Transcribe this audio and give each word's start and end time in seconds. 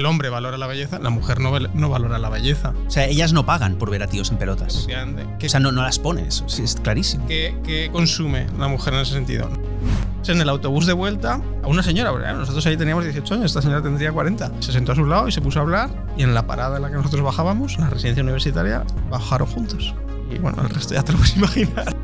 el 0.00 0.06
hombre 0.06 0.28
valora 0.30 0.58
la 0.58 0.66
belleza, 0.66 0.98
la 0.98 1.10
mujer 1.10 1.40
no, 1.40 1.58
no 1.58 1.88
valora 1.88 2.18
la 2.18 2.28
belleza. 2.28 2.72
O 2.86 2.90
sea, 2.90 3.06
ellas 3.06 3.32
no 3.32 3.46
pagan 3.46 3.76
por 3.76 3.90
ver 3.90 4.02
a 4.02 4.06
tíos 4.08 4.30
en 4.30 4.38
pelotas. 4.38 4.86
¿Qué, 5.38 5.46
O 5.46 5.48
sea, 5.48 5.60
no, 5.60 5.70
no 5.72 5.82
las 5.82 5.98
pones, 5.98 6.42
es 6.58 6.76
clarísimo. 6.82 7.26
qué- 7.26 7.56
qué 7.64 7.90
consume 7.92 8.46
la 8.58 8.66
mujer 8.68 8.94
en 8.94 9.00
ese 9.00 9.12
sentido? 9.12 9.48
En 10.26 10.40
el 10.40 10.48
autobús 10.48 10.86
de 10.86 10.92
vuelta, 10.92 11.40
a 11.62 11.66
una 11.66 11.82
señora, 11.82 12.12
claro, 12.16 12.38
nosotros 12.38 12.64
ahí 12.66 12.76
teníamos 12.76 13.02
18 13.04 13.34
años, 13.34 13.46
esta 13.46 13.62
señora 13.62 13.82
tendría 13.82 14.12
40. 14.12 14.52
Se 14.60 14.70
sentó 14.70 14.92
a 14.92 14.94
su 14.94 15.04
lado 15.04 15.26
y 15.26 15.32
se 15.32 15.40
puso 15.40 15.58
a 15.58 15.62
hablar, 15.62 15.90
y 16.16 16.22
en 16.22 16.34
la 16.34 16.46
parada 16.46 16.76
en 16.76 16.82
la 16.82 16.88
que 16.90 16.94
nosotros 16.96 17.22
bajábamos, 17.22 17.74
en 17.74 17.80
la 17.80 17.90
residencia 17.90 18.22
universitaria, 18.22 18.84
bajaron 19.10 19.48
juntos. 19.48 19.92
Y 20.32 20.38
bueno, 20.38 20.62
el 20.62 20.68
resto 20.70 20.94
ya 20.94 21.02
te 21.02 21.12
lo 21.12 21.18
puedes 21.18 21.36
imaginar. 21.36 21.96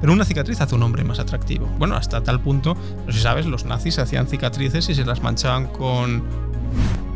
Pero 0.00 0.12
una 0.12 0.24
cicatriz 0.24 0.60
hace 0.60 0.74
un 0.76 0.82
hombre 0.84 1.02
más 1.04 1.18
atractivo. 1.18 1.66
Bueno, 1.78 1.96
hasta 1.96 2.22
tal 2.22 2.40
punto, 2.40 2.74
no 3.06 3.12
sé 3.12 3.18
si 3.18 3.22
sabes, 3.24 3.46
los 3.46 3.64
nazis 3.64 3.98
hacían 3.98 4.28
cicatrices 4.28 4.88
y 4.88 4.94
se 4.94 5.04
las 5.04 5.20
manchaban 5.22 5.66
con. 5.66 6.22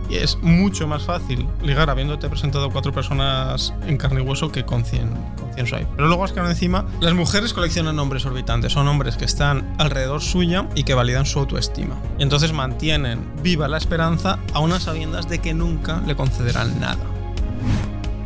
Y 0.08 0.16
es 0.16 0.38
mucho 0.40 0.86
más 0.86 1.04
fácil 1.04 1.48
ligar 1.62 1.90
habiéndote 1.90 2.28
presentado 2.28 2.70
cuatro 2.70 2.92
personas 2.92 3.74
en 3.86 3.96
carne 3.96 4.22
y 4.22 4.24
hueso 4.24 4.52
que 4.52 4.64
con 4.64 4.84
100, 4.84 5.08
con 5.38 5.52
100 5.54 5.66
swipe. 5.66 5.88
Pero 5.96 6.08
luego 6.08 6.24
es 6.24 6.32
que 6.32 6.40
encima, 6.40 6.86
las 7.00 7.14
mujeres 7.14 7.52
coleccionan 7.52 7.98
hombres 7.98 8.24
orbitantes. 8.26 8.72
Son 8.72 8.86
hombres 8.88 9.16
que 9.16 9.24
están 9.24 9.74
alrededor 9.78 10.20
suya 10.20 10.68
y 10.74 10.84
que 10.84 10.94
validan 10.94 11.26
su 11.26 11.40
autoestima. 11.40 11.96
Y 12.18 12.22
entonces 12.22 12.52
mantienen 12.52 13.26
viva 13.42 13.66
la 13.68 13.78
esperanza 13.78 14.38
a 14.52 14.60
unas 14.60 14.84
sabiendas 14.84 15.28
de 15.28 15.40
que 15.40 15.54
nunca 15.54 16.00
le 16.06 16.14
concederán 16.14 16.78
nada. 16.78 17.04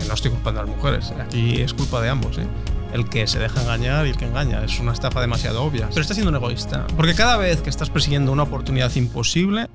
No 0.06 0.14
estoy 0.14 0.33
culpando 0.33 0.60
a 0.60 0.64
las 0.64 0.74
mujeres, 0.74 1.12
aquí 1.20 1.60
es 1.60 1.72
culpa 1.72 2.00
de 2.00 2.08
ambos, 2.08 2.36
¿eh? 2.38 2.47
El 2.92 3.08
que 3.08 3.28
se 3.28 3.38
deja 3.38 3.62
engañar 3.62 4.05
y 4.06 4.10
el 4.10 4.16
que 4.16 4.24
engaña. 4.24 4.64
Es 4.64 4.80
una 4.80 4.92
estafa 4.92 5.20
demasiado 5.20 5.62
obvia. 5.62 5.88
Pero 5.91 6.00
está 6.00 6.14
siendo 6.14 6.30
un 6.30 6.36
egoísta. 6.36 6.86
Porque 6.97 7.14
cada 7.14 7.36
vez 7.36 7.62
que 7.62 7.70
estás 7.70 7.88
persiguiendo 7.88 8.33
una 8.33 8.42
oportunidad 8.42 8.92
imposible, 8.97 9.69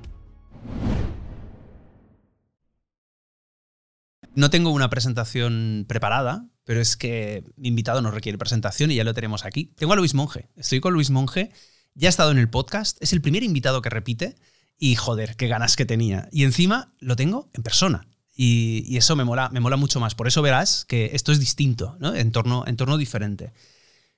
No 4.36 4.50
tengo 4.50 4.70
una 4.70 4.90
presentación 4.90 5.86
preparada, 5.88 6.46
pero 6.64 6.82
es 6.82 6.98
que 6.98 7.42
mi 7.56 7.68
invitado 7.68 8.02
no 8.02 8.10
requiere 8.10 8.36
presentación 8.36 8.90
y 8.90 8.96
ya 8.96 9.02
lo 9.02 9.14
tenemos 9.14 9.46
aquí. 9.46 9.72
Tengo 9.76 9.94
a 9.94 9.96
Luis 9.96 10.12
Monge. 10.12 10.50
Estoy 10.56 10.80
con 10.80 10.92
Luis 10.92 11.08
Monge. 11.08 11.50
Ya 11.94 12.08
ha 12.08 12.10
estado 12.10 12.32
en 12.32 12.38
el 12.38 12.50
podcast. 12.50 13.02
Es 13.02 13.14
el 13.14 13.22
primer 13.22 13.42
invitado 13.42 13.80
que 13.80 13.88
repite. 13.88 14.36
Y 14.78 14.94
joder, 14.94 15.36
qué 15.36 15.48
ganas 15.48 15.74
que 15.74 15.86
tenía. 15.86 16.28
Y 16.30 16.44
encima 16.44 16.92
lo 17.00 17.16
tengo 17.16 17.48
en 17.54 17.62
persona. 17.62 18.08
Y, 18.34 18.84
y 18.86 18.98
eso 18.98 19.16
me 19.16 19.24
mola, 19.24 19.48
me 19.48 19.60
mola 19.60 19.78
mucho 19.78 20.00
más. 20.00 20.14
Por 20.14 20.28
eso 20.28 20.42
verás 20.42 20.84
que 20.84 21.12
esto 21.14 21.32
es 21.32 21.40
distinto, 21.40 21.96
¿no? 21.98 22.14
Entorno, 22.14 22.64
entorno 22.66 22.98
diferente. 22.98 23.54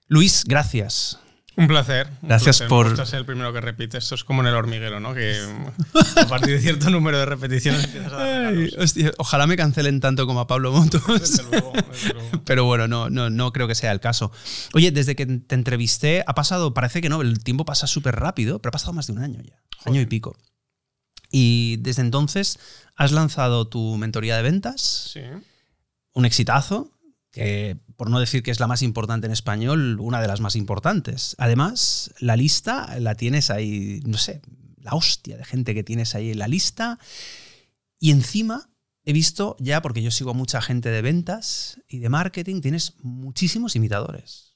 Luis, 0.09 0.43
gracias. 0.45 1.21
Un 1.59 1.67
placer. 1.67 2.07
un 2.23 2.29
Gracias 2.29 2.59
placer. 2.59 2.69
por- 2.69 3.07
ser 3.07 3.19
el 3.19 3.27
primero 3.27 3.53
que 3.53 3.61
repite. 3.61 3.99
Esto 3.99 4.15
es 4.15 4.23
como 4.25 4.43
en 4.43 4.49
el 4.49 4.55
hormiguero, 4.55 5.01
¿no? 5.01 5.13
Que 5.13 5.37
a 6.17 6.27
partir 6.29 6.55
de 6.55 6.61
cierto 6.61 6.89
número 6.89 7.19
de 7.19 7.27
repeticiones 7.27 7.85
empiezas 7.85 8.13
a 8.13 8.17
dar 8.17 8.47
Ay, 8.55 8.71
hostia, 8.79 9.11
ojalá 9.19 9.47
me 9.47 9.57
cancelen 9.57 10.01
tanto 10.01 10.27
como 10.27 10.41
a 10.41 10.47
Pablo 10.47 10.73
Motos. 10.73 11.03
Desde 11.21 11.43
luego, 11.51 11.73
desde 11.91 12.15
luego. 12.15 12.43
Pero 12.45 12.65
bueno, 12.65 12.87
no, 12.89 13.11
no, 13.11 13.29
no 13.29 13.53
creo 13.53 13.67
que 13.69 13.75
sea 13.75 13.91
el 13.93 14.01
caso. 14.01 14.31
Oye, 14.73 14.91
desde 14.93 15.17
que 15.17 15.27
te 15.27 15.55
entrevisté, 15.55 16.23
ha 16.27 16.35
pasado, 16.35 16.73
parece 16.75 17.01
que 17.03 17.09
no, 17.09 17.21
el 17.23 17.43
tiempo 17.43 17.65
pasa 17.65 17.87
súper 17.87 18.15
rápido, 18.17 18.61
pero 18.61 18.71
ha 18.71 18.73
pasado 18.73 18.93
más 18.93 19.07
de 19.09 19.13
un 19.15 19.19
año 19.19 19.41
ya, 19.43 19.61
año 19.85 20.01
y 20.01 20.07
pico. 20.07 20.37
Y 21.31 21.77
desde 21.81 22.03
entonces 22.03 22.59
has 22.97 23.13
lanzado 23.13 23.67
tu 23.69 23.97
mentoría 23.97 24.37
de 24.37 24.43
ventas, 24.43 25.11
Sí. 25.13 25.21
un 26.13 26.25
exitazo, 26.25 26.91
que 27.33 27.77
por 27.99 28.11
no 28.11 28.21
decir 28.21 28.45
que 28.45 28.53
es 28.53 28.61
la 28.61 28.69
más 28.69 28.83
importante 28.83 29.27
en 29.27 29.33
español, 29.33 29.99
una 29.99 30.21
de 30.21 30.29
las 30.29 30.41
más 30.41 30.55
importantes. 30.55 31.35
Además, 31.37 32.15
la 32.21 32.37
lista 32.37 32.97
la 33.01 33.17
tienes 33.17 33.51
ahí, 33.51 34.01
no 34.07 34.17
sé, 34.19 34.41
la 34.81 34.93
hostia 34.93 35.37
de 35.37 35.45
gente 35.45 35.75
que 35.75 35.83
tienes 35.83 36.15
ahí 36.15 36.31
en 36.31 36.39
la 36.39 36.47
lista. 36.47 37.01
Y 37.99 38.13
encima 38.13 38.71
he 39.05 39.13
visto 39.13 39.57
ya, 39.59 39.83
porque 39.83 40.01
yo 40.01 40.13
sigo 40.13 40.31
a 40.31 40.35
mucha 40.35 40.63
gente 40.63 40.91
de 40.91 41.03
ventas 41.03 41.81
y 41.89 41.99
de 41.99 42.09
marketing, 42.09 42.61
tienes 42.61 42.95
muchísimos 43.03 43.75
imitadores. 43.75 44.55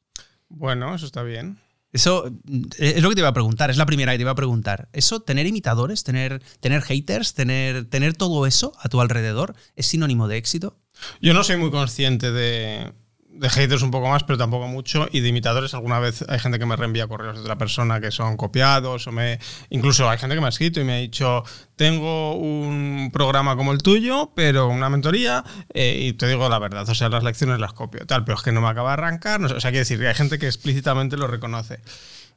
Bueno, 0.48 0.94
eso 0.94 1.06
está 1.06 1.24
bien. 1.24 1.58
Eso 1.90 2.30
mm, 2.44 2.62
es 2.78 3.02
lo 3.02 3.08
que 3.08 3.17
te 3.17 3.22
iba 3.22 3.28
a 3.28 3.34
preguntar, 3.34 3.70
es 3.70 3.77
la 3.77 3.86
primera 3.86 4.12
que 4.12 4.18
te 4.18 4.22
iba 4.22 4.30
a 4.30 4.36
preguntar. 4.36 4.88
¿Eso, 4.92 5.18
tener 5.18 5.48
imitadores, 5.48 6.05
tener, 6.05 6.40
tener 6.61 6.83
haters, 6.83 7.34
tener, 7.34 7.86
tener 7.86 8.14
todo 8.14 8.46
eso 8.46 8.72
a 8.78 8.88
tu 8.88 9.00
alrededor, 9.00 9.56
es 9.74 9.86
sinónimo 9.86 10.28
de 10.28 10.36
éxito? 10.36 10.78
Yo 11.20 11.34
no 11.34 11.42
soy 11.42 11.56
muy 11.56 11.72
consciente 11.72 12.30
de, 12.30 12.92
de 13.34 13.48
haters 13.50 13.82
un 13.82 13.90
poco 13.90 14.08
más, 14.08 14.24
pero 14.24 14.38
tampoco 14.38 14.68
mucho. 14.68 15.08
Y 15.10 15.20
de 15.20 15.28
imitadores, 15.28 15.74
alguna 15.74 15.98
vez 15.98 16.24
hay 16.28 16.38
gente 16.38 16.58
que 16.58 16.66
me 16.66 16.76
reenvía 16.76 17.06
correos 17.06 17.36
de 17.36 17.40
otra 17.42 17.56
persona 17.56 18.00
que 18.00 18.10
son 18.10 18.36
copiados. 18.36 19.06
o 19.06 19.12
me 19.12 19.38
Incluso 19.70 20.08
hay 20.08 20.18
gente 20.18 20.34
que 20.34 20.40
me 20.40 20.46
ha 20.46 20.50
escrito 20.50 20.80
y 20.80 20.84
me 20.84 20.94
ha 20.94 20.98
dicho: 20.98 21.44
Tengo 21.76 22.36
un 22.36 23.10
programa 23.12 23.56
como 23.56 23.72
el 23.72 23.78
tuyo, 23.82 24.32
pero 24.34 24.68
una 24.68 24.90
mentoría. 24.90 25.44
eh, 25.74 25.98
y 26.08 26.12
te 26.12 26.28
digo 26.28 26.48
la 26.48 26.58
verdad, 26.58 26.88
o 26.88 26.94
sea, 26.94 27.08
las 27.08 27.24
lecciones 27.24 27.58
las 27.58 27.72
copio, 27.72 28.06
tal, 28.06 28.24
pero 28.24 28.36
es 28.36 28.42
que 28.42 28.52
no 28.52 28.60
me 28.60 28.68
acaba 28.68 28.90
de 28.90 28.94
arrancar. 28.94 29.40
No 29.40 29.48
sé, 29.48 29.54
o 29.54 29.60
sea, 29.60 29.70
quiere 29.70 29.80
decir 29.80 30.06
hay 30.06 30.14
gente 30.14 30.38
que 30.38 30.46
explícitamente 30.46 31.16
lo 31.16 31.26
reconoce. 31.26 31.80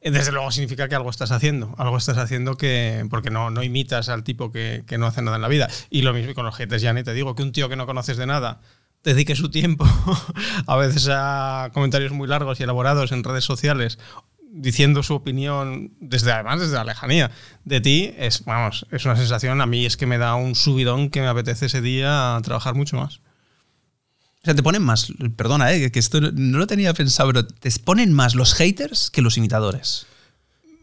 Eh, 0.00 0.10
Desde 0.10 0.32
luego 0.32 0.50
significa 0.50 0.88
que 0.88 0.94
algo 0.94 1.10
estás 1.10 1.30
haciendo, 1.32 1.74
algo 1.78 1.96
estás 1.96 2.18
haciendo 2.18 2.56
que, 2.56 3.06
porque 3.10 3.30
no, 3.30 3.50
no 3.50 3.62
imitas 3.62 4.08
al 4.08 4.24
tipo 4.24 4.52
que, 4.52 4.84
que 4.86 4.98
no 4.98 5.06
hace 5.06 5.22
nada 5.22 5.36
en 5.36 5.42
la 5.42 5.48
vida. 5.48 5.68
Y 5.90 6.02
lo 6.02 6.12
mismo 6.12 6.34
con 6.34 6.44
los 6.44 6.54
haters, 6.56 6.82
ya 6.82 6.92
ni 6.92 7.02
te 7.02 7.12
digo 7.12 7.34
que 7.34 7.42
un 7.42 7.52
tío 7.52 7.68
que 7.68 7.76
no 7.76 7.86
conoces 7.86 8.16
de 8.16 8.26
nada 8.26 8.60
dedique 9.06 9.36
su 9.36 9.50
tiempo 9.50 9.86
a 10.66 10.76
veces 10.76 11.08
a 11.10 11.70
comentarios 11.72 12.12
muy 12.12 12.26
largos 12.26 12.58
y 12.58 12.64
elaborados 12.64 13.12
en 13.12 13.22
redes 13.22 13.44
sociales 13.44 13.98
diciendo 14.52 15.02
su 15.02 15.14
opinión 15.14 15.92
desde 16.00 16.32
además 16.32 16.60
desde 16.60 16.74
la 16.74 16.84
lejanía 16.84 17.30
de 17.64 17.80
ti 17.80 18.14
es 18.18 18.44
vamos 18.44 18.84
es 18.90 19.04
una 19.04 19.16
sensación 19.16 19.60
a 19.60 19.66
mí 19.66 19.86
es 19.86 19.96
que 19.96 20.06
me 20.06 20.18
da 20.18 20.34
un 20.34 20.56
subidón 20.56 21.10
que 21.10 21.20
me 21.20 21.28
apetece 21.28 21.66
ese 21.66 21.80
día 21.80 22.36
trabajar 22.42 22.74
mucho 22.74 22.96
más 22.96 23.20
O 24.42 24.44
sea, 24.44 24.54
te 24.54 24.62
ponen 24.62 24.82
más, 24.82 25.12
perdona, 25.36 25.72
eh, 25.72 25.90
que 25.90 25.98
esto 25.98 26.20
no, 26.20 26.58
lo 26.58 26.66
tenía 26.66 26.92
pensado, 26.94 27.32
pero 27.32 27.46
te 27.46 27.70
ponen 27.84 28.12
más 28.12 28.34
los 28.34 28.54
haters 28.54 29.10
que 29.10 29.22
los 29.22 29.36
imitadores. 29.36 30.06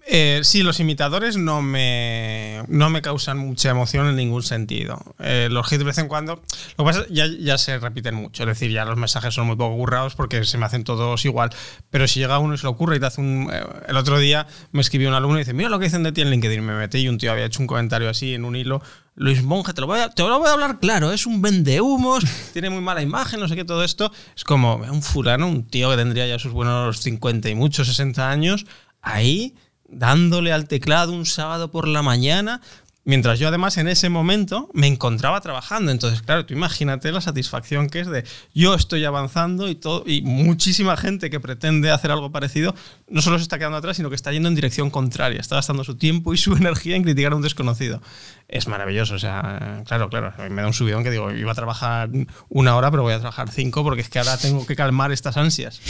Eh, 0.05 0.41
sí, 0.43 0.63
los 0.63 0.81
imitadores 0.81 1.37
no 1.37 1.61
me, 1.61 2.61
no 2.67 2.89
me 2.89 3.01
causan 3.01 3.37
mucha 3.37 3.69
emoción 3.69 4.07
en 4.07 4.17
ningún 4.17 4.43
sentido. 4.43 4.99
Eh, 5.19 5.47
los 5.49 5.71
hits 5.71 5.79
de 5.79 5.85
vez 5.85 5.97
en 5.97 6.09
cuando, 6.09 6.41
lo 6.77 6.83
que 6.83 6.91
pasa 6.91 7.05
ya, 7.09 7.25
ya 7.39 7.57
se 7.57 7.79
repiten 7.79 8.13
mucho, 8.13 8.43
es 8.43 8.49
decir, 8.49 8.69
ya 8.69 8.83
los 8.83 8.97
mensajes 8.97 9.33
son 9.33 9.47
muy 9.47 9.55
poco 9.55 9.77
currados 9.77 10.15
porque 10.15 10.43
se 10.43 10.57
me 10.57 10.65
hacen 10.65 10.83
todos 10.83 11.23
igual. 11.23 11.51
Pero 11.89 12.05
si 12.07 12.19
llega 12.19 12.37
uno 12.39 12.53
y 12.53 12.57
se 12.57 12.63
le 12.63 12.69
ocurre 12.69 12.97
y 12.97 12.99
te 12.99 13.05
hace 13.05 13.21
un... 13.21 13.49
eh, 13.51 13.63
el 13.87 13.95
otro 13.95 14.19
día 14.19 14.45
me 14.71 14.81
escribió 14.81 15.07
un 15.07 15.15
alumno 15.15 15.37
y 15.37 15.41
dice, 15.41 15.53
mira 15.53 15.69
lo 15.69 15.79
que 15.79 15.85
dicen 15.85 16.03
de 16.03 16.11
ti 16.11 16.21
en 16.21 16.31
LinkedIn. 16.31 16.61
Me 16.61 16.73
metí 16.73 16.99
y 16.99 17.07
un 17.07 17.17
tío 17.17 17.31
había 17.31 17.45
hecho 17.45 17.61
un 17.61 17.67
comentario 17.67 18.09
así 18.09 18.33
en 18.33 18.43
un 18.43 18.57
hilo. 18.57 18.81
Luis 19.15 19.41
Monge, 19.41 19.73
te 19.73 19.79
lo 19.79 19.87
voy 19.87 19.99
a, 20.01 20.09
te 20.09 20.23
lo 20.23 20.37
voy 20.37 20.49
a 20.49 20.53
hablar 20.53 20.79
claro, 20.79 21.11
es 21.11 21.27
un 21.27 21.41
vendehumos, 21.41 22.25
tiene 22.53 22.69
muy 22.71 22.81
mala 22.81 23.01
imagen, 23.01 23.39
no 23.39 23.47
sé 23.47 23.55
qué, 23.55 23.63
todo 23.63 23.83
esto. 23.83 24.11
Es 24.35 24.43
como 24.43 24.75
un 24.75 25.01
fulano, 25.01 25.47
un 25.47 25.65
tío 25.65 25.89
que 25.91 25.95
tendría 25.95 26.27
ya 26.27 26.39
sus 26.39 26.51
buenos 26.51 26.99
50 26.99 27.49
y 27.49 27.55
muchos, 27.55 27.87
60 27.87 28.29
años, 28.29 28.65
ahí 29.01 29.55
dándole 29.93 30.51
al 30.51 30.67
teclado 30.67 31.11
un 31.13 31.25
sábado 31.25 31.71
por 31.71 31.87
la 31.87 32.01
mañana, 32.01 32.61
mientras 33.05 33.39
yo 33.39 33.47
además 33.47 33.77
en 33.77 33.87
ese 33.87 34.09
momento 34.09 34.69
me 34.73 34.87
encontraba 34.87 35.41
trabajando. 35.41 35.91
Entonces, 35.91 36.21
claro, 36.21 36.45
tú 36.45 36.53
imagínate 36.53 37.11
la 37.11 37.21
satisfacción 37.21 37.89
que 37.89 37.99
es 37.99 38.07
de 38.07 38.23
yo 38.53 38.73
estoy 38.73 39.05
avanzando 39.05 39.69
y 39.69 39.75
todo 39.75 40.03
y 40.05 40.21
muchísima 40.21 40.97
gente 40.97 41.29
que 41.29 41.39
pretende 41.39 41.91
hacer 41.91 42.11
algo 42.11 42.31
parecido 42.31 42.75
no 43.07 43.21
solo 43.21 43.37
se 43.37 43.43
está 43.43 43.57
quedando 43.57 43.77
atrás, 43.77 43.97
sino 43.97 44.09
que 44.09 44.15
está 44.15 44.31
yendo 44.31 44.49
en 44.49 44.55
dirección 44.55 44.89
contraria, 44.89 45.39
está 45.39 45.55
gastando 45.55 45.83
su 45.83 45.95
tiempo 45.95 46.33
y 46.33 46.37
su 46.37 46.53
energía 46.57 46.95
en 46.95 47.03
criticar 47.03 47.33
a 47.33 47.35
un 47.35 47.41
desconocido. 47.41 48.01
Es 48.47 48.67
maravilloso, 48.67 49.15
o 49.15 49.19
sea, 49.19 49.83
claro, 49.85 50.09
claro, 50.09 50.33
a 50.37 50.43
mí 50.43 50.49
me 50.49 50.61
da 50.61 50.67
un 50.67 50.73
subidón 50.73 51.03
que 51.03 51.11
digo, 51.11 51.31
iba 51.31 51.51
a 51.51 51.55
trabajar 51.55 52.09
una 52.49 52.75
hora, 52.75 52.91
pero 52.91 53.03
voy 53.03 53.13
a 53.13 53.19
trabajar 53.19 53.49
cinco 53.49 53.83
porque 53.83 54.01
es 54.01 54.09
que 54.09 54.19
ahora 54.19 54.37
tengo 54.37 54.65
que 54.65 54.75
calmar 54.75 55.11
estas 55.11 55.37
ansias. 55.37 55.81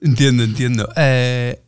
Entiendo, 0.00 0.44
entiendo. 0.44 0.88
Eh, 0.96 1.62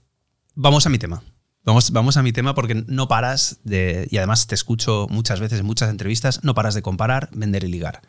vamos 0.55 0.87
a 0.87 0.91
mi 0.91 0.99
tema. 0.99 1.23
Vamos, 1.65 1.93
vamos 1.93 2.17
a 2.17 2.23
mi 2.23 2.33
tema 2.33 2.55
porque 2.55 2.75
no 2.75 3.07
paras 3.07 3.61
de, 3.63 4.09
y 4.11 4.17
además 4.17 4.47
te 4.47 4.55
escucho 4.55 5.07
muchas 5.11 5.39
veces 5.39 5.61
en 5.61 5.67
muchas 5.67 5.91
entrevistas, 5.91 6.43
no 6.43 6.55
paras 6.55 6.75
de 6.75 6.83
comparar, 6.83 7.29
vender 7.33 7.63
y 7.65 7.69
ligar. 7.69 8.03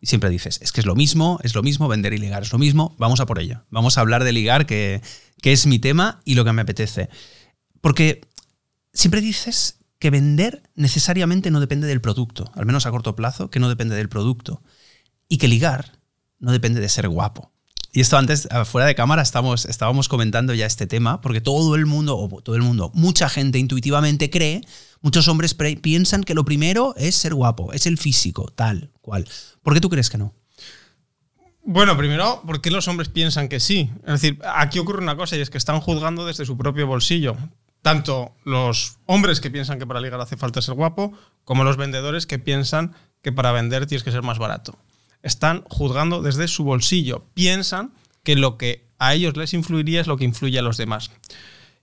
Y 0.00 0.06
siempre 0.06 0.30
dices, 0.30 0.58
es 0.62 0.72
que 0.72 0.80
es 0.80 0.86
lo 0.86 0.94
mismo, 0.94 1.38
es 1.42 1.54
lo 1.54 1.62
mismo, 1.62 1.88
vender 1.88 2.12
y 2.12 2.18
ligar 2.18 2.42
es 2.42 2.52
lo 2.52 2.58
mismo, 2.58 2.94
vamos 2.98 3.20
a 3.20 3.26
por 3.26 3.38
ello. 3.38 3.64
Vamos 3.70 3.96
a 3.96 4.02
hablar 4.02 4.24
de 4.24 4.32
ligar, 4.32 4.66
que, 4.66 5.02
que 5.40 5.52
es 5.52 5.66
mi 5.66 5.78
tema 5.78 6.20
y 6.24 6.34
lo 6.34 6.44
que 6.44 6.52
me 6.52 6.62
apetece. 6.62 7.08
Porque 7.80 8.22
siempre 8.92 9.20
dices 9.20 9.78
que 9.98 10.10
vender 10.10 10.62
necesariamente 10.74 11.50
no 11.50 11.60
depende 11.60 11.86
del 11.86 12.00
producto, 12.02 12.50
al 12.54 12.66
menos 12.66 12.86
a 12.86 12.90
corto 12.90 13.16
plazo, 13.16 13.50
que 13.50 13.60
no 13.60 13.68
depende 13.68 13.96
del 13.96 14.08
producto. 14.08 14.62
Y 15.28 15.38
que 15.38 15.48
ligar 15.48 15.98
no 16.38 16.52
depende 16.52 16.80
de 16.80 16.88
ser 16.90 17.08
guapo. 17.08 17.53
Y 17.96 18.00
esto 18.00 18.18
antes, 18.18 18.48
fuera 18.64 18.88
de 18.88 18.96
cámara, 18.96 19.22
estamos, 19.22 19.66
estábamos 19.66 20.08
comentando 20.08 20.52
ya 20.52 20.66
este 20.66 20.88
tema, 20.88 21.20
porque 21.20 21.40
todo 21.40 21.76
el 21.76 21.86
mundo, 21.86 22.18
o 22.18 22.40
todo 22.40 22.56
el 22.56 22.62
mundo, 22.62 22.90
mucha 22.92 23.28
gente 23.28 23.60
intuitivamente 23.60 24.30
cree, 24.30 24.62
muchos 25.00 25.28
hombres 25.28 25.54
piensan 25.54 26.24
que 26.24 26.34
lo 26.34 26.44
primero 26.44 26.96
es 26.96 27.14
ser 27.14 27.34
guapo, 27.34 27.72
es 27.72 27.86
el 27.86 27.96
físico, 27.96 28.52
tal, 28.52 28.90
cual. 29.00 29.28
¿Por 29.62 29.74
qué 29.74 29.80
tú 29.80 29.90
crees 29.90 30.10
que 30.10 30.18
no? 30.18 30.34
Bueno, 31.62 31.96
primero, 31.96 32.42
¿por 32.44 32.60
qué 32.60 32.72
los 32.72 32.88
hombres 32.88 33.10
piensan 33.10 33.48
que 33.48 33.60
sí? 33.60 33.88
Es 34.04 34.20
decir, 34.20 34.40
aquí 34.44 34.80
ocurre 34.80 35.00
una 35.00 35.16
cosa 35.16 35.36
y 35.36 35.40
es 35.40 35.48
que 35.48 35.58
están 35.58 35.80
juzgando 35.80 36.26
desde 36.26 36.44
su 36.44 36.58
propio 36.58 36.88
bolsillo. 36.88 37.36
Tanto 37.80 38.34
los 38.44 38.98
hombres 39.06 39.40
que 39.40 39.52
piensan 39.52 39.78
que 39.78 39.86
para 39.86 40.00
ligar 40.00 40.20
hace 40.20 40.36
falta 40.36 40.60
ser 40.60 40.74
guapo, 40.74 41.12
como 41.44 41.62
los 41.62 41.76
vendedores 41.76 42.26
que 42.26 42.40
piensan 42.40 42.92
que 43.22 43.30
para 43.30 43.52
vender 43.52 43.86
tienes 43.86 44.02
que 44.02 44.10
ser 44.10 44.22
más 44.22 44.40
barato. 44.40 44.80
Están 45.24 45.64
juzgando 45.68 46.22
desde 46.22 46.46
su 46.46 46.62
bolsillo. 46.62 47.24
Piensan 47.34 47.92
que 48.22 48.36
lo 48.36 48.58
que 48.58 48.86
a 48.98 49.14
ellos 49.14 49.36
les 49.36 49.54
influiría 49.54 50.00
es 50.00 50.06
lo 50.06 50.16
que 50.16 50.24
influye 50.24 50.58
a 50.58 50.62
los 50.62 50.76
demás. 50.76 51.10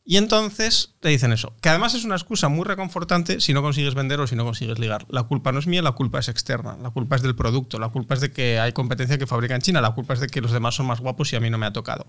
Y 0.06 0.18
entonces 0.18 0.96
te 1.00 1.10
dicen 1.10 1.32
eso, 1.32 1.56
que 1.60 1.70
además 1.70 1.94
es 1.96 2.06
una 2.06 2.16
excusa 2.16 2.50
muy 2.50 2.66
reconfortante 2.66 3.40
si 3.40 3.54
no 3.54 3.62
consigues 3.62 3.94
vender 3.94 4.20
o 4.20 4.28
si 4.28 4.36
no 4.36 4.44
consigues 4.46 4.80
ligar. 4.80 5.06
La 5.10 5.24
culpa 5.24 5.52
no 5.52 5.60
es 5.60 5.68
mía, 5.68 5.82
la 5.82 5.92
culpa 5.92 6.20
es 6.20 6.28
externa, 6.28 6.78
la 6.82 6.92
culpa 6.92 7.16
es 7.16 7.22
del 7.22 7.36
producto, 7.36 7.80
la 7.80 7.90
culpa 7.90 8.16
es 8.16 8.22
de 8.22 8.32
que 8.32 8.60
hay 8.60 8.74
competencia 8.74 9.18
que 9.18 9.28
fabrica 9.28 9.56
en 9.56 9.62
China, 9.62 9.82
la 9.82 9.92
culpa 9.92 10.14
es 10.14 10.20
de 10.20 10.28
que 10.28 10.42
los 10.42 10.52
demás 10.52 10.76
son 10.76 10.88
más 10.88 11.00
guapos 11.00 11.32
y 11.34 11.36
a 11.36 11.40
mí 11.40 11.50
no 11.50 11.58
me 11.58 11.66
ha 11.66 11.74
tocado. 11.74 12.08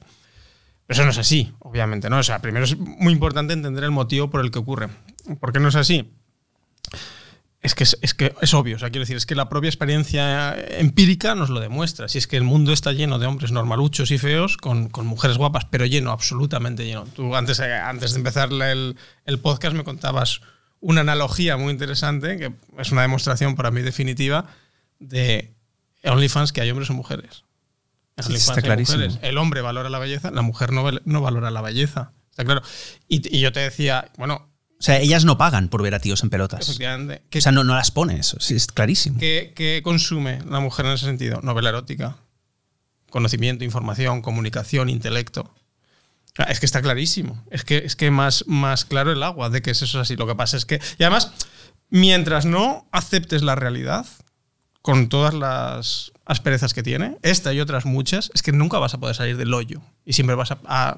Pero 0.86 0.94
eso 0.94 1.04
no 1.04 1.10
es 1.10 1.18
así, 1.18 1.52
obviamente, 1.60 2.10
¿no? 2.10 2.18
O 2.18 2.22
sea, 2.22 2.40
primero 2.40 2.64
es 2.64 2.76
muy 2.78 3.12
importante 3.12 3.52
entender 3.52 3.84
el 3.84 3.90
motivo 3.90 4.30
por 4.30 4.40
el 4.40 4.50
que 4.50 4.58
ocurre. 4.58 4.88
¿Por 5.38 5.52
qué 5.52 5.60
no 5.60 5.68
es 5.68 5.76
así? 5.76 6.10
Es 7.62 7.76
que 7.76 7.84
es, 7.84 8.14
que 8.14 8.34
es 8.40 8.54
obvio, 8.54 8.74
o 8.74 8.78
sea, 8.80 8.90
quiero 8.90 9.02
decir, 9.02 9.16
es 9.16 9.24
que 9.24 9.36
la 9.36 9.48
propia 9.48 9.68
experiencia 9.68 10.56
empírica 10.78 11.36
nos 11.36 11.48
lo 11.48 11.60
demuestra. 11.60 12.08
Si 12.08 12.18
es 12.18 12.26
que 12.26 12.36
el 12.36 12.42
mundo 12.42 12.72
está 12.72 12.90
lleno 12.90 13.20
de 13.20 13.26
hombres 13.26 13.52
normaluchos 13.52 14.10
y 14.10 14.18
feos 14.18 14.56
con, 14.56 14.90
mujeres 15.04 15.38
guapas, 15.38 15.66
pero 15.70 15.86
lleno, 15.86 16.10
absolutamente 16.10 16.84
lleno. 16.84 17.04
Tú 17.04 17.36
antes, 17.36 17.60
eh, 17.60 17.72
antes 17.72 18.12
de 18.12 18.18
empezar 18.18 18.50
el, 18.50 18.96
el 19.24 19.38
podcast 19.38 19.76
me 19.76 19.84
contabas 19.84 20.40
una 20.80 21.02
analogía 21.02 21.56
muy 21.56 21.72
interesante, 21.72 22.36
que 22.36 22.52
es 22.78 22.90
una 22.90 23.02
demostración 23.02 23.54
para 23.54 23.70
mí 23.70 23.80
definitiva, 23.80 24.46
de 24.98 25.54
OnlyFans 26.02 26.52
que 26.52 26.60
hay 26.60 26.70
hombres 26.70 26.90
o 26.90 26.94
mujeres. 26.94 27.44
está 28.16 28.60
clarísimo. 28.60 29.04
El 29.22 29.38
hombre 29.38 29.60
valora 29.60 29.88
la 29.88 30.00
belleza, 30.00 30.32
la 30.32 30.42
mujer 30.42 30.72
no, 30.72 30.84
no 31.04 31.20
valora 31.20 31.52
la 31.52 31.62
belleza. 31.62 32.12
Está 32.30 32.44
claro. 32.44 32.62
Y, 33.08 33.36
y 33.36 33.40
yo 33.40 33.52
te 33.52 33.60
decía, 33.60 34.10
bueno, 34.18 34.51
o 34.82 34.84
sea, 34.84 34.98
ellas 34.98 35.24
no 35.24 35.38
pagan 35.38 35.68
por 35.68 35.80
ver 35.80 35.94
a 35.94 36.00
tíos 36.00 36.24
en 36.24 36.30
pelotas. 36.30 36.68
Efectivamente. 36.68 37.22
o 37.32 37.40
sea, 37.40 37.52
no, 37.52 37.62
no 37.62 37.76
las 37.76 37.92
pones, 37.92 38.34
es 38.50 38.66
clarísimo. 38.66 39.20
¿Qué, 39.20 39.80
consume 39.84 40.40
la 40.44 40.58
mujer 40.58 40.86
en 40.86 40.92
ese 40.94 41.06
sentido? 41.06 41.38
Novela 41.40 41.68
erótica, 41.68 42.16
conocimiento, 43.08 43.62
información, 43.62 44.22
comunicación, 44.22 44.88
intelecto. 44.88 45.54
Ah, 46.36 46.48
es 46.50 46.58
que 46.58 46.66
está 46.66 46.82
clarísimo. 46.82 47.44
Es 47.52 47.62
que, 47.62 47.76
es 47.76 47.94
que 47.94 48.10
más, 48.10 48.42
más 48.48 48.84
claro 48.84 49.12
el 49.12 49.22
agua 49.22 49.50
de 49.50 49.62
que 49.62 49.70
eso 49.70 49.84
es 49.84 49.94
así. 49.94 50.16
Lo 50.16 50.26
que 50.26 50.34
pasa 50.34 50.56
es 50.56 50.66
que. 50.66 50.80
Y 50.98 51.04
además, 51.04 51.30
mientras 51.88 52.44
no 52.44 52.88
aceptes 52.90 53.42
la 53.42 53.54
realidad, 53.54 54.04
con 54.80 55.08
todas 55.08 55.32
las 55.32 56.10
asperezas 56.24 56.74
que 56.74 56.82
tiene, 56.82 57.18
esta 57.22 57.52
y 57.52 57.60
otras 57.60 57.84
muchas, 57.84 58.32
es 58.34 58.42
que 58.42 58.50
nunca 58.50 58.80
vas 58.80 58.94
a 58.94 58.98
poder 58.98 59.14
salir 59.14 59.36
del 59.36 59.54
hoyo. 59.54 59.80
Y 60.04 60.14
siempre 60.14 60.34
vas 60.34 60.50
a 60.50 60.96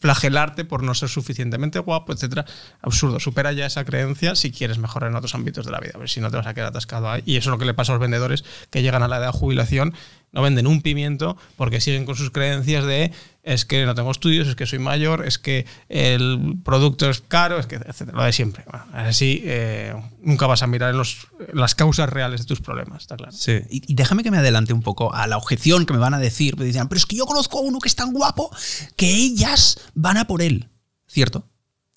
flagelarte 0.00 0.64
por 0.64 0.82
no 0.82 0.94
ser 0.94 1.08
suficientemente 1.08 1.78
guapo, 1.78 2.12
etcétera. 2.12 2.44
Absurdo. 2.82 3.20
Supera 3.20 3.52
ya 3.52 3.66
esa 3.66 3.84
creencia 3.84 4.34
si 4.34 4.50
quieres 4.50 4.78
mejorar 4.78 5.10
en 5.10 5.16
otros 5.16 5.34
ámbitos 5.34 5.66
de 5.66 5.72
la 5.72 5.78
vida. 5.78 5.92
A 5.94 5.98
ver 5.98 6.08
si 6.08 6.20
no 6.20 6.30
te 6.30 6.36
vas 6.36 6.46
a 6.46 6.54
quedar 6.54 6.68
atascado 6.68 7.10
ahí. 7.10 7.22
Y 7.26 7.36
eso 7.36 7.50
es 7.50 7.52
lo 7.52 7.58
que 7.58 7.66
le 7.66 7.74
pasa 7.74 7.92
a 7.92 7.94
los 7.94 8.00
vendedores 8.00 8.44
que 8.70 8.82
llegan 8.82 9.02
a 9.02 9.08
la 9.08 9.18
edad 9.18 9.32
de 9.32 9.38
jubilación, 9.38 9.94
no 10.32 10.42
venden 10.42 10.66
un 10.66 10.80
pimiento 10.82 11.36
porque 11.56 11.80
siguen 11.80 12.06
con 12.06 12.16
sus 12.16 12.30
creencias 12.30 12.84
de 12.84 13.12
es 13.42 13.64
que 13.64 13.86
no 13.86 13.94
tengo 13.94 14.10
estudios, 14.10 14.48
es 14.48 14.54
que 14.54 14.66
soy 14.66 14.78
mayor, 14.78 15.26
es 15.26 15.38
que 15.38 15.66
el 15.88 16.58
producto 16.62 17.08
es 17.08 17.22
caro, 17.26 17.58
es 17.58 17.66
que, 17.66 17.76
etcétera, 17.76 18.18
lo 18.18 18.24
de 18.24 18.32
siempre. 18.32 18.64
así 18.92 19.42
eh, 19.44 19.94
nunca 20.22 20.46
vas 20.46 20.62
a 20.62 20.66
mirar 20.66 20.90
en 20.90 20.98
los, 20.98 21.28
las 21.52 21.74
causas 21.74 22.08
reales 22.10 22.40
de 22.40 22.46
tus 22.46 22.60
problemas, 22.60 23.02
está 23.02 23.16
claro. 23.16 23.32
Sí. 23.32 23.60
Y, 23.70 23.94
déjame 23.94 24.22
que 24.22 24.30
me 24.30 24.38
adelante 24.38 24.72
un 24.72 24.82
poco 24.82 25.14
a 25.14 25.26
la 25.26 25.38
objeción 25.38 25.86
que 25.86 25.92
me 25.92 25.98
van 25.98 26.14
a 26.14 26.18
decir. 26.18 26.58
Me 26.58 26.64
dicen, 26.64 26.88
pero 26.88 26.98
es 26.98 27.06
que 27.06 27.16
yo 27.16 27.26
conozco 27.26 27.58
a 27.58 27.62
uno 27.62 27.78
que 27.78 27.88
es 27.88 27.96
tan 27.96 28.12
guapo 28.12 28.50
que 28.96 29.10
ellas 29.14 29.80
van 29.94 30.18
a 30.18 30.26
por 30.26 30.42
él. 30.42 30.68
¿Cierto? 31.06 31.48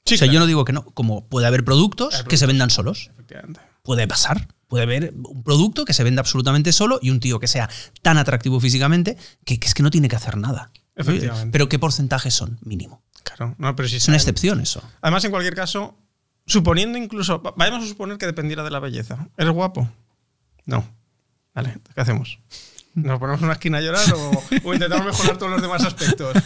Sí, 0.06 0.16
o 0.16 0.18
sea, 0.18 0.28
yo 0.28 0.40
no 0.40 0.46
digo 0.46 0.66
que 0.66 0.74
no, 0.74 0.86
como 0.86 1.28
puede 1.28 1.48
haber 1.48 1.64
productos, 1.64 2.24
que 2.24 2.38
se 2.38 2.46
vendan 2.46 2.70
solos. 2.70 3.10
Efectivamente. 3.14 3.62
Puede 3.84 4.08
pasar. 4.08 4.48
Puede 4.68 4.84
haber 4.84 5.14
un 5.14 5.44
producto 5.44 5.86
que 5.86 5.94
se 5.94 6.04
venda 6.04 6.22
absolutamente 6.22 6.74
solo 6.74 7.00
y 7.02 7.10
un 7.10 7.20
tío 7.20 7.40
que 7.40 7.48
sea 7.48 7.70
tan 8.02 8.18
atractivo 8.18 8.60
físicamente 8.60 9.18
que, 9.46 9.60
que 9.60 9.68
es 9.68 9.74
que 9.74 9.84
no 9.84 9.92
tiene 9.92 10.10
que 10.10 10.16
hacer 10.16 10.38
nada. 10.38 10.72
Pero 11.52 11.70
¿qué 11.70 11.80
porcentajes 11.80 12.34
son? 12.34 12.60
Mínimo. 12.62 13.02
Claro, 13.24 13.56
no, 13.58 13.76
pero 13.76 13.88
si 13.88 13.98
es 13.98 14.08
una 14.08 14.18
excepción 14.18 14.60
eso. 14.60 14.84
Además, 15.02 15.24
en 15.26 15.32
cualquier 15.32 15.56
caso, 15.56 15.98
suponiendo 16.46 16.98
incluso, 16.98 17.42
vayamos 17.56 17.86
a 17.86 17.88
suponer 17.88 18.18
que 18.18 18.26
dependiera 18.26 18.64
de 18.64 18.72
la 18.72 18.80
belleza. 18.80 19.28
¿Eres 19.38 19.54
guapo? 19.54 19.90
No. 20.66 20.86
Vale, 21.54 21.78
¿qué 21.94 22.02
hacemos? 22.02 22.40
¿Nos 22.96 23.20
ponemos 23.20 23.40
en 23.40 23.46
una 23.46 23.54
esquina 23.54 23.80
a 23.80 23.82
llorar 23.82 24.06
o, 24.64 24.74
intentamos 24.74 25.06
mejorar 25.06 25.38
todos 25.38 25.52
los 25.52 25.62
demás 25.62 25.84
aspectos? 25.84 26.38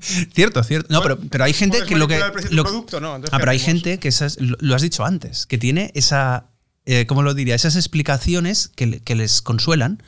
cierto, 0.34 0.62
cierto. 0.64 0.92
No, 0.92 1.00
pero, 1.00 1.18
pero 1.18 1.44
hay 1.44 1.52
gente 1.52 1.84
que 1.84 1.96
lo 1.96 2.08
que. 2.08 2.18
Lo, 2.50 2.64
producto, 2.64 3.00
no, 3.00 3.14
ah, 3.14 3.38
pero 3.38 3.50
hay 3.50 3.60
gente 3.60 3.98
que 3.98 4.08
esas, 4.08 4.38
lo 4.40 4.74
has 4.74 4.82
dicho 4.82 5.04
antes, 5.04 5.46
que 5.46 5.58
tiene 5.58 5.92
esa. 5.94 6.46
Eh, 6.86 7.06
¿Cómo 7.06 7.22
lo 7.22 7.34
diría? 7.34 7.54
Esas 7.54 7.76
explicaciones 7.76 8.68
que, 8.74 9.00
que 9.00 9.14
les 9.14 9.42
consuelan 9.42 10.02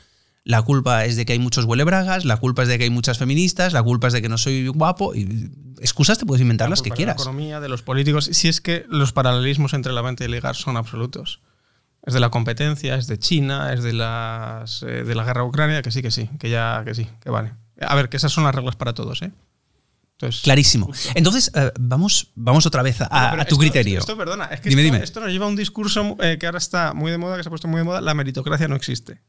la 0.45 0.61
culpa 0.61 1.05
es 1.05 1.15
de 1.15 1.25
que 1.25 1.33
hay 1.33 1.39
muchos 1.39 1.65
huelebragas, 1.65 2.23
la 2.23 2.37
culpa 2.37 2.61
es 2.61 2.67
de 2.67 2.77
que 2.77 2.83
hay 2.83 2.91
muchas 2.91 3.17
feministas, 3.17 3.73
la 3.73 3.81
culpa 3.81 4.07
es 4.07 4.13
de 4.13 4.21
que 4.21 4.29
no 4.29 4.37
soy 4.37 4.67
guapo. 4.67 5.15
Y 5.15 5.49
excusas 5.81 6.19
te 6.19 6.25
puedes 6.27 6.41
inventar 6.41 6.69
las 6.69 6.83
que 6.83 6.91
quieras. 6.91 7.17
De 7.17 7.23
la 7.23 7.31
economía, 7.31 7.59
de 7.59 7.67
los 7.67 7.81
políticos. 7.81 8.29
Si 8.31 8.47
es 8.47 8.61
que 8.61 8.85
los 8.87 9.11
paralelismos 9.11 9.73
entre 9.73 9.91
la 9.91 10.03
venta 10.03 10.23
y 10.23 10.25
el 10.25 10.31
ligar 10.31 10.55
son 10.55 10.77
absolutos. 10.77 11.41
Es 12.03 12.13
de 12.13 12.19
la 12.19 12.29
competencia, 12.29 12.93
es 12.93 13.07
de 13.07 13.17
China, 13.17 13.73
es 13.73 13.81
de, 13.81 13.93
las, 13.93 14.83
eh, 14.83 15.03
de 15.03 15.15
la 15.15 15.23
guerra 15.23 15.43
ucrania, 15.43 15.81
que 15.81 15.89
sí, 15.89 16.03
que 16.03 16.11
sí, 16.11 16.29
que 16.39 16.51
ya, 16.51 16.83
que 16.85 16.93
sí, 16.93 17.09
que 17.23 17.31
vale. 17.31 17.53
A 17.81 17.95
ver, 17.95 18.09
que 18.09 18.17
esas 18.17 18.31
son 18.31 18.43
las 18.43 18.53
reglas 18.53 18.75
para 18.75 18.93
todos, 18.93 19.23
¿eh? 19.23 19.31
Clarísimo. 20.43 20.91
Entonces, 21.15 21.51
eh, 21.55 21.71
vamos, 21.79 22.31
vamos 22.35 22.67
otra 22.67 22.83
vez 22.83 22.99
a, 23.01 23.45
tu 23.45 23.57
criterio. 23.57 23.99
Esto, 23.99 24.15
perdona, 24.15 24.45
es 24.45 24.61
que 24.61 24.69
esto, 24.69 24.95
esto, 24.97 25.19
nos 25.21 25.31
lleva 25.31 25.45
a 25.45 25.49
un 25.49 25.55
discurso 25.55 26.15
eh, 26.21 26.37
que 26.39 26.45
ahora 26.45 26.59
está 26.59 26.93
muy 26.93 27.09
de 27.09 27.17
moda, 27.17 27.35
que 27.35 27.43
se 27.43 27.49
ha 27.49 27.51
puesto 27.51 27.67
muy 27.67 27.79
de 27.79 27.83
moda, 27.83 27.99
la 27.99 28.13
meritocracia 28.13 28.67
no 28.67 28.75
existe 28.75 29.19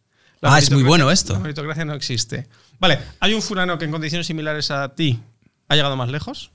ah, 0.43 0.59
es 0.59 0.71
muy 0.71 0.83
bueno 0.83 1.11
esto. 1.11 1.35
La 1.35 1.38
meritocracia 1.41 1.85
no 1.85 1.94
existe. 1.94 2.47
Vale, 2.79 2.99
hay 3.21 3.35
un 3.35 3.43
fulano 3.43 3.79
que 3.79 3.85
en 3.85 3.91
condiciones 3.91 4.27
similares 4.27 4.71
a 4.71 4.94
ti 4.94 5.21
ha 5.69 5.75
llegado 5.75 5.97
más 5.97 6.09
lejos. 6.11 6.50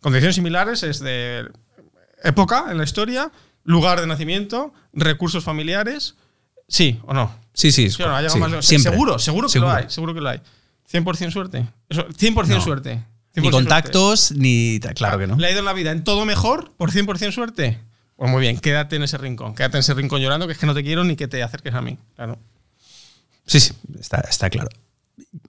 Condiciones 0.00 0.34
similares 0.34 0.82
es 0.82 1.00
de 1.00 1.48
época 2.22 2.66
en 2.70 2.78
la 2.78 2.84
historia, 2.84 3.30
lugar 3.62 4.00
de 4.00 4.06
nacimiento, 4.06 4.72
recursos 4.92 5.44
familiares. 5.44 6.16
¿Sí 6.68 7.00
o 7.04 7.14
no? 7.14 7.34
Sí, 7.52 7.72
sí. 7.72 7.90
Seguro, 7.90 9.18
seguro 9.18 9.48
que 9.48 9.58
lo 9.60 9.70
hay. 9.70 9.84
Seguro 9.88 10.14
que 10.14 10.20
lo 10.20 10.28
hay. 10.28 10.40
100% 10.92 11.30
suerte. 11.30 11.66
100% 11.90 12.60
suerte. 12.60 13.02
ni 13.36 13.50
contactos, 13.50 14.32
ni. 14.32 14.80
Claro 14.94 15.18
que 15.18 15.26
no. 15.26 15.36
¿Le 15.36 15.46
ha 15.46 15.50
ido 15.50 15.60
en 15.60 15.64
la 15.64 15.72
vida 15.72 15.90
en 15.90 16.04
todo 16.04 16.24
mejor 16.24 16.72
por 16.76 16.90
100% 16.90 17.32
suerte? 17.32 17.78
Pues 18.16 18.30
muy 18.30 18.40
bien, 18.40 18.58
quédate 18.58 18.96
en 18.96 19.02
ese 19.02 19.18
rincón. 19.18 19.54
Quédate 19.54 19.76
en 19.76 19.80
ese 19.80 19.94
rincón 19.94 20.20
llorando, 20.20 20.46
que 20.46 20.52
es 20.52 20.58
que 20.58 20.66
no 20.66 20.74
te 20.74 20.82
quiero 20.82 21.02
ni 21.04 21.16
que 21.16 21.28
te 21.28 21.42
acerques 21.42 21.74
a 21.74 21.80
mí. 21.80 21.98
Claro. 22.14 22.38
Sí, 23.46 23.60
sí, 23.60 23.74
está, 23.98 24.50
claro. 24.50 24.68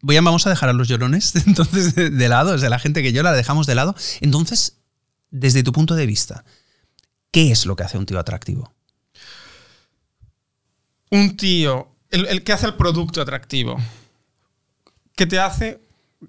Voy 0.02 0.18
a, 0.18 0.22
vamos 0.22 0.46
a 0.46 0.50
dejar 0.50 0.70
a 0.70 0.74
los 0.74 0.88
llorones 0.88 1.36
entonces 1.48 1.96
de, 1.96 2.30
lado, 2.30 2.54
desde 2.54 2.70
la 2.70 2.80
gente 2.80 3.02
que 3.02 3.14
llora, 3.14 3.32
la 3.32 3.38
dejamos 3.38 3.68
de 3.68 3.76
lado. 3.76 3.96
Entonces, 4.22 4.78
desde 5.32 5.64
tu 5.64 5.72
punto 5.72 5.96
de 5.96 6.06
vista, 6.06 6.44
¿qué 7.32 7.52
es 7.52 7.66
lo 7.66 7.76
que 7.76 7.84
hace 7.84 7.98
un 7.98 8.06
tío 8.06 8.20
atractivo? 8.20 8.74
Un 11.12 11.38
tío, 11.38 11.90
el, 12.10 12.44
que 12.44 12.54
hace 12.54 12.68
el 12.68 12.76
producto 12.76 13.22
atractivo. 13.22 13.78
¿Qué 15.16 15.26
te 15.26 15.40
hace? 15.40 15.80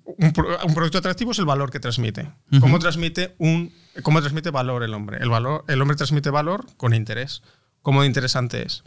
Un, 0.04 0.32
producto 0.32 0.98
atractivo 0.98 1.32
es 1.32 1.38
el 1.38 1.46
valor 1.46 1.70
que 1.70 1.80
transmite. 1.80 2.30
¿Cómo, 2.60 2.78
transmite 2.78 3.34
un, 3.38 3.72
¿Cómo 4.02 4.20
transmite 4.20 4.50
valor 4.50 4.82
el 4.82 4.94
hombre? 4.94 5.18
El, 5.20 5.28
valor? 5.28 5.64
el 5.68 5.80
hombre 5.80 5.96
transmite 5.96 6.30
valor 6.30 6.66
con 6.76 6.94
interés. 6.94 7.42
¿Cómo 7.82 8.04
interesante 8.04 8.66
es? 8.66 8.84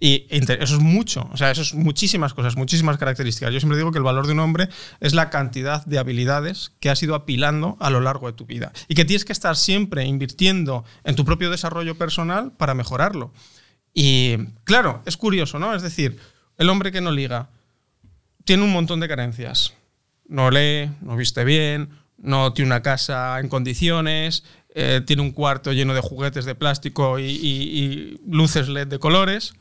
Y 0.00 0.26
eso 0.30 0.76
es 0.76 0.80
mucho, 0.80 1.28
o 1.32 1.36
sea, 1.36 1.50
eso 1.50 1.62
es 1.62 1.74
muchísimas 1.74 2.32
cosas, 2.32 2.56
muchísimas 2.56 2.98
características. 2.98 3.52
Yo 3.52 3.58
siempre 3.58 3.76
digo 3.76 3.90
que 3.90 3.98
el 3.98 4.04
valor 4.04 4.26
de 4.26 4.32
un 4.32 4.38
hombre 4.38 4.68
es 5.00 5.12
la 5.12 5.28
cantidad 5.28 5.84
de 5.86 5.98
habilidades 5.98 6.72
que 6.78 6.88
has 6.88 7.02
ido 7.02 7.16
apilando 7.16 7.76
a 7.80 7.90
lo 7.90 8.00
largo 8.00 8.28
de 8.28 8.32
tu 8.32 8.46
vida 8.46 8.72
y 8.86 8.94
que 8.94 9.04
tienes 9.04 9.24
que 9.24 9.32
estar 9.32 9.56
siempre 9.56 10.04
invirtiendo 10.04 10.84
en 11.02 11.16
tu 11.16 11.24
propio 11.24 11.50
desarrollo 11.50 11.96
personal 11.96 12.52
para 12.52 12.74
mejorarlo. 12.74 13.32
Y 13.92 14.36
claro, 14.62 15.02
es 15.04 15.16
curioso, 15.16 15.58
¿no? 15.58 15.74
Es 15.74 15.82
decir, 15.82 16.18
el 16.58 16.70
hombre 16.70 16.92
que 16.92 17.00
no 17.00 17.10
liga 17.10 17.50
tiene 18.44 18.62
un 18.62 18.72
montón 18.72 19.00
de 19.00 19.08
carencias. 19.08 19.74
No 20.28 20.50
lee, 20.50 20.90
no 21.00 21.16
viste 21.16 21.42
bien, 21.44 21.90
no 22.18 22.52
tiene 22.52 22.68
una 22.68 22.82
casa 22.82 23.40
en 23.40 23.48
condiciones, 23.48 24.44
eh, 24.74 25.00
tiene 25.04 25.22
un 25.22 25.32
cuarto 25.32 25.72
lleno 25.72 25.92
de 25.92 26.02
juguetes 26.02 26.44
de 26.44 26.54
plástico 26.54 27.18
y 27.18 28.20
luces 28.24 28.68
LED 28.68 28.86
de 28.86 28.98
colores 29.00 29.54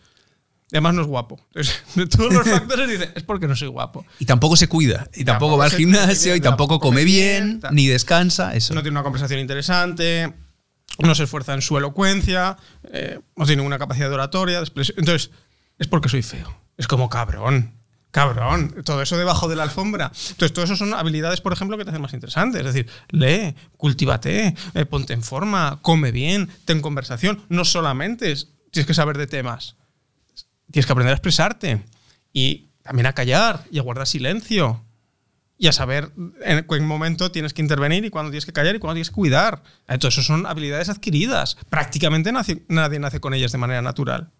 además 0.71 0.93
no 0.95 1.01
es 1.01 1.07
guapo. 1.07 1.39
de 1.95 2.07
todos 2.07 2.33
los 2.33 2.47
factores 2.47 2.89
dice, 2.89 3.11
es 3.15 3.23
porque 3.23 3.47
no 3.47 3.55
soy 3.55 3.67
guapo. 3.67 4.05
Y 4.19 4.25
tampoco 4.25 4.55
se 4.55 4.67
cuida, 4.67 5.09
y 5.13 5.23
tampoco, 5.23 5.57
va 5.57 5.65
al 5.65 5.71
gimnasio, 5.71 6.35
y 6.35 6.41
tampoco 6.41 6.79
come 6.79 7.03
bien, 7.03 7.61
ni 7.71 7.87
descansa. 7.87 8.55
Eso. 8.55 8.73
No 8.73 8.81
tiene 8.81 8.95
una 8.95 9.03
conversación 9.03 9.39
interesante, 9.39 10.33
no 10.99 11.15
se 11.15 11.23
esfuerza 11.23 11.53
en 11.53 11.61
su 11.61 11.77
elocuencia, 11.77 12.57
eh, 12.91 13.19
no 13.35 13.45
tiene 13.45 13.61
ninguna 13.61 13.79
capacidad 13.79 14.09
de 14.09 14.15
oratoria. 14.15 14.61
Entonces, 14.97 15.31
es 15.77 15.87
porque 15.87 16.09
soy 16.09 16.21
feo. 16.21 16.61
Es 16.77 16.87
como 16.87 17.09
cabrón. 17.09 17.73
Cabrón, 18.11 18.73
todo 18.83 19.01
eso 19.01 19.17
debajo 19.17 19.47
de 19.47 19.55
la 19.55 19.63
alfombra. 19.63 20.05
Entonces, 20.05 20.53
todo 20.53 20.65
eso 20.65 20.75
son 20.75 20.93
habilidades, 20.93 21.41
por 21.41 21.53
ejemplo, 21.53 21.77
que 21.77 21.83
te 21.83 21.91
hacen 21.91 22.01
más 22.01 22.13
interesantes. 22.13 22.61
Es 22.61 22.73
decir, 22.73 22.89
lee, 23.09 23.53
cultívate, 23.75 24.55
eh, 24.73 24.85
ponte 24.85 25.13
en 25.13 25.21
forma, 25.21 25.79
come 25.81 26.11
bien, 26.11 26.49
ten 26.65 26.81
conversación. 26.81 27.43
No 27.49 27.63
solamente 27.65 28.33
tienes 28.71 28.87
que 28.87 28.93
saber 28.93 29.17
de 29.17 29.27
temas, 29.27 29.75
tienes 30.71 30.85
que 30.85 30.91
aprender 30.91 31.11
a 31.11 31.15
expresarte 31.15 31.83
y 32.33 32.69
también 32.83 33.05
a 33.05 33.13
callar 33.13 33.65
y 33.71 33.79
a 33.79 33.81
guardar 33.81 34.07
silencio 34.07 34.83
y 35.57 35.67
a 35.67 35.71
saber 35.71 36.11
en 36.43 36.65
qué 36.65 36.79
momento 36.81 37.31
tienes 37.31 37.53
que 37.53 37.61
intervenir 37.61 38.05
y 38.05 38.09
cuándo 38.09 38.29
tienes 38.29 38.45
que 38.45 38.53
callar 38.53 38.75
y 38.75 38.79
cuándo 38.79 38.95
tienes 38.95 39.09
que 39.09 39.15
cuidar. 39.15 39.63
Entonces, 39.87 40.19
eso 40.19 40.27
son 40.33 40.45
habilidades 40.45 40.89
adquiridas. 40.89 41.57
Prácticamente 41.69 42.31
nadie 42.31 42.99
nace 42.99 43.19
con 43.19 43.33
ellas 43.33 43.51
de 43.51 43.57
manera 43.57 43.81
natural. 43.81 44.31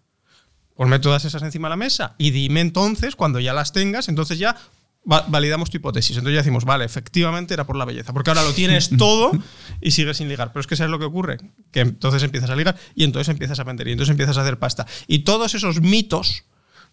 Ponme 0.76 1.00
todas 1.00 1.24
esas 1.24 1.42
encima 1.42 1.66
de 1.66 1.70
la 1.70 1.76
mesa 1.76 2.14
y 2.18 2.30
dime 2.30 2.60
entonces, 2.60 3.16
cuando 3.16 3.40
ya 3.40 3.52
las 3.52 3.72
tengas, 3.72 4.08
entonces 4.08 4.38
ya 4.38 4.56
validamos 5.04 5.70
tu 5.70 5.78
hipótesis. 5.78 6.16
Entonces 6.16 6.34
ya 6.34 6.40
decimos, 6.40 6.64
vale, 6.64 6.84
efectivamente 6.84 7.54
era 7.54 7.66
por 7.66 7.76
la 7.76 7.84
belleza, 7.84 8.12
porque 8.12 8.30
ahora 8.30 8.42
lo 8.42 8.52
tienes 8.52 8.90
todo 8.98 9.32
y 9.80 9.90
sigues 9.92 10.18
sin 10.18 10.28
ligar. 10.28 10.52
Pero 10.52 10.60
es 10.60 10.66
que 10.66 10.76
¿sabes 10.76 10.90
lo 10.90 10.98
que 10.98 11.06
ocurre? 11.06 11.38
Que 11.70 11.80
entonces 11.80 12.22
empiezas 12.22 12.50
a 12.50 12.56
ligar 12.56 12.76
y 12.94 13.04
entonces 13.04 13.28
empiezas 13.28 13.58
a 13.58 13.64
vender 13.64 13.88
y 13.88 13.92
entonces 13.92 14.10
empiezas 14.10 14.36
a 14.38 14.42
hacer 14.42 14.58
pasta. 14.58 14.86
Y 15.06 15.20
todos 15.20 15.54
esos 15.54 15.80
mitos 15.80 16.44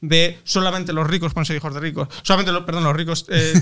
de 0.01 0.39
solamente 0.43 0.93
los 0.93 1.07
ricos 1.07 1.33
pueden 1.33 1.45
ser 1.45 1.55
hijos 1.55 1.73
de 1.73 1.79
ricos, 1.79 2.07
solamente 2.23 2.51
los, 2.51 2.63
perdón, 2.63 2.83
los 2.83 2.95
ricos, 2.95 3.25
eh, 3.29 3.53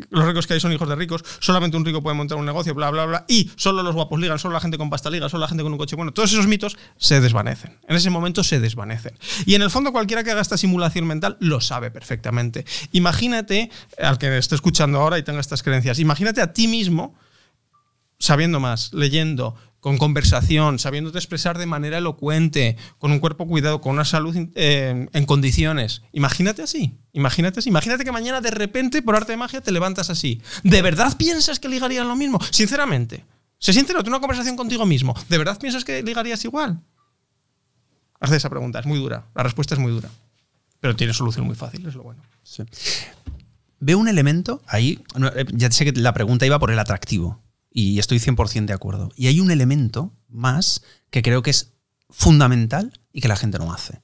los 0.10 0.24
ricos 0.24 0.46
que 0.46 0.54
hay 0.54 0.60
son 0.60 0.72
hijos 0.72 0.88
de 0.88 0.96
ricos, 0.96 1.24
solamente 1.40 1.76
un 1.76 1.84
rico 1.84 2.02
puede 2.02 2.16
montar 2.16 2.38
un 2.38 2.46
negocio, 2.46 2.74
bla, 2.74 2.90
bla, 2.90 3.06
bla, 3.06 3.24
y 3.28 3.50
solo 3.56 3.82
los 3.82 3.94
guapos 3.94 4.20
ligan, 4.20 4.38
solo 4.38 4.54
la 4.54 4.60
gente 4.60 4.78
con 4.78 4.90
pasta 4.90 5.10
liga, 5.10 5.28
solo 5.28 5.42
la 5.42 5.48
gente 5.48 5.62
con 5.62 5.72
un 5.72 5.78
coche 5.78 5.96
bueno. 5.96 6.12
Todos 6.12 6.32
esos 6.32 6.46
mitos 6.46 6.76
se 6.96 7.20
desvanecen. 7.20 7.78
En 7.88 7.96
ese 7.96 8.10
momento 8.10 8.44
se 8.44 8.60
desvanecen. 8.60 9.16
Y 9.46 9.54
en 9.54 9.62
el 9.62 9.70
fondo 9.70 9.92
cualquiera 9.92 10.24
que 10.24 10.30
haga 10.30 10.40
esta 10.40 10.56
simulación 10.56 11.06
mental 11.06 11.36
lo 11.40 11.60
sabe 11.60 11.90
perfectamente. 11.90 12.64
Imagínate, 12.92 13.70
al 13.98 14.18
que 14.18 14.36
esté 14.38 14.54
escuchando 14.54 15.00
ahora 15.00 15.18
y 15.18 15.22
tenga 15.22 15.40
estas 15.40 15.62
creencias, 15.62 15.98
imagínate 15.98 16.40
a 16.40 16.52
ti 16.52 16.68
mismo 16.68 17.14
sabiendo 18.18 18.60
más, 18.60 18.92
leyendo, 18.92 19.56
con 19.80 19.96
conversación, 19.96 20.78
sabiéndote 20.78 21.18
expresar 21.18 21.58
de 21.58 21.66
manera 21.66 21.98
elocuente, 21.98 22.76
con 22.98 23.12
un 23.12 23.18
cuerpo 23.18 23.46
cuidado, 23.46 23.80
con 23.80 23.92
una 23.92 24.04
salud 24.04 24.36
eh, 24.54 25.08
en 25.12 25.26
condiciones. 25.26 26.02
Imagínate 26.12 26.62
así, 26.62 26.98
imagínate 27.12 27.60
así. 27.60 27.70
Imagínate 27.70 28.04
que 28.04 28.12
mañana 28.12 28.40
de 28.40 28.50
repente, 28.50 29.02
por 29.02 29.16
arte 29.16 29.32
de 29.32 29.38
magia, 29.38 29.62
te 29.62 29.72
levantas 29.72 30.10
así. 30.10 30.40
¿De 30.62 30.82
verdad 30.82 31.16
piensas 31.16 31.58
que 31.58 31.68
ligarían 31.68 32.08
lo 32.08 32.16
mismo? 32.16 32.38
Sinceramente. 32.50 33.24
Sé 33.58 33.72
sincero, 33.72 34.02
tú 34.02 34.10
una 34.10 34.20
conversación 34.20 34.56
contigo 34.56 34.86
mismo. 34.86 35.14
¿De 35.28 35.38
verdad 35.38 35.58
piensas 35.58 35.84
que 35.84 36.02
ligarías 36.02 36.44
igual? 36.44 36.80
Haz 38.20 38.32
esa 38.32 38.50
pregunta, 38.50 38.80
es 38.80 38.86
muy 38.86 38.98
dura. 38.98 39.26
La 39.34 39.42
respuesta 39.42 39.74
es 39.74 39.80
muy 39.80 39.92
dura. 39.92 40.10
Pero 40.80 40.96
tiene 40.96 41.12
solución 41.12 41.46
muy 41.46 41.56
fácil, 41.56 41.86
es 41.86 41.94
lo 41.94 42.02
bueno. 42.02 42.22
Veo 43.80 43.98
un 43.98 44.08
elemento 44.08 44.62
ahí, 44.66 45.02
eh, 45.34 45.46
ya 45.52 45.70
sé 45.70 45.86
que 45.86 45.92
la 45.92 46.12
pregunta 46.12 46.44
iba 46.44 46.58
por 46.58 46.70
el 46.70 46.78
atractivo 46.78 47.40
y 47.70 47.98
estoy 47.98 48.18
100% 48.18 48.66
de 48.66 48.72
acuerdo. 48.72 49.10
Y 49.16 49.28
hay 49.28 49.40
un 49.40 49.50
elemento 49.50 50.12
más 50.28 50.82
que 51.10 51.22
creo 51.22 51.42
que 51.42 51.50
es 51.50 51.72
fundamental 52.08 53.00
y 53.12 53.20
que 53.20 53.28
la 53.28 53.36
gente 53.36 53.58
no 53.58 53.72
hace, 53.72 54.02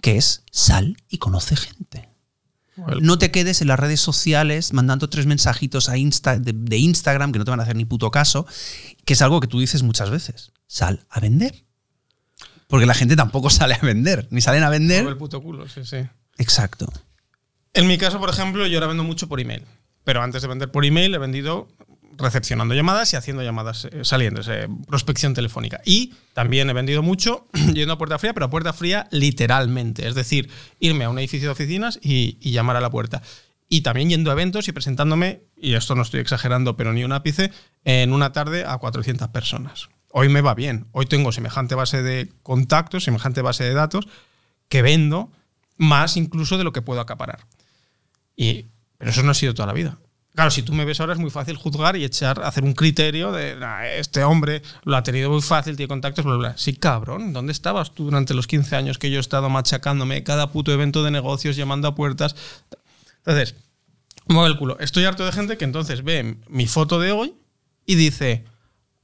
que 0.00 0.16
es 0.16 0.42
sal 0.50 0.96
y 1.08 1.18
conoce 1.18 1.56
gente. 1.56 2.08
No 3.02 3.18
te 3.18 3.30
quedes 3.30 3.60
en 3.60 3.68
las 3.68 3.78
redes 3.78 4.00
sociales 4.00 4.72
mandando 4.72 5.10
tres 5.10 5.26
mensajitos 5.26 5.88
a 5.88 5.98
Insta, 5.98 6.38
de, 6.38 6.76
Instagram 6.78 7.32
que 7.32 7.38
no 7.38 7.44
te 7.44 7.50
van 7.50 7.60
a 7.60 7.64
hacer 7.64 7.76
ni 7.76 7.84
puto 7.84 8.10
caso, 8.10 8.46
que 9.04 9.12
es 9.12 9.22
algo 9.22 9.40
que 9.40 9.46
tú 9.46 9.60
dices 9.60 9.82
muchas 9.82 10.08
veces. 10.08 10.52
Sal 10.66 11.04
a 11.10 11.20
vender. 11.20 11.64
Porque 12.68 12.86
la 12.86 12.94
gente 12.94 13.16
tampoco 13.16 13.50
sale 13.50 13.74
a 13.74 13.80
vender, 13.80 14.28
ni 14.30 14.40
salen 14.40 14.62
a 14.62 14.70
vender. 14.70 15.06
el 15.06 15.16
puto 15.16 15.42
culo, 15.42 15.68
sí, 15.68 15.84
sí. 15.84 15.98
Exacto. 16.38 16.90
En 17.74 17.86
mi 17.86 17.98
caso, 17.98 18.18
por 18.18 18.30
ejemplo, 18.30 18.66
yo 18.66 18.78
ahora 18.78 18.86
vendo 18.86 19.04
mucho 19.04 19.28
por 19.28 19.40
email. 19.40 19.64
Pero 20.04 20.22
antes 20.22 20.40
de 20.42 20.48
vender 20.48 20.70
por 20.70 20.84
email 20.84 21.14
he 21.14 21.18
vendido 21.18 21.68
recepcionando 22.20 22.74
llamadas 22.74 23.12
y 23.12 23.16
haciendo 23.16 23.42
llamadas 23.42 23.86
eh, 23.90 24.00
saliendo, 24.02 24.42
prospección 24.86 25.34
telefónica. 25.34 25.80
Y 25.84 26.14
también 26.34 26.68
he 26.70 26.72
vendido 26.72 27.02
mucho 27.02 27.48
yendo 27.74 27.94
a 27.94 27.98
puerta 27.98 28.18
fría, 28.18 28.34
pero 28.34 28.46
a 28.46 28.50
puerta 28.50 28.72
fría 28.72 29.08
literalmente. 29.10 30.06
Es 30.06 30.14
decir, 30.14 30.50
irme 30.78 31.04
a 31.04 31.10
un 31.10 31.18
edificio 31.18 31.48
de 31.48 31.52
oficinas 31.52 31.98
y, 32.02 32.38
llamar 32.50 32.76
a 32.76 32.80
la 32.80 32.90
puerta. 32.90 33.22
Y 33.68 33.82
también 33.82 34.08
yendo 34.08 34.30
a 34.30 34.34
eventos 34.34 34.66
y 34.68 34.72
presentándome, 34.72 35.42
y 35.56 35.74
esto 35.74 35.94
no 35.94 36.02
estoy 36.02 36.20
exagerando, 36.20 36.76
pero 36.76 36.92
ni 36.92 37.04
un 37.04 37.12
ápice, 37.12 37.52
en 37.84 38.12
una 38.12 38.32
tarde 38.32 38.64
a 38.66 38.78
400 38.78 39.28
personas. 39.28 39.88
Hoy 40.10 40.28
me 40.28 40.40
va 40.40 40.54
bien. 40.54 40.88
Hoy 40.90 41.06
tengo 41.06 41.30
semejante 41.30 41.76
base 41.76 42.02
de 42.02 42.32
contactos, 42.42 43.04
semejante 43.04 43.42
base 43.42 43.62
de 43.62 43.74
datos, 43.74 44.08
que 44.68 44.82
vendo 44.82 45.30
más 45.76 46.16
incluso 46.16 46.58
de 46.58 46.64
lo 46.64 46.72
que 46.72 46.82
puedo 46.82 47.00
acaparar. 47.00 47.46
Y, 48.36 48.66
pero 48.98 49.12
eso 49.12 49.22
no 49.22 49.30
ha 49.30 49.34
sido 49.34 49.54
toda 49.54 49.66
la 49.66 49.72
vida. 49.72 49.98
Claro, 50.34 50.50
si 50.50 50.62
tú 50.62 50.72
me 50.72 50.84
ves 50.84 51.00
ahora 51.00 51.12
es 51.12 51.18
muy 51.18 51.30
fácil 51.30 51.56
juzgar 51.56 51.96
y 51.96 52.04
echar, 52.04 52.42
hacer 52.42 52.62
un 52.62 52.72
criterio 52.72 53.32
de 53.32 53.58
este 53.96 54.22
hombre 54.22 54.62
lo 54.84 54.96
ha 54.96 55.02
tenido 55.02 55.28
muy 55.30 55.42
fácil, 55.42 55.76
tiene 55.76 55.88
contactos, 55.88 56.24
bla, 56.24 56.36
bla. 56.36 56.56
Sí, 56.56 56.74
cabrón, 56.76 57.32
¿dónde 57.32 57.52
estabas 57.52 57.92
tú 57.92 58.04
durante 58.04 58.32
los 58.32 58.46
15 58.46 58.76
años 58.76 58.98
que 58.98 59.10
yo 59.10 59.16
he 59.16 59.20
estado 59.20 59.48
machacándome 59.50 60.22
cada 60.22 60.52
puto 60.52 60.72
evento 60.72 61.02
de 61.02 61.10
negocios, 61.10 61.56
llamando 61.56 61.88
a 61.88 61.96
puertas? 61.96 62.36
Entonces, 63.18 63.56
mueve 64.28 64.50
el 64.50 64.56
culo. 64.56 64.78
Estoy 64.78 65.04
harto 65.04 65.24
de 65.24 65.32
gente 65.32 65.58
que 65.58 65.64
entonces 65.64 66.04
ve 66.04 66.36
mi 66.48 66.66
foto 66.68 67.00
de 67.00 67.10
hoy 67.10 67.34
y 67.84 67.96
dice, 67.96 68.44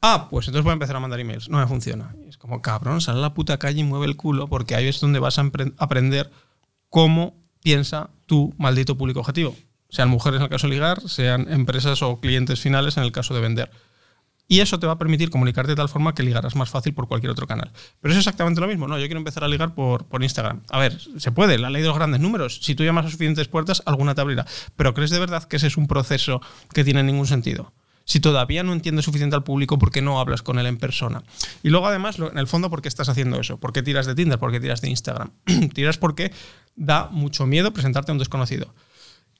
ah, 0.02 0.28
pues 0.30 0.47
entonces 0.47 0.62
voy 0.62 0.71
a 0.71 0.75
empezar 0.75 0.95
a 0.95 1.00
mandar 1.00 1.18
emails. 1.18 1.49
No 1.49 1.59
me 1.59 1.66
funciona. 1.66 2.14
Es 2.28 2.37
como, 2.37 2.62
cabrón, 2.62 3.00
sal 3.00 3.18
a 3.18 3.21
la 3.21 3.35
puta 3.35 3.59
calle 3.59 3.80
y 3.80 3.85
mueve 3.85 4.06
el 4.06 4.16
culo 4.16 4.47
porque 4.47 4.76
ahí 4.76 4.87
es 4.87 5.00
donde 5.00 5.18
vas 5.18 5.40
a 5.40 5.50
aprender 5.78 6.30
cómo 6.88 7.35
piensa 7.62 8.11
tu 8.26 8.54
maldito 8.59 8.97
público 8.97 9.21
objetivo 9.21 9.56
sean 9.88 10.09
mujeres 10.09 10.38
en 10.38 10.45
el 10.45 10.50
caso 10.50 10.66
de 10.66 10.75
ligar, 10.75 11.00
sean 11.09 11.52
empresas 11.52 12.02
o 12.02 12.21
clientes 12.21 12.61
finales 12.61 12.97
en 12.97 13.02
el 13.02 13.12
caso 13.12 13.35
de 13.35 13.40
vender. 13.40 13.71
Y 14.49 14.61
eso 14.61 14.78
te 14.78 14.87
va 14.87 14.93
a 14.93 14.99
permitir 14.99 15.31
comunicarte 15.31 15.73
de 15.73 15.76
tal 15.76 15.88
forma 15.88 16.14
que 16.14 16.23
ligarás 16.23 16.55
más 16.55 16.71
fácil 16.71 16.95
por 16.95 17.09
cualquier 17.09 17.31
otro 17.31 17.47
canal. 17.47 17.73
Pero 18.00 18.12
es 18.12 18.19
exactamente 18.19 18.61
lo 18.61 18.69
mismo. 18.69 18.87
No, 18.87 18.97
yo 18.99 19.07
quiero 19.07 19.19
empezar 19.19 19.43
a 19.43 19.49
ligar 19.49 19.75
por, 19.75 20.07
Instagram. 20.21 20.62
A 20.71 20.78
ver, 20.78 20.97
se 21.19 21.33
puede, 21.33 21.59
la 21.59 21.69
ley 21.69 21.83
de 21.83 21.88
los 21.88 21.97
grandes 21.97 22.21
números. 22.21 22.61
Si 22.62 22.75
tú 22.75 22.85
llamas 22.85 23.07
a 23.07 23.11
suficientes 23.11 23.49
puertas, 23.49 23.83
alguna 23.87 24.14
te 24.14 24.21
abrirá. 24.21 24.47
Pero 24.76 24.95
¿crees 24.95 25.11
de 25.11 25.19
verdad 25.19 25.45
que 25.45 25.57
ese 25.57 25.66
es 25.66 25.76
un 25.76 25.88
proceso 25.88 26.40
que 26.73 26.85
tiene 26.85 27.02
ningún 27.02 27.26
sentido? 27.26 27.73
Si 28.05 28.21
todavía 28.21 28.62
no 28.62 28.73
entiendes 28.73 29.05
suficiente 29.05 29.35
al 29.35 29.43
público, 29.43 29.81
¿por 29.81 29.90
qué 29.90 30.00
no 30.00 30.21
hablas 30.21 30.43
con 30.43 30.61
él 30.61 30.66
en 30.66 30.78
persona? 30.78 31.25
Y 31.64 31.71
luego, 31.71 31.88
además, 31.88 32.21
en 32.21 32.38
el 32.38 32.47
fondo, 32.47 32.71
¿por 32.71 32.83
qué 32.83 32.88
estás 32.88 33.09
haciendo 33.09 33.40
eso? 33.40 33.59
¿Por 33.59 33.73
qué 33.73 33.83
tiras 33.83 34.07
de 34.07 34.14
Tinder? 34.14 34.38
¿Por 34.38 34.52
qué 34.52 34.61
tiras 34.61 34.81
de 34.81 34.90
Instagram? 34.90 35.33
tiras 35.75 35.99
porque 35.99 36.33
da 36.76 37.09
mucho 37.11 37.47
miedo 37.47 37.73
presentarte 37.73 38.12
a 38.12 38.14
un 38.14 38.21
desconocido 38.21 38.73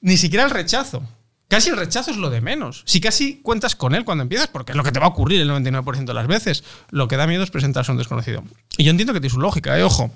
ni 0.01 0.17
siquiera 0.17 0.45
el 0.45 0.51
rechazo. 0.51 1.03
Casi 1.47 1.69
el 1.69 1.77
rechazo 1.77 2.11
es 2.11 2.17
lo 2.17 2.29
de 2.29 2.41
menos. 2.41 2.83
Si 2.85 2.99
casi 2.99 3.37
cuentas 3.37 3.75
con 3.75 3.95
él 3.95 4.03
cuando 4.03 4.21
empiezas, 4.21 4.47
porque 4.47 4.73
es 4.73 4.75
lo 4.75 4.83
que 4.83 4.91
te 4.91 4.99
va 4.99 5.05
a 5.05 5.09
ocurrir 5.09 5.39
el 5.39 5.49
99% 5.49 6.05
de 6.05 6.13
las 6.13 6.27
veces, 6.27 6.63
lo 6.89 7.07
que 7.07 7.15
da 7.15 7.25
miedo 7.25 7.43
es 7.43 7.51
presentarse 7.51 7.91
a 7.91 7.93
un 7.93 7.97
desconocido. 7.97 8.43
Y 8.77 8.83
yo 8.83 8.91
entiendo 8.91 9.13
que 9.13 9.21
tiene 9.21 9.33
su 9.33 9.39
lógica, 9.39 9.77
¿eh? 9.79 9.83
ojo. 9.83 10.11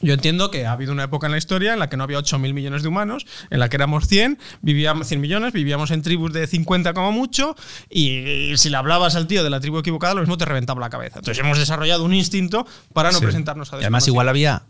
Yo 0.00 0.14
entiendo 0.14 0.50
que 0.50 0.66
ha 0.66 0.72
habido 0.72 0.92
una 0.92 1.04
época 1.04 1.26
en 1.26 1.32
la 1.32 1.38
historia 1.38 1.72
en 1.72 1.78
la 1.78 1.88
que 1.88 1.96
no 1.96 2.04
había 2.04 2.18
8.000 2.18 2.52
millones 2.52 2.82
de 2.82 2.88
humanos, 2.88 3.26
en 3.50 3.58
la 3.58 3.68
que 3.68 3.76
éramos 3.76 4.06
100, 4.06 4.38
vivíamos 4.60 5.08
100 5.08 5.20
millones, 5.20 5.52
vivíamos 5.52 5.90
en 5.90 6.02
tribus 6.02 6.32
de 6.32 6.46
50 6.46 6.92
como 6.92 7.10
mucho, 7.10 7.56
y, 7.90 8.52
si 8.56 8.70
le 8.70 8.76
hablabas 8.76 9.16
al 9.16 9.26
tío 9.26 9.42
de 9.42 9.50
la 9.50 9.58
tribu 9.58 9.78
equivocada, 9.78 10.14
lo 10.14 10.20
mismo 10.20 10.38
te 10.38 10.44
reventaba 10.44 10.80
la 10.80 10.90
cabeza. 10.90 11.18
Entonces 11.18 11.42
hemos 11.42 11.58
desarrorado 11.58 12.04
un 12.04 12.14
instinto 12.14 12.66
para 12.92 13.10
no 13.10 13.20
presentarnos 13.20 13.72
a. 13.72 13.76
Además, 13.76 14.06
igual 14.06 14.28
había 14.28 14.62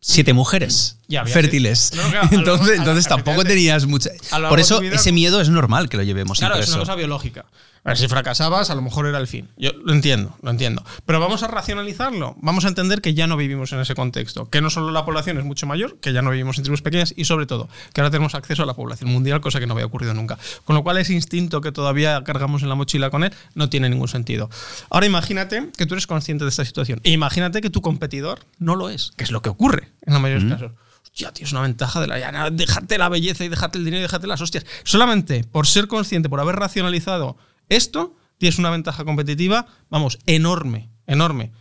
siete 0.00 0.32
mujeres 0.32 0.98
fértiles. 1.26 1.92
entonces, 2.30 2.78
entonces 2.78 3.06
tampoco 3.06 3.44
tenías 3.44 3.86
mucha. 3.86 4.10
Por 4.48 4.60
eso 4.60 4.80
ese 4.82 5.12
miedo 5.12 5.40
es 5.40 5.48
normal 5.48 5.88
que 5.88 5.96
lo 5.96 6.02
llevemos. 6.02 6.38
Claro, 6.38 6.56
es 6.56 6.68
una 6.68 6.78
cosa 6.78 6.94
biológica. 6.94 7.46
A 7.88 7.92
ver, 7.92 7.96
si 7.96 8.06
fracasabas, 8.06 8.68
a 8.68 8.74
lo 8.74 8.82
mejor 8.82 9.06
era 9.06 9.16
el 9.16 9.26
fin. 9.26 9.48
Yo 9.56 9.70
lo 9.82 9.94
entiendo, 9.94 10.36
lo 10.42 10.50
entiendo. 10.50 10.84
Pero 11.06 11.20
vamos 11.20 11.42
a 11.42 11.46
racionalizarlo. 11.46 12.36
Vamos 12.38 12.66
a 12.66 12.68
entender 12.68 13.00
que 13.00 13.14
ya 13.14 13.26
no 13.26 13.38
vivimos 13.38 13.72
en 13.72 13.80
ese 13.80 13.94
contexto. 13.94 14.50
Que 14.50 14.60
no 14.60 14.68
solo 14.68 14.90
la 14.90 15.06
población 15.06 15.38
es 15.38 15.44
mucho 15.44 15.66
mayor, 15.66 15.98
que 15.98 16.12
ya 16.12 16.20
no 16.20 16.30
vivimos 16.30 16.58
en 16.58 16.64
tribus 16.64 16.82
pequeñas 16.82 17.14
y 17.16 17.24
sobre 17.24 17.46
todo 17.46 17.70
que 17.94 18.02
ahora 18.02 18.10
tenemos 18.10 18.34
acceso 18.34 18.62
a 18.62 18.66
la 18.66 18.74
población 18.74 19.10
mundial, 19.10 19.40
cosa 19.40 19.58
que 19.58 19.66
no 19.66 19.72
había 19.72 19.86
ocurrido 19.86 20.12
nunca. 20.12 20.36
Con 20.66 20.76
lo 20.76 20.82
cual 20.82 20.98
ese 20.98 21.14
instinto 21.14 21.62
que 21.62 21.72
todavía 21.72 22.22
cargamos 22.24 22.62
en 22.62 22.68
la 22.68 22.74
mochila 22.74 23.08
con 23.08 23.24
él 23.24 23.32
no 23.54 23.70
tiene 23.70 23.88
ningún 23.88 24.08
sentido. 24.08 24.50
Ahora 24.90 25.06
imagínate 25.06 25.70
que 25.74 25.86
tú 25.86 25.94
eres 25.94 26.06
consciente 26.06 26.44
de 26.44 26.50
esta 26.50 26.66
situación. 26.66 27.00
E 27.04 27.12
imagínate 27.12 27.62
que 27.62 27.70
tu 27.70 27.80
competidor 27.80 28.40
no 28.58 28.76
lo 28.76 28.90
es, 28.90 29.12
que 29.16 29.24
es 29.24 29.30
lo 29.30 29.40
que 29.40 29.48
ocurre 29.48 29.88
en 30.02 30.12
la 30.12 30.18
mayoría 30.18 30.44
de 30.44 30.50
los 30.50 30.60
casos 30.60 30.88
ya 31.14 31.32
tienes 31.32 31.52
una 31.52 31.62
ventaja 31.62 32.00
de 32.00 32.06
la. 32.06 32.18
Ya, 32.18 32.50
déjate 32.50 32.96
la 32.96 33.08
belleza 33.08 33.44
y 33.44 33.48
déjate 33.48 33.78
el 33.78 33.84
dinero 33.84 34.00
y 34.00 34.02
déjate 34.02 34.26
las 34.26 34.40
hostias. 34.40 34.64
Solamente 34.84 35.44
por 35.44 35.66
ser 35.66 35.88
consciente, 35.88 36.28
por 36.28 36.38
haber 36.38 36.56
racionalizado 36.56 37.36
esto, 37.68 38.14
tienes 38.38 38.58
una 38.58 38.70
ventaja 38.70 39.04
competitiva, 39.04 39.66
vamos, 39.90 40.18
enorme, 40.26 40.88
enorme. 41.06 41.52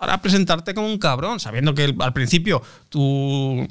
Ahora 0.00 0.22
presentarte 0.22 0.74
como 0.74 0.86
un 0.86 0.98
cabrón, 0.98 1.40
sabiendo 1.40 1.74
que 1.74 1.92
al 1.98 2.12
principio 2.12 2.62
tu 2.88 3.66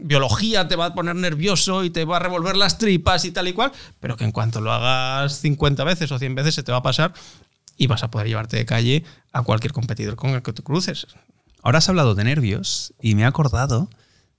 biología 0.00 0.66
te 0.66 0.76
va 0.76 0.86
a 0.86 0.94
poner 0.94 1.14
nervioso 1.14 1.84
y 1.84 1.90
te 1.90 2.06
va 2.06 2.16
a 2.16 2.20
revolver 2.20 2.56
las 2.56 2.78
tripas 2.78 3.26
y 3.26 3.32
tal 3.32 3.48
y 3.48 3.52
cual, 3.52 3.70
pero 4.00 4.16
que 4.16 4.24
en 4.24 4.32
cuanto 4.32 4.62
lo 4.62 4.72
hagas 4.72 5.34
50 5.40 5.84
veces 5.84 6.10
o 6.10 6.18
100 6.18 6.34
veces 6.34 6.54
se 6.54 6.62
te 6.62 6.72
va 6.72 6.78
a 6.78 6.82
pasar 6.82 7.12
y 7.76 7.86
vas 7.86 8.02
a 8.02 8.10
poder 8.10 8.28
llevarte 8.28 8.56
de 8.56 8.64
calle 8.64 9.04
a 9.32 9.42
cualquier 9.42 9.72
competidor 9.72 10.16
con 10.16 10.30
el 10.30 10.42
que 10.42 10.54
te 10.54 10.62
cruces. 10.62 11.06
Ahora 11.62 11.78
has 11.78 11.88
hablado 11.90 12.14
de 12.14 12.24
nervios 12.24 12.94
y 13.02 13.14
me 13.14 13.22
he 13.22 13.24
acordado 13.26 13.90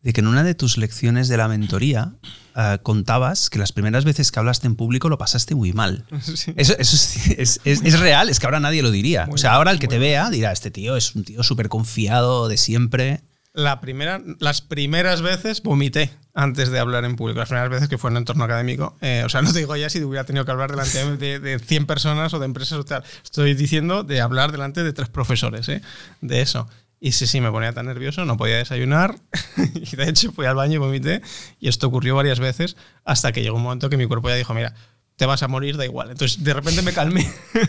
de 0.02 0.14
que 0.14 0.22
en 0.22 0.28
una 0.28 0.44
de 0.44 0.56
tus 0.56 0.78
lecciones 0.78 1.28
de 1.28 1.38
la 1.38 1.48
mentoría 1.48 2.14
uh, 2.56 2.82
contabas 2.84 3.50
que 3.50 3.60
las 3.60 3.72
primeras 3.72 4.06
veces 4.06 4.32
que 4.32 4.40
hablaste 4.40 4.68
en 4.68 4.76
público 4.76 5.10
lo 5.10 5.18
pasaste 5.18 5.56
muy 5.56 5.74
mal. 5.74 6.06
Sí. 6.22 6.54
Eso, 6.56 6.76
eso 6.78 6.96
es, 6.96 7.28
es, 7.40 7.62
es, 7.64 7.82
es, 7.84 8.00
real, 8.00 8.30
es 8.30 8.40
que 8.40 8.46
ahora 8.46 8.60
nadie 8.60 8.84
lo 8.84 8.92
diría. 8.92 9.26
Muy 9.26 9.36
o 9.36 9.38
sea, 9.38 9.54
ahora 9.54 9.72
el 9.72 9.80
que 9.80 9.88
te 9.88 9.98
vea 9.98 10.30
dirá, 10.30 10.52
este 10.52 10.72
tío 10.72 10.96
es 10.98 11.16
un 11.16 11.24
tío 11.24 11.42
súper 11.42 11.70
confiado 11.70 12.48
de 12.48 12.58
siempre. 12.58 13.22
La 13.54 13.82
primera, 13.82 14.22
las 14.40 14.62
primeras 14.62 15.22
veces 15.22 15.64
vomité 15.64 16.12
antes 16.36 16.70
de 16.70 16.80
hablar 16.80 17.06
en 17.06 17.16
público. 17.16 17.40
Las 17.40 17.50
primeras 17.50 17.72
veces 17.72 17.90
que 17.90 17.98
fue 17.98 18.12
en 18.12 18.18
entorno 18.18 18.44
académico. 18.44 18.96
Eh, 19.02 19.24
o 19.26 19.30
sea, 19.30 19.42
no 19.44 19.52
te 19.52 19.60
digo 19.60 19.76
ya 19.76 19.90
si 19.90 20.04
hubiera 20.04 20.26
tenido 20.26 20.46
que 20.46 20.52
hablar 20.52 20.70
delante 20.70 21.18
de, 21.18 21.40
de 21.40 21.60
100 21.60 21.86
personas 21.88 22.34
o 22.34 22.40
de 22.40 22.46
empresas 22.46 22.78
o 22.78 22.86
tal. 22.86 23.04
Estoy 23.24 23.56
diciendo 23.56 24.04
de 24.04 24.22
hablar 24.22 24.52
delante 24.52 24.84
de 24.84 24.94
tres 24.94 25.10
profesores, 25.10 25.68
¿eh? 25.70 25.82
De 26.22 26.42
eso. 26.42 26.68
Y 27.00 27.12
sí, 27.12 27.28
sí, 27.28 27.42
me 27.42 27.52
ponía 27.52 27.74
tan 27.74 27.86
nervioso, 27.86 28.26
no 28.26 28.38
podía 28.38 28.58
desayunar. 28.58 29.16
y 29.76 29.96
de 29.96 30.10
hecho 30.10 30.32
fui 30.32 30.46
al 30.46 30.56
baño 30.56 30.76
y 30.76 30.78
vomité. 30.78 31.22
Y 31.60 31.68
esto 31.68 31.88
ocurrió 31.88 32.16
varias 32.16 32.40
veces 32.40 32.76
hasta 33.06 33.32
que 33.32 33.42
llegó 33.42 33.58
un 33.58 33.64
momento 33.64 33.90
que 33.90 33.98
mi 33.98 34.08
cuerpo 34.08 34.30
ya 34.30 34.36
dijo, 34.36 34.54
mira, 34.54 34.74
te 35.18 35.26
vas 35.26 35.42
a 35.44 35.48
morir, 35.48 35.78
da 35.78 35.86
igual. 35.86 36.12
Entonces 36.12 36.44
de 36.44 36.54
repente 36.54 36.82
me 36.84 36.94
calmé. 36.94 37.28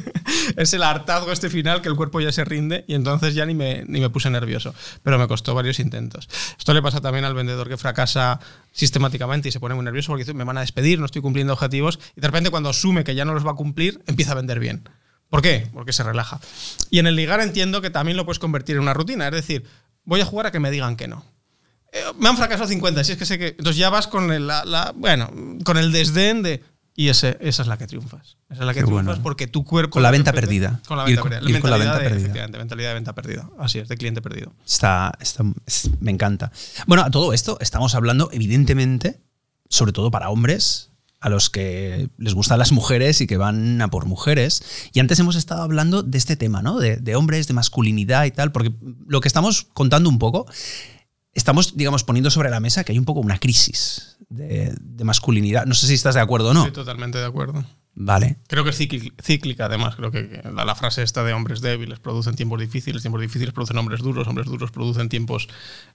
es 0.56 0.72
el 0.74 0.82
hartazgo 0.82 1.32
este 1.32 1.48
final 1.48 1.82
que 1.82 1.88
el 1.88 1.96
cuerpo 1.96 2.20
ya 2.20 2.30
se 2.30 2.44
rinde 2.44 2.84
y 2.86 2.94
entonces 2.94 3.34
ya 3.34 3.46
ni 3.46 3.54
me, 3.54 3.84
ni 3.86 4.00
me 4.00 4.10
puse 4.10 4.30
nervioso. 4.30 4.74
Pero 5.02 5.18
me 5.18 5.26
costó 5.26 5.54
varios 5.54 5.80
intentos. 5.80 6.28
Esto 6.58 6.74
le 6.74 6.82
pasa 6.82 7.00
también 7.00 7.24
al 7.24 7.34
vendedor 7.34 7.68
que 7.68 7.78
fracasa 7.78 8.38
sistemáticamente 8.72 9.48
y 9.48 9.52
se 9.52 9.60
pone 9.60 9.74
muy 9.74 9.84
nervioso 9.84 10.08
porque 10.08 10.24
dice, 10.24 10.34
me 10.34 10.44
van 10.44 10.58
a 10.58 10.60
despedir, 10.60 11.00
no 11.00 11.06
estoy 11.06 11.22
cumpliendo 11.22 11.54
objetivos. 11.54 11.98
Y 12.16 12.20
de 12.20 12.28
repente 12.28 12.50
cuando 12.50 12.68
asume 12.68 13.02
que 13.02 13.14
ya 13.14 13.24
no 13.24 13.32
los 13.32 13.46
va 13.46 13.52
a 13.52 13.56
cumplir, 13.56 14.02
empieza 14.06 14.32
a 14.32 14.34
vender 14.34 14.60
bien. 14.60 14.88
¿Por 15.30 15.42
qué? 15.42 15.68
Porque 15.74 15.92
se 15.92 16.02
relaja. 16.02 16.40
Y 16.90 16.98
en 17.00 17.06
el 17.06 17.16
ligar 17.16 17.40
entiendo 17.40 17.80
que 17.82 17.90
también 17.90 18.16
lo 18.16 18.24
puedes 18.24 18.38
convertir 18.38 18.76
en 18.76 18.82
una 18.82 18.94
rutina. 18.94 19.26
Es 19.28 19.32
decir, 19.34 19.64
voy 20.04 20.20
a 20.20 20.24
jugar 20.24 20.46
a 20.46 20.50
que 20.52 20.60
me 20.60 20.70
digan 20.70 20.96
que 20.96 21.06
no. 21.08 21.24
Eh, 21.92 22.00
me 22.18 22.28
han 22.28 22.36
fracasado 22.36 22.68
50, 22.68 23.04
si 23.04 23.12
es 23.12 23.18
que 23.18 23.26
sé 23.26 23.38
que. 23.38 23.48
Entonces 23.48 23.76
ya 23.76 23.90
vas 23.90 24.06
con 24.06 24.32
el, 24.32 24.46
la, 24.46 24.64
la, 24.64 24.92
bueno, 24.96 25.30
con 25.64 25.76
el 25.76 25.92
desdén 25.92 26.42
de. 26.42 26.62
Y 26.94 27.10
ese, 27.10 27.38
esa 27.40 27.62
es 27.62 27.68
la 27.68 27.78
que 27.78 27.86
triunfas. 27.86 28.38
Esa 28.50 28.60
es 28.62 28.66
la 28.66 28.74
que 28.74 28.80
Qué 28.80 28.86
triunfas 28.86 29.04
bueno. 29.06 29.22
porque 29.22 29.46
tu 29.46 29.64
cuerpo. 29.64 29.92
Con 29.92 30.02
la 30.02 30.10
venta 30.10 30.32
perdida. 30.32 30.80
Con 30.88 30.96
la 30.98 31.04
Ir 31.04 31.10
venta 31.10 31.22
con- 31.22 31.30
perdida. 31.30 31.50
ir 31.50 31.60
con 31.60 31.70
la 31.70 31.76
venta 31.76 31.92
de- 31.98 32.02
perdida. 32.04 32.18
Efectivamente, 32.20 32.58
mentalidad 32.58 32.88
de 32.88 32.94
venta 32.94 33.14
perdida. 33.14 33.48
Así 33.58 33.78
es, 33.78 33.86
de 33.88 33.96
cliente 33.96 34.20
perdido. 34.20 34.52
Está, 34.66 35.12
está- 35.20 35.44
es- 35.64 35.90
me 36.00 36.10
encanta. 36.10 36.50
Bueno, 36.88 37.04
a 37.04 37.10
todo 37.10 37.32
esto 37.32 37.56
estamos 37.60 37.94
hablando, 37.94 38.30
evidentemente, 38.32 39.20
sobre 39.68 39.92
todo 39.92 40.10
para 40.10 40.28
hombres, 40.30 40.90
a 41.20 41.28
los 41.28 41.50
que 41.50 42.08
les 42.16 42.34
gustan 42.34 42.58
las 42.58 42.72
mujeres 42.72 43.20
y 43.20 43.26
que 43.26 43.36
van 43.36 43.80
a 43.82 43.88
por 43.88 44.06
mujeres. 44.06 44.62
Y 44.92 45.00
antes 45.00 45.18
hemos 45.18 45.36
estado 45.36 45.62
hablando 45.62 46.02
de 46.02 46.18
este 46.18 46.36
tema, 46.36 46.62
¿no? 46.62 46.78
De, 46.78 46.96
de 46.96 47.16
hombres, 47.16 47.48
de 47.48 47.54
masculinidad 47.54 48.24
y 48.24 48.30
tal, 48.30 48.52
porque 48.52 48.72
lo 49.06 49.20
que 49.20 49.28
estamos 49.28 49.66
contando 49.72 50.08
un 50.08 50.18
poco, 50.18 50.46
estamos, 51.32 51.76
digamos, 51.76 52.04
poniendo 52.04 52.30
sobre 52.30 52.50
la 52.50 52.60
mesa 52.60 52.84
que 52.84 52.92
hay 52.92 52.98
un 52.98 53.04
poco 53.04 53.20
una 53.20 53.38
crisis 53.38 54.18
de, 54.28 54.74
de 54.80 55.04
masculinidad. 55.04 55.66
No 55.66 55.74
sé 55.74 55.86
si 55.86 55.94
estás 55.94 56.14
de 56.14 56.20
acuerdo 56.20 56.50
o 56.50 56.54
no. 56.54 56.66
Estoy 56.66 56.84
totalmente 56.84 57.18
de 57.18 57.26
acuerdo. 57.26 57.64
Vale. 58.00 58.36
Creo 58.46 58.62
que 58.62 58.70
es 58.70 58.78
cíclica, 59.20 59.64
además. 59.64 59.96
Creo 59.96 60.12
que 60.12 60.40
la, 60.54 60.64
la 60.64 60.76
frase 60.76 61.02
esta 61.02 61.24
de 61.24 61.32
hombres 61.32 61.60
débiles 61.60 61.98
producen 61.98 62.36
tiempos 62.36 62.60
difíciles, 62.60 63.02
tiempos 63.02 63.20
difíciles 63.20 63.52
producen 63.52 63.76
hombres 63.76 64.02
duros, 64.02 64.28
hombres 64.28 64.46
duros 64.46 64.70
producen 64.70 65.08
tiempos 65.08 65.48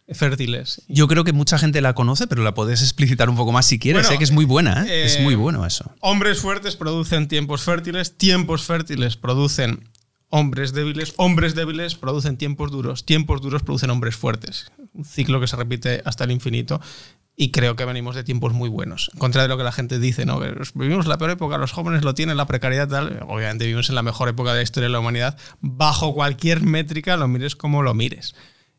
fértiles. 0.10 0.81
Yo 0.89 1.07
creo 1.07 1.24
que 1.24 1.31
mucha 1.31 1.57
gente 1.57 1.79
la 1.79 1.93
conoce, 1.93 2.27
pero 2.27 2.43
la 2.43 2.53
puedes 2.53 2.81
explicitar 2.81 3.29
un 3.29 3.38
poco 3.38 3.53
más 3.53 3.67
si 3.67 3.79
quieres. 3.79 4.01
Bueno, 4.01 4.12
sé 4.12 4.17
que 4.17 4.25
es 4.25 4.31
muy 4.31 4.43
buena, 4.43 4.86
¿eh? 4.86 5.05
es 5.05 5.15
eh, 5.15 5.22
muy 5.22 5.36
bueno 5.36 5.65
eso. 5.65 5.93
Hombres 6.01 6.41
fuertes 6.41 6.75
producen 6.75 7.29
tiempos 7.29 7.63
fértiles, 7.63 8.17
tiempos 8.17 8.65
fértiles 8.65 9.15
producen 9.15 9.89
hombres 10.27 10.74
débiles, 10.74 11.13
hombres 11.15 11.55
débiles 11.55 11.95
producen 11.95 12.36
tiempos 12.36 12.69
duros, 12.69 13.05
tiempos 13.05 13.41
duros 13.41 13.63
producen 13.63 13.91
hombres 13.91 14.17
fuertes. 14.17 14.74
Un 14.93 15.05
ciclo 15.05 15.39
que 15.39 15.48
se 15.48 15.55
repite 15.55 16.01
hasta 16.03 16.25
el 16.25 16.31
infinito. 16.31 16.81
Y 17.36 17.52
creo 17.52 17.75
que 17.75 17.86
venimos 17.86 18.16
de 18.16 18.24
tiempos 18.24 18.54
muy 18.54 18.70
buenos. 18.70 19.10
En 19.13 19.20
contra 19.20 19.42
de 19.42 19.48
lo 19.48 19.58
que 19.58 19.63
la 19.63 19.72
gente 19.72 19.98
dice, 19.98 20.25
¿no? 20.25 20.40
Vivimos 20.75 21.08
la 21.08 21.18
peor 21.18 21.32
época, 21.32 21.58
los 21.58 21.72
jóvenes 21.72 22.04
lo 22.04 22.13
tienen, 22.13 22.38
la 22.38 22.46
precariedad 22.46 22.88
tal. 22.88 23.25
Obviamente 23.28 23.66
vivimos 23.66 23.90
en 23.90 23.96
la 23.96 24.04
mejor 24.04 24.30
época 24.30 24.52
de 24.52 24.58
la 24.58 24.63
historia 24.63 24.88
de 24.88 24.94
la 24.94 25.00
humanidad. 25.00 25.38
Bajo 25.60 26.13
cualquier 26.13 26.62
métrica, 26.62 27.18
lo 27.18 27.28
mires 27.28 27.56
como 27.56 27.82
lo 27.82 27.96
mires. 27.96 28.36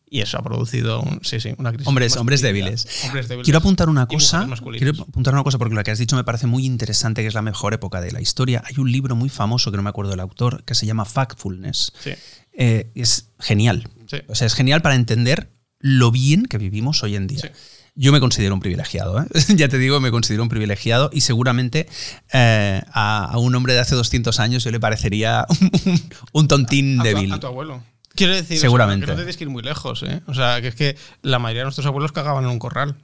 Y 0.08 0.20
eso 0.20 0.38
ha 0.38 0.42
producido 0.42 1.00
un, 1.00 1.18
sí, 1.24 1.40
sí, 1.40 1.54
una 1.58 1.70
crisis. 1.72 1.88
Hombres, 1.88 2.16
hombres 2.16 2.40
débiles. 2.42 2.86
Hombres 3.04 3.26
débiles. 3.26 3.44
Quiero 3.44 3.58
apuntar 3.58 3.88
una 3.88 4.06
cosa. 4.06 4.46
Quiero 4.78 5.02
apuntar 5.02 5.34
una 5.34 5.42
cosa 5.42 5.58
porque 5.58 5.74
lo 5.74 5.82
que 5.82 5.90
has 5.90 5.98
dicho 5.98 6.14
me 6.14 6.22
parece 6.22 6.46
muy 6.46 6.64
interesante, 6.64 7.22
que 7.22 7.28
es 7.28 7.34
la 7.34 7.42
mejor 7.42 7.74
época 7.74 8.00
de 8.00 8.12
la 8.12 8.20
historia. 8.20 8.62
Hay 8.64 8.76
un 8.78 8.92
libro 8.92 9.16
muy 9.16 9.30
famoso 9.30 9.72
que 9.72 9.76
no 9.76 9.82
me 9.82 9.90
acuerdo 9.90 10.12
del 10.12 10.20
autor, 10.20 10.62
que 10.62 10.76
se 10.76 10.86
llama 10.86 11.04
Factfulness. 11.04 11.92
Sí. 11.98 12.12
Eh, 12.52 12.92
es 12.94 13.30
genial. 13.40 13.88
O 14.28 14.36
sea, 14.36 14.46
es 14.46 14.54
genial 14.54 14.82
para 14.82 14.94
entender 14.94 15.50
lo 15.80 16.12
bien 16.12 16.44
que 16.44 16.58
vivimos 16.58 17.02
hoy 17.02 17.16
en 17.16 17.26
día. 17.26 17.52
Yo 17.96 18.10
me 18.10 18.18
considero 18.20 18.54
un 18.54 18.60
privilegiado, 18.60 19.20
¿eh? 19.20 19.26
ya 19.56 19.68
te 19.68 19.78
digo, 19.78 20.00
me 20.00 20.10
considero 20.10 20.42
un 20.42 20.48
privilegiado 20.48 21.10
y 21.12 21.20
seguramente 21.20 21.88
eh, 22.32 22.82
a, 22.92 23.24
a 23.26 23.38
un 23.38 23.54
hombre 23.54 23.74
de 23.74 23.80
hace 23.80 23.94
200 23.94 24.40
años 24.40 24.64
yo 24.64 24.70
le 24.72 24.80
parecería 24.80 25.46
un, 25.86 26.02
un 26.32 26.48
tontín 26.48 27.00
a 27.00 27.04
débil. 27.04 27.32
a 27.32 27.40
tu 27.40 27.46
abuelo. 27.46 27.82
Quiero 28.14 28.34
decir, 28.34 28.58
Seguramente. 28.58 29.04
o 29.04 29.06
sea, 29.06 29.14
que 29.14 29.16
no 29.16 29.16
te 29.16 29.22
tienes 29.24 29.36
que 29.36 29.44
ir 29.44 29.50
muy 29.50 29.62
lejos, 29.62 30.02
¿eh? 30.04 30.22
O 30.26 30.34
sea, 30.34 30.60
que 30.60 30.68
es 30.68 30.74
que 30.76 30.96
la 31.22 31.38
mayoría 31.40 31.62
de 31.62 31.64
nuestros 31.64 31.86
abuelos 31.86 32.12
cagaban 32.12 32.44
en 32.44 32.50
un 32.50 32.58
corral. 32.60 32.96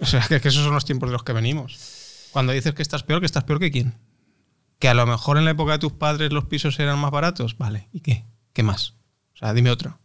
O 0.00 0.06
sea, 0.06 0.20
que, 0.28 0.40
que 0.40 0.48
esos 0.48 0.62
son 0.62 0.74
los 0.74 0.84
tiempos 0.84 1.08
de 1.08 1.12
los 1.14 1.22
que 1.22 1.32
venimos. 1.32 1.78
Cuando 2.32 2.52
dices 2.52 2.74
que 2.74 2.82
estás 2.82 3.02
peor, 3.02 3.20
que 3.20 3.26
estás 3.26 3.44
peor 3.44 3.60
que 3.60 3.70
quién. 3.70 3.94
Que 4.78 4.88
a 4.88 4.94
lo 4.94 5.06
mejor 5.06 5.38
en 5.38 5.46
la 5.46 5.52
época 5.52 5.72
de 5.72 5.78
tus 5.78 5.92
padres 5.92 6.32
los 6.32 6.44
pisos 6.44 6.78
eran 6.78 6.98
más 6.98 7.10
baratos. 7.10 7.56
Vale, 7.56 7.88
¿y 7.92 8.00
qué? 8.00 8.24
¿Qué 8.52 8.62
más? 8.62 8.94
O 9.34 9.38
sea, 9.38 9.54
dime 9.54 9.70
otro. 9.70 9.98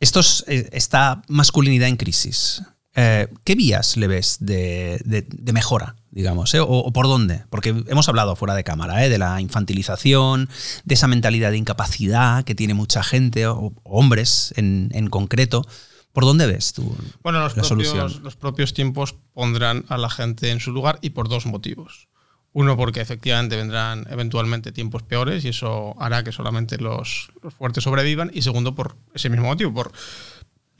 Esto 0.00 0.20
es, 0.20 0.44
eh, 0.48 0.68
esta 0.72 1.22
masculinidad 1.28 1.88
en 1.88 1.96
crisis. 1.96 2.62
Eh, 3.00 3.28
¿Qué 3.44 3.54
vías 3.54 3.96
le 3.96 4.08
ves 4.08 4.38
de, 4.40 5.00
de- 5.04 5.24
de 5.28 5.52
mejora, 5.52 5.94
digamos? 6.10 6.52
eh? 6.54 6.60
O, 6.60 6.66
o 6.66 6.92
por 6.92 7.06
dónde? 7.06 7.44
Porque 7.48 7.68
hemos 7.86 8.08
hablado 8.08 8.34
fuera 8.34 8.56
de 8.56 8.64
cámara 8.64 9.04
¿eh? 9.04 9.08
de 9.08 9.18
la 9.18 9.40
infantilización, 9.40 10.48
de 10.84 10.94
esa 10.94 11.06
mentalidad 11.06 11.52
de 11.52 11.58
incapacidad 11.58 12.42
que 12.44 12.56
tiene 12.56 12.74
mucha 12.74 13.04
gente, 13.04 13.46
o, 13.46 13.56
o 13.56 13.72
hombres 13.84 14.52
en, 14.56 14.88
en 14.92 15.08
concreto. 15.10 15.64
¿Por 16.12 16.24
dónde 16.24 16.46
ves 16.48 16.72
tú 16.72 16.96
Bueno, 17.22 17.38
los 17.38 17.56
la 17.56 17.62
propios, 17.62 17.88
solución? 17.88 18.22
los 18.24 18.34
propios 18.34 18.74
tiempos 18.74 19.14
pondrán 19.32 19.84
a 19.88 19.96
la 19.96 20.10
gente 20.10 20.50
en 20.50 20.58
su 20.58 20.72
lugar 20.72 20.98
y 21.00 21.10
por 21.10 21.28
dos 21.28 21.46
motivos. 21.46 22.08
Uno, 22.52 22.76
porque 22.76 23.00
efectivamente 23.00 23.54
vendrán 23.54 24.06
eventualmente 24.10 24.72
tiempos 24.72 25.04
peores 25.04 25.44
y 25.44 25.50
eso 25.50 25.94
hará 26.02 26.24
que 26.24 26.32
solamente 26.32 26.78
los, 26.78 27.30
los 27.44 27.54
fuertes 27.54 27.84
sobrevivan. 27.84 28.32
Y 28.34 28.42
segundo, 28.42 28.74
por 28.74 28.96
ese 29.14 29.28
mismo 29.30 29.46
motivo, 29.46 29.72
por 29.72 29.92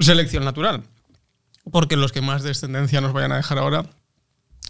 selección 0.00 0.44
natural. 0.44 0.82
Porque 1.70 1.96
los 1.96 2.12
que 2.12 2.20
más 2.20 2.42
descendencia 2.42 3.00
nos 3.00 3.12
vayan 3.12 3.32
a 3.32 3.36
dejar 3.36 3.58
ahora 3.58 3.84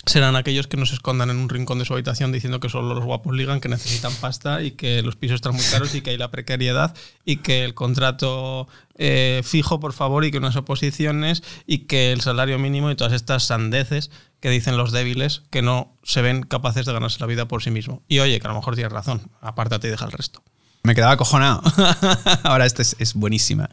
serán 0.08 0.36
aquellos 0.36 0.66
que 0.66 0.76
no 0.76 0.86
se 0.86 0.94
escondan 0.94 1.30
en 1.30 1.36
un 1.36 1.48
rincón 1.48 1.78
de 1.78 1.84
su 1.84 1.92
habitación 1.92 2.32
diciendo 2.32 2.60
que 2.60 2.68
solo 2.68 2.94
los 2.94 3.04
guapos 3.04 3.34
ligan, 3.34 3.60
que 3.60 3.68
necesitan 3.68 4.12
pasta 4.14 4.62
y 4.62 4.72
que 4.72 5.02
los 5.02 5.16
pisos 5.16 5.36
están 5.36 5.54
muy 5.54 5.64
caros 5.64 5.94
y 5.94 6.00
que 6.00 6.10
hay 6.10 6.16
la 6.16 6.30
precariedad 6.30 6.96
y 7.24 7.38
que 7.38 7.64
el 7.64 7.74
contrato 7.74 8.68
eh, 8.96 9.42
fijo, 9.44 9.80
por 9.80 9.92
favor, 9.92 10.24
y 10.24 10.30
que 10.30 10.38
unas 10.38 10.56
oposiciones 10.56 11.42
y 11.66 11.80
que 11.80 12.12
el 12.12 12.20
salario 12.20 12.58
mínimo 12.58 12.90
y 12.90 12.96
todas 12.96 13.12
estas 13.12 13.44
sandeces 13.44 14.10
que 14.40 14.50
dicen 14.50 14.76
los 14.76 14.92
débiles 14.92 15.42
que 15.50 15.62
no 15.62 15.96
se 16.02 16.22
ven 16.22 16.42
capaces 16.42 16.86
de 16.86 16.92
ganarse 16.92 17.20
la 17.20 17.26
vida 17.26 17.46
por 17.46 17.62
sí 17.62 17.70
mismo. 17.70 18.02
Y 18.08 18.20
oye, 18.20 18.40
que 18.40 18.46
a 18.46 18.50
lo 18.50 18.56
mejor 18.56 18.74
tienes 18.74 18.92
razón, 18.92 19.30
apártate 19.40 19.88
y 19.88 19.90
deja 19.90 20.06
el 20.06 20.12
resto. 20.12 20.42
Me 20.88 20.94
quedaba 20.94 21.12
acojonado. 21.12 21.60
Ahora 22.44 22.64
esta 22.64 22.80
es, 22.80 22.96
es 22.98 23.12
buenísima. 23.12 23.68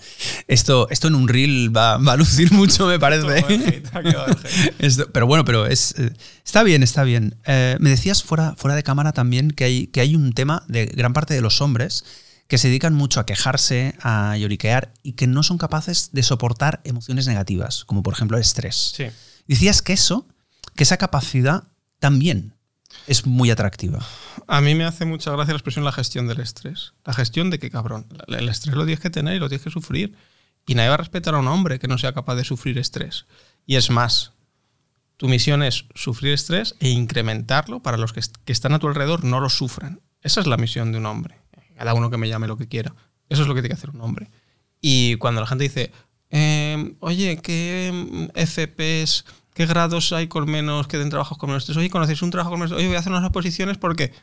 Esto, 0.50 0.90
esto 0.90 1.08
en 1.08 1.16
un 1.16 1.30
reel 1.30 1.74
va, 1.74 1.96
va 1.98 2.12
a 2.12 2.18
lucir 2.18 2.52
mucho, 2.52 2.88
me 2.88 3.00
parece. 3.00 3.46
Esto- 4.80 5.10
pero 5.14 5.26
bueno, 5.26 5.46
pero 5.46 5.66
es, 5.66 5.96
eh, 5.98 6.12
está 6.46 6.64
bien, 6.64 6.84
está 6.84 7.04
bien. 7.04 7.38
Eh, 7.46 7.78
me 7.80 7.90
decías 7.90 8.22
fuera, 8.22 8.54
fuera 8.58 8.76
de 8.76 8.84
cámara 8.84 9.14
también 9.14 9.52
que 9.52 9.64
hay, 9.64 9.88
que 9.88 10.02
hay 10.02 10.14
un 10.14 10.34
tema 10.34 10.64
de 10.68 10.88
gran 10.88 11.14
parte 11.14 11.34
de 11.34 11.40
los 11.40 11.62
hombres 11.62 12.04
que 12.48 12.58
se 12.58 12.68
dedican 12.68 12.94
mucho 12.94 13.22
a 13.22 13.26
quejarse, 13.26 13.96
a 14.02 14.36
lloriquear 14.38 14.92
y 15.02 15.14
que 15.14 15.26
no 15.26 15.42
son 15.42 15.58
capaces 15.58 16.10
de 16.12 16.22
soportar 16.22 16.82
emociones 16.84 17.28
negativas, 17.28 17.86
como 17.86 18.04
por 18.04 18.14
ejemplo 18.14 18.36
el 18.36 18.42
estrés. 18.42 18.92
Sí. 18.98 19.06
Decías 19.48 19.82
que 19.82 19.94
eso, 19.94 20.28
que 20.76 20.84
esa 20.84 20.98
capacidad 20.98 21.64
también 22.02 22.55
es 23.08 23.26
muy 23.26 23.50
atractiva. 23.52 24.06
A 24.48 24.62
mí 24.62 24.76
me 24.76 24.86
hace 24.86 25.06
mucha 25.06 25.32
gracia 25.32 25.54
la 25.54 25.58
expresión 25.58 25.86
la 25.86 25.92
gestión 25.92 26.28
del 26.28 26.40
estrés. 26.40 26.94
La 27.04 27.14
gestión 27.14 27.50
de 27.50 27.60
qué 27.60 27.70
cabrón. 27.70 28.08
El 28.28 28.50
estrés 28.50 28.76
lo 28.76 28.86
tienes 28.86 29.00
que 29.00 29.10
tener 29.10 29.36
y 29.36 29.40
lo 29.40 29.48
tienes 29.50 29.64
que 29.64 29.72
sufrir. 29.72 30.16
Y 30.68 30.76
nadie 30.76 30.90
va 30.90 30.96
a 30.96 30.98
respetar 30.98 31.36
a 31.36 31.40
un 31.40 31.48
hombre 31.48 31.78
que 31.80 31.88
no 31.88 31.98
sea 31.98 32.14
capaz 32.14 32.36
de 32.36 32.44
sufrir 32.44 32.78
estrés. 32.78 33.26
Y 33.68 33.76
es 33.76 33.90
más, 33.92 34.32
tu 35.18 35.28
misión 35.28 35.62
es 35.64 35.86
sufrir 35.96 36.34
estrés 36.34 36.76
e 36.80 36.90
incrementarlo 36.90 37.82
para 37.82 37.98
los 37.98 38.14
que, 38.14 38.20
est- 38.20 38.36
que 38.46 38.52
están 38.52 38.74
a 38.74 38.80
tu 38.80 38.88
alrededor 38.88 39.24
no 39.24 39.40
lo 39.40 39.50
sufran. 39.50 40.02
Esa 40.22 40.42
es 40.42 40.48
la 40.48 40.58
misión 40.58 40.92
de 40.92 40.98
un 40.98 41.06
hombre. 41.06 41.38
Cada 41.78 41.94
uno 41.94 42.10
que 42.10 42.18
me 42.18 42.28
llame 42.30 42.48
lo 42.48 42.58
que 42.58 42.68
quiera. 42.68 42.96
Eso 43.30 43.42
es 43.44 43.48
lo 43.48 43.54
que 43.54 43.62
tiene 43.62 43.76
que 43.76 43.80
hacer 43.80 43.92
un 43.92 44.02
hombre. 44.02 44.30
Y 44.82 45.16
cuando 45.18 45.42
la 45.42 45.48
gente 45.48 45.64
dice, 45.66 45.92
eh, 46.32 46.96
oye, 47.00 47.38
¿qué 47.44 47.92
mm, 48.34 48.40
FPs, 48.46 49.26
qué 49.56 49.66
grados 49.66 50.14
hay 50.14 50.28
con 50.28 50.46
menos, 50.48 50.88
que 50.88 51.00
den 51.00 51.10
trabajos 51.10 51.40
con 51.40 51.50
menos 51.50 51.64
estrés? 51.64 51.78
Oye, 51.78 51.90
¿conocéis 51.90 52.22
un 52.22 52.30
trabajo 52.30 52.52
con 52.52 52.60
menos 52.60 52.74
Oye, 52.78 52.86
voy 52.86 52.96
a 52.96 53.00
hacer 53.00 53.12
unas 53.12 53.26
oposiciones 53.26 53.80
porque... 53.80 54.14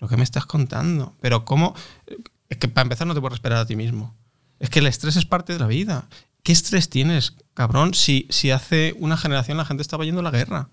¿Lo 0.00 0.08
que 0.08 0.16
me 0.16 0.24
estás 0.24 0.44
contando? 0.44 1.16
Pero 1.20 1.44
¿cómo? 1.44 1.74
Es 2.48 2.58
que 2.58 2.68
para 2.68 2.82
empezar 2.82 3.06
no 3.06 3.14
te 3.14 3.20
puedes 3.20 3.36
esperar 3.36 3.58
a 3.58 3.66
ti 3.66 3.76
mismo. 3.76 4.14
Es 4.58 4.68
que 4.68 4.80
el 4.80 4.86
estrés 4.86 5.16
es 5.16 5.24
parte 5.24 5.52
de 5.52 5.60
la 5.60 5.66
vida. 5.66 6.08
¿Qué 6.42 6.52
estrés 6.52 6.90
tienes? 6.90 7.36
Cabrón, 7.54 7.94
si, 7.94 8.26
si 8.28 8.50
hace 8.50 8.94
una 8.98 9.16
generación 9.16 9.56
la 9.56 9.64
gente 9.64 9.82
estaba 9.82 10.04
yendo 10.04 10.20
a 10.20 10.24
la 10.24 10.30
guerra. 10.30 10.68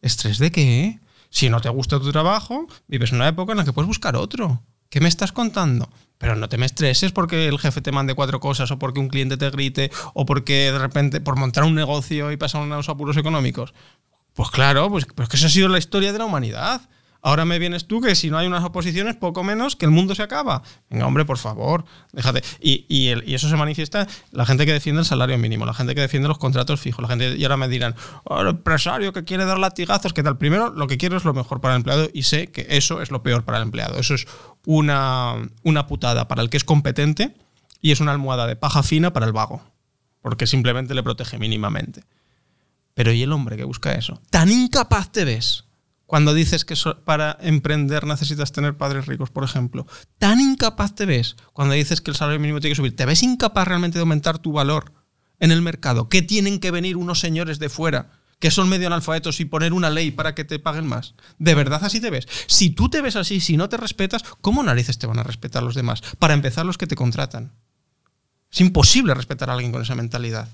¿Estrés 0.00 0.38
de 0.38 0.50
qué? 0.50 1.00
Si 1.30 1.48
no 1.48 1.60
te 1.60 1.68
gusta 1.68 2.00
tu 2.00 2.10
trabajo, 2.10 2.66
vives 2.88 3.10
en 3.10 3.16
una 3.16 3.28
época 3.28 3.52
en 3.52 3.58
la 3.58 3.64
que 3.64 3.72
puedes 3.72 3.86
buscar 3.86 4.16
otro. 4.16 4.62
¿Qué 4.92 5.00
me 5.00 5.08
estás 5.08 5.32
contando? 5.32 5.88
Pero 6.18 6.36
no 6.36 6.50
te 6.50 6.58
me 6.58 6.66
estreses 6.66 7.12
porque 7.12 7.48
el 7.48 7.58
jefe 7.58 7.80
te 7.80 7.92
mande 7.92 8.12
cuatro 8.12 8.40
cosas 8.40 8.70
o 8.72 8.78
porque 8.78 9.00
un 9.00 9.08
cliente 9.08 9.38
te 9.38 9.48
grite 9.48 9.90
o 10.12 10.26
porque 10.26 10.70
de 10.70 10.78
repente 10.78 11.22
por 11.22 11.38
montar 11.38 11.64
un 11.64 11.74
negocio 11.74 12.30
y 12.30 12.36
pasar 12.36 12.60
unos 12.60 12.90
apuros 12.90 13.16
económicos. 13.16 13.72
Pues 14.34 14.50
claro, 14.50 14.90
pues, 14.90 15.06
pues 15.06 15.30
que 15.30 15.38
esa 15.38 15.46
ha 15.46 15.48
sido 15.48 15.68
la 15.68 15.78
historia 15.78 16.12
de 16.12 16.18
la 16.18 16.26
humanidad. 16.26 16.82
Ahora 17.24 17.44
me 17.44 17.60
vienes 17.60 17.86
tú 17.86 18.00
que 18.00 18.16
si 18.16 18.30
no 18.30 18.38
hay 18.38 18.48
unas 18.48 18.64
oposiciones, 18.64 19.14
poco 19.14 19.44
menos 19.44 19.76
que 19.76 19.84
el 19.84 19.92
mundo 19.92 20.16
se 20.16 20.24
acaba. 20.24 20.64
Venga, 20.90 21.06
hombre, 21.06 21.24
por 21.24 21.38
favor, 21.38 21.84
déjate. 22.12 22.42
Y, 22.60 22.84
y, 22.88 23.32
eso 23.32 23.48
se 23.48 23.54
manifiesta 23.56 24.08
la 24.32 24.44
gente 24.44 24.66
que 24.66 24.72
defiende 24.72 25.02
el 25.02 25.06
salario 25.06 25.38
mínimo, 25.38 25.64
la 25.64 25.72
gente 25.72 25.94
que 25.94 26.00
defiende 26.00 26.26
los 26.26 26.38
contratos 26.38 26.80
fijos, 26.80 27.00
la 27.00 27.08
gente. 27.08 27.36
Y 27.36 27.44
ahora 27.44 27.56
me 27.56 27.68
dirán, 27.68 27.94
oh, 28.24 28.40
el 28.40 28.48
empresario 28.48 29.12
que 29.12 29.22
quiere 29.22 29.44
dar 29.44 29.60
latigazos, 29.60 30.12
¿qué 30.12 30.24
tal? 30.24 30.36
Primero, 30.36 30.70
lo 30.70 30.88
que 30.88 30.98
quiero 30.98 31.16
es 31.16 31.24
lo 31.24 31.32
mejor 31.32 31.60
para 31.60 31.74
el 31.74 31.78
empleado 31.78 32.08
y 32.12 32.24
sé 32.24 32.48
que 32.48 32.66
eso 32.70 33.00
es 33.00 33.12
lo 33.12 33.22
peor 33.22 33.44
para 33.44 33.58
el 33.58 33.62
empleado. 33.62 34.00
Eso 34.00 34.14
es 34.14 34.26
una, 34.66 35.36
una 35.62 35.86
putada 35.86 36.26
para 36.26 36.42
el 36.42 36.50
que 36.50 36.56
es 36.56 36.64
competente 36.64 37.36
y 37.80 37.92
es 37.92 38.00
una 38.00 38.10
almohada 38.10 38.48
de 38.48 38.56
paja 38.56 38.82
fina 38.82 39.12
para 39.12 39.26
el 39.26 39.32
vago, 39.32 39.62
porque 40.22 40.48
simplemente 40.48 40.92
le 40.92 41.04
protege 41.04 41.38
mínimamente. 41.38 42.02
Pero 42.94 43.12
¿y 43.12 43.22
el 43.22 43.32
hombre 43.32 43.56
que 43.56 43.64
busca 43.64 43.92
eso? 43.92 44.20
Tan 44.30 44.50
incapaz 44.50 45.12
te 45.12 45.24
ves 45.24 45.66
cuando 46.12 46.34
dices 46.34 46.66
que 46.66 46.74
para 47.06 47.38
emprender 47.40 48.06
necesitas 48.06 48.52
tener 48.52 48.76
padres 48.76 49.06
ricos, 49.06 49.30
por 49.30 49.44
ejemplo. 49.44 49.86
Tan 50.18 50.40
incapaz 50.40 50.94
te 50.94 51.06
ves 51.06 51.36
cuando 51.54 51.72
dices 51.72 52.02
que 52.02 52.10
el 52.10 52.18
salario 52.18 52.38
mínimo 52.38 52.60
tiene 52.60 52.72
que 52.72 52.76
subir. 52.76 52.94
¿Te 52.94 53.06
ves 53.06 53.22
incapaz 53.22 53.66
realmente 53.66 53.96
de 53.96 54.00
aumentar 54.02 54.38
tu 54.38 54.52
valor 54.52 54.92
en 55.40 55.52
el 55.52 55.62
mercado? 55.62 56.10
¿Qué 56.10 56.20
tienen 56.20 56.58
que 56.58 56.70
venir 56.70 56.98
unos 56.98 57.18
señores 57.18 57.58
de 57.58 57.70
fuera 57.70 58.10
que 58.40 58.50
son 58.50 58.68
medio 58.68 58.88
analfabetos 58.88 59.40
y 59.40 59.46
poner 59.46 59.72
una 59.72 59.88
ley 59.88 60.10
para 60.10 60.34
que 60.34 60.44
te 60.44 60.58
paguen 60.58 60.86
más? 60.86 61.14
¿De 61.38 61.54
verdad 61.54 61.82
así 61.82 61.98
te 61.98 62.10
ves? 62.10 62.28
Si 62.46 62.68
tú 62.68 62.90
te 62.90 63.00
ves 63.00 63.16
así, 63.16 63.40
si 63.40 63.56
no 63.56 63.70
te 63.70 63.78
respetas, 63.78 64.22
¿cómo 64.42 64.62
narices 64.62 64.98
te 64.98 65.06
van 65.06 65.18
a 65.18 65.22
respetar 65.22 65.62
los 65.62 65.74
demás? 65.74 66.02
Para 66.18 66.34
empezar, 66.34 66.66
los 66.66 66.76
que 66.76 66.86
te 66.86 66.94
contratan. 66.94 67.54
Es 68.50 68.60
imposible 68.60 69.14
respetar 69.14 69.48
a 69.48 69.54
alguien 69.54 69.72
con 69.72 69.80
esa 69.80 69.94
mentalidad. 69.94 70.50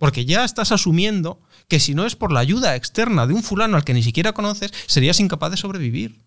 Porque 0.00 0.24
ya 0.24 0.46
estás 0.46 0.72
asumiendo 0.72 1.42
que 1.68 1.78
si 1.78 1.94
no 1.94 2.06
es 2.06 2.16
por 2.16 2.32
la 2.32 2.40
ayuda 2.40 2.74
externa 2.74 3.26
de 3.26 3.34
un 3.34 3.42
fulano 3.42 3.76
al 3.76 3.84
que 3.84 3.92
ni 3.92 4.02
siquiera 4.02 4.32
conoces, 4.32 4.72
serías 4.86 5.20
incapaz 5.20 5.50
de 5.50 5.58
sobrevivir. 5.58 6.22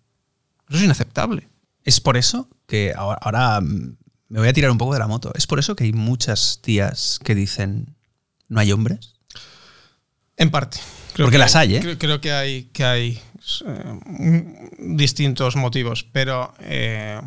Eso 0.69 0.77
es 0.77 0.83
inaceptable. 0.83 1.49
Es 1.83 1.99
por 1.99 2.15
eso 2.15 2.47
que 2.67 2.93
ahora, 2.95 3.59
me 3.61 4.39
voy 4.39 4.47
a 4.47 4.53
tirar 4.53 4.69
un 4.69 4.77
poco 4.77 4.93
de 4.93 4.99
la 4.99 5.07
moto. 5.07 5.31
Es 5.33 5.47
por 5.47 5.57
eso 5.57 5.75
que 5.75 5.85
hay 5.85 5.91
muchas 5.91 6.59
tías 6.61 7.19
que 7.23 7.33
dicen 7.33 7.95
no 8.47 8.59
hay 8.59 8.71
hombres. 8.71 9.15
En 10.37 10.51
parte. 10.51 10.77
Porque 11.17 11.39
las 11.39 11.55
hay, 11.55 11.77
¿eh? 11.77 11.97
Creo, 11.97 12.21
que 12.21 12.31
hay, 12.31 12.65
que 12.65 12.85
hay 12.85 13.19
eh, 13.65 14.67
distintos 14.77 15.55
motivos, 15.55 16.03
pero 16.03 16.53
eh, 16.59 17.19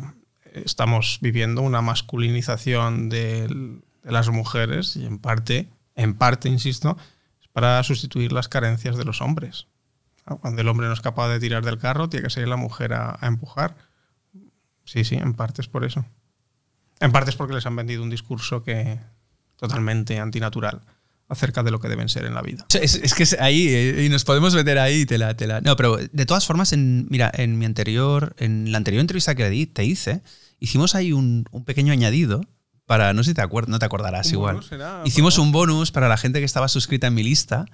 estamos 0.53 1.17
viviendo 1.19 1.61
una 1.61 1.81
masculinización 1.81 3.09
de 3.09 3.81
las 4.03 4.29
mujeres 4.29 4.95
y 4.95 5.05
en 5.05 5.19
parte 5.19 5.67
en 5.97 6.13
parte, 6.13 6.47
insisto, 6.47 6.95
es 7.41 7.49
para 7.49 7.83
sustituir 7.83 8.31
las 8.31 8.47
carencias 8.47 8.95
de 8.95 9.03
los 9.03 9.21
hombres. 9.21 9.67
Cuando 10.41 10.61
el 10.61 10.67
hombre 10.67 10.87
no 10.87 10.93
es 10.93 11.01
capaz 11.01 11.29
de 11.29 11.39
tirar 11.39 11.65
del 11.65 11.77
carro, 11.77 12.07
tiene 12.07 12.25
que 12.25 12.29
ser 12.29 12.47
la 12.47 12.55
mujer 12.55 12.93
a, 12.93 13.17
empujar. 13.21 13.75
Sí, 14.85 15.03
sí, 15.03 15.15
en 15.15 15.33
parte 15.33 15.61
es 15.61 15.67
por 15.67 15.83
eso. 15.83 16.05
En 16.99 17.11
parte 17.11 17.31
es 17.31 17.35
porque 17.35 17.53
les 17.53 17.65
han 17.65 17.75
vendido 17.75 18.03
un 18.03 18.09
discurso 18.09 18.63
que 18.63 18.99
totalmente 19.55 20.19
antinatural 20.19 20.81
acerca 21.29 21.63
de 21.63 21.71
lo 21.71 21.79
que 21.79 21.87
deben 21.87 22.09
ser 22.09 22.25
en 22.25 22.35
la 22.35 22.41
vida. 22.41 22.65
Es, 22.79 23.13
que 23.13 23.25
ahí, 23.39 23.67
eh, 23.67 24.05
y 24.05 24.09
nos 24.09 24.23
podemos 24.23 24.53
meter 24.53 24.79
ahí, 24.79 25.05
tela, 25.05 25.35
tela. 25.35 25.61
No, 25.61 25.75
pero 25.75 25.97
de 25.97 26.25
todas 26.25 26.45
formas, 26.45 26.73
en, 26.73 27.07
mira, 27.09 27.31
en 27.33 27.57
mi 27.57 27.65
anterior, 27.65 28.35
en 28.37 28.71
la 28.71 28.77
anterior 28.77 29.01
entrevista 29.01 29.35
que 29.35 29.67
te 29.67 29.83
hice, 29.83 30.21
hicimos 30.59 30.95
ahí 30.95 31.11
un 31.11 31.45
pequeño 31.65 31.91
añadido 31.93 32.41
para, 32.87 33.13
no 33.13 33.21
sé 33.21 33.31
si 33.31 33.33
te 33.35 33.41
acuerdas, 33.41 33.69
no 33.69 33.79
te 33.79 33.85
acordarás 33.85 34.31
igual. 34.31 34.61
Hicimos 35.05 35.37
un 35.37 35.51
bonus 35.51 35.91
para 35.91 36.07
la 36.07 36.17
gente 36.17 36.39
que 36.39 36.45
estaba 36.45 36.69
suscrita 36.69 37.07
en 37.07 37.13
mi 37.13 37.21
lista, 37.21 37.65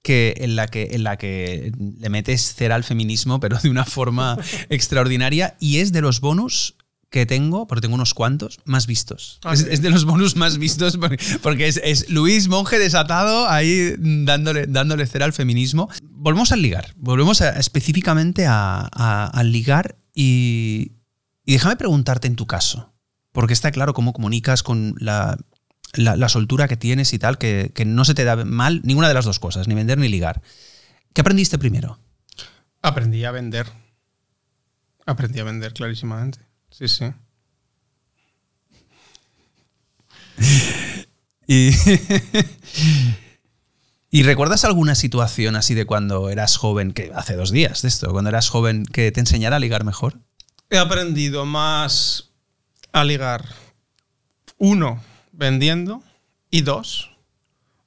que 0.00 0.34
en 0.38 0.54
la 0.56 0.68
que, 0.68 0.90
en 0.92 1.02
la 1.02 1.18
que 1.18 1.72
le 1.76 2.08
metes 2.08 2.54
cera 2.54 2.76
al 2.76 2.84
feminismo, 2.84 3.40
pero 3.40 3.58
de 3.58 3.68
una 3.68 3.84
forma 3.84 4.38
extraordinaria, 4.70 5.56
y 5.58 5.78
es 5.78 5.92
de 5.92 6.00
los 6.00 6.20
bonus 6.20 6.76
que 7.10 7.26
tengo, 7.26 7.66
porque 7.66 7.80
tengo 7.80 7.96
unos 7.96 8.14
cuantos, 8.14 8.60
más 8.64 8.86
vistos. 8.86 9.40
Ah, 9.42 9.54
es, 9.54 9.82
de 9.82 9.90
los 9.90 10.04
bonus 10.04 10.36
más 10.36 10.56
vistos 10.58 10.96
porque, 11.42 11.66
es, 11.66 12.08
Luis 12.08 12.46
Monje 12.46 12.78
desatado 12.78 13.48
ahí 13.48 13.96
dándole, 13.98 14.68
dándole 14.68 15.04
cera 15.06 15.24
al 15.24 15.32
feminismo. 15.32 15.88
Volvemos 16.00 16.52
al 16.52 16.62
ligar, 16.62 16.94
volvemos 16.96 17.40
específicamente 17.40 18.46
al 18.46 19.50
ligar 19.50 19.98
y, 20.14 20.92
y 21.44 21.54
déjame 21.54 21.74
preguntarte 21.74 22.28
en 22.28 22.36
tu 22.36 22.46
caso 22.46 22.89
porque 23.32 23.52
está 23.52 23.70
claro 23.70 23.94
cómo 23.94 24.12
comunicas 24.12 24.62
con 24.62 24.94
la, 24.98 25.36
soltura 26.28 26.68
que 26.68 26.76
tienes 26.76 27.12
y 27.12 27.18
tal, 27.18 27.38
que, 27.38 27.72
no 27.86 28.04
se 28.04 28.14
te 28.14 28.24
da 28.24 28.44
mal 28.44 28.80
ninguna 28.84 29.08
de 29.08 29.14
las 29.14 29.24
dos 29.24 29.38
cosas, 29.38 29.68
ni 29.68 29.74
vender 29.74 29.98
ni 29.98 30.08
ligar. 30.08 30.42
¿Qué 31.12 31.20
aprendiste 31.20 31.58
primero? 31.58 31.98
Aprendí 32.82 33.24
a 33.24 33.30
vender. 33.30 33.66
Aprendí 35.06 35.40
a 35.40 35.44
vender 35.44 35.72
clarísimamente. 35.72 36.38
Sí, 36.70 36.88
sí. 36.88 37.12
y, 41.46 41.70
¿Y 44.12 44.24
recuerdas 44.24 44.64
alguna 44.64 44.96
situación 44.96 45.54
así 45.54 45.74
de 45.74 45.86
cuando 45.86 46.30
eras 46.30 46.56
joven, 46.56 46.92
que 46.92 47.12
hace 47.14 47.36
dos 47.36 47.52
días 47.52 47.82
de 47.82 47.88
esto, 47.88 48.10
cuando 48.10 48.30
eras 48.30 48.48
joven, 48.48 48.84
que 48.84 49.12
te 49.12 49.20
enseñara 49.20 49.56
a 49.56 49.60
ligar 49.60 49.84
mejor? 49.84 50.18
He 50.68 50.78
aprendido 50.78 51.46
más 51.46 52.29
a 52.92 53.04
ligar, 53.04 53.44
uno, 54.58 55.02
vendiendo 55.32 56.02
y 56.50 56.62
dos, 56.62 57.10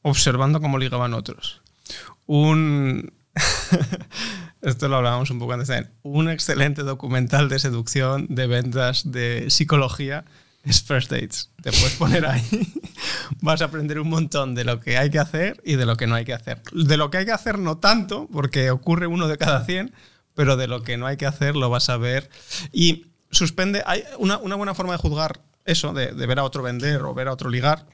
observando 0.02 0.62
cómo 0.62 0.78
ligaban 0.78 1.14
otros. 1.14 1.62
Un... 2.26 3.14
Esto 4.62 4.88
lo 4.88 4.98
hablábamos 4.98 5.30
un 5.30 5.40
poco 5.40 5.54
antes 5.54 5.68
también. 5.68 5.92
Un 6.04 6.30
excelente 6.30 6.84
documental 6.84 7.50
de 7.50 7.60
seducción, 7.60 8.28
de 8.30 8.48
ventas, 8.48 9.12
de 9.12 9.50
psicología 9.50 10.24
es 10.64 10.82
First 10.82 11.12
Dates. 11.12 11.50
Te 11.62 11.72
puedes 11.72 11.96
poner 11.96 12.26
ahí. 12.26 12.42
Vas 13.42 13.62
a 13.62 13.66
aprender 13.66 14.00
un 14.00 14.10
montón 14.10 14.56
de 14.56 14.64
lo 14.64 14.80
que 14.80 14.98
hay 14.98 15.10
que 15.10 15.20
hacer 15.20 15.62
y 15.66 15.76
de 15.76 15.86
lo 15.86 15.98
que 15.98 16.08
no 16.08 16.16
hay 16.16 16.24
que 16.24 16.34
hacer. 16.34 16.62
De 16.72 16.96
lo 16.96 17.10
que 17.10 17.18
hay 17.18 17.26
que 17.26 17.34
hacer 17.34 17.60
no 17.60 17.78
tanto, 17.78 18.30
porque 18.32 18.72
ocurre 18.72 19.08
uno 19.08 19.28
de 19.28 19.38
cada 19.38 19.66
100, 19.66 19.94
pero 20.34 20.56
de 20.56 20.68
lo 20.68 20.82
que 20.82 20.96
no 20.96 21.06
hay 21.06 21.18
que 21.18 21.26
hacer 21.26 21.58
lo 21.58 21.70
vas 21.70 21.90
a 21.90 21.98
ver. 21.98 22.30
Y 22.72 23.08
suspende. 23.34 23.84
Hay 23.86 24.04
una, 24.18 24.38
buena 24.38 24.74
forma 24.74 24.94
de 24.94 25.00
juzgar 25.00 25.42
eso, 25.66 25.94
de, 25.94 26.12
ver 26.12 26.40
a 26.40 26.44
otro 26.44 26.64
vender 26.64 27.02
o 27.02 27.14
ver 27.14 27.28
a 27.28 27.34
otro 27.34 27.50
ligar, 27.50 27.86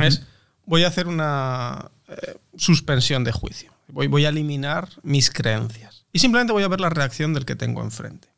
es 0.00 0.22
voy 0.64 0.84
a 0.84 0.88
hacer 0.88 1.06
una 1.06 1.90
eh, 2.08 2.36
suspensión 2.56 3.24
de 3.24 3.32
juicio. 3.32 3.72
Voy, 3.88 4.06
voy 4.06 4.26
a 4.26 4.28
eliminar 4.28 4.88
mis 5.02 5.30
creencias. 5.30 6.04
Y 6.12 6.18
simplemente 6.18 6.52
voy 6.52 6.62
a 6.62 6.68
ver 6.68 6.80
la 6.80 6.90
reacción 6.90 7.32
del 7.32 7.46
que 7.46 7.56
tengo 7.56 7.82
enfrente. 7.82 8.28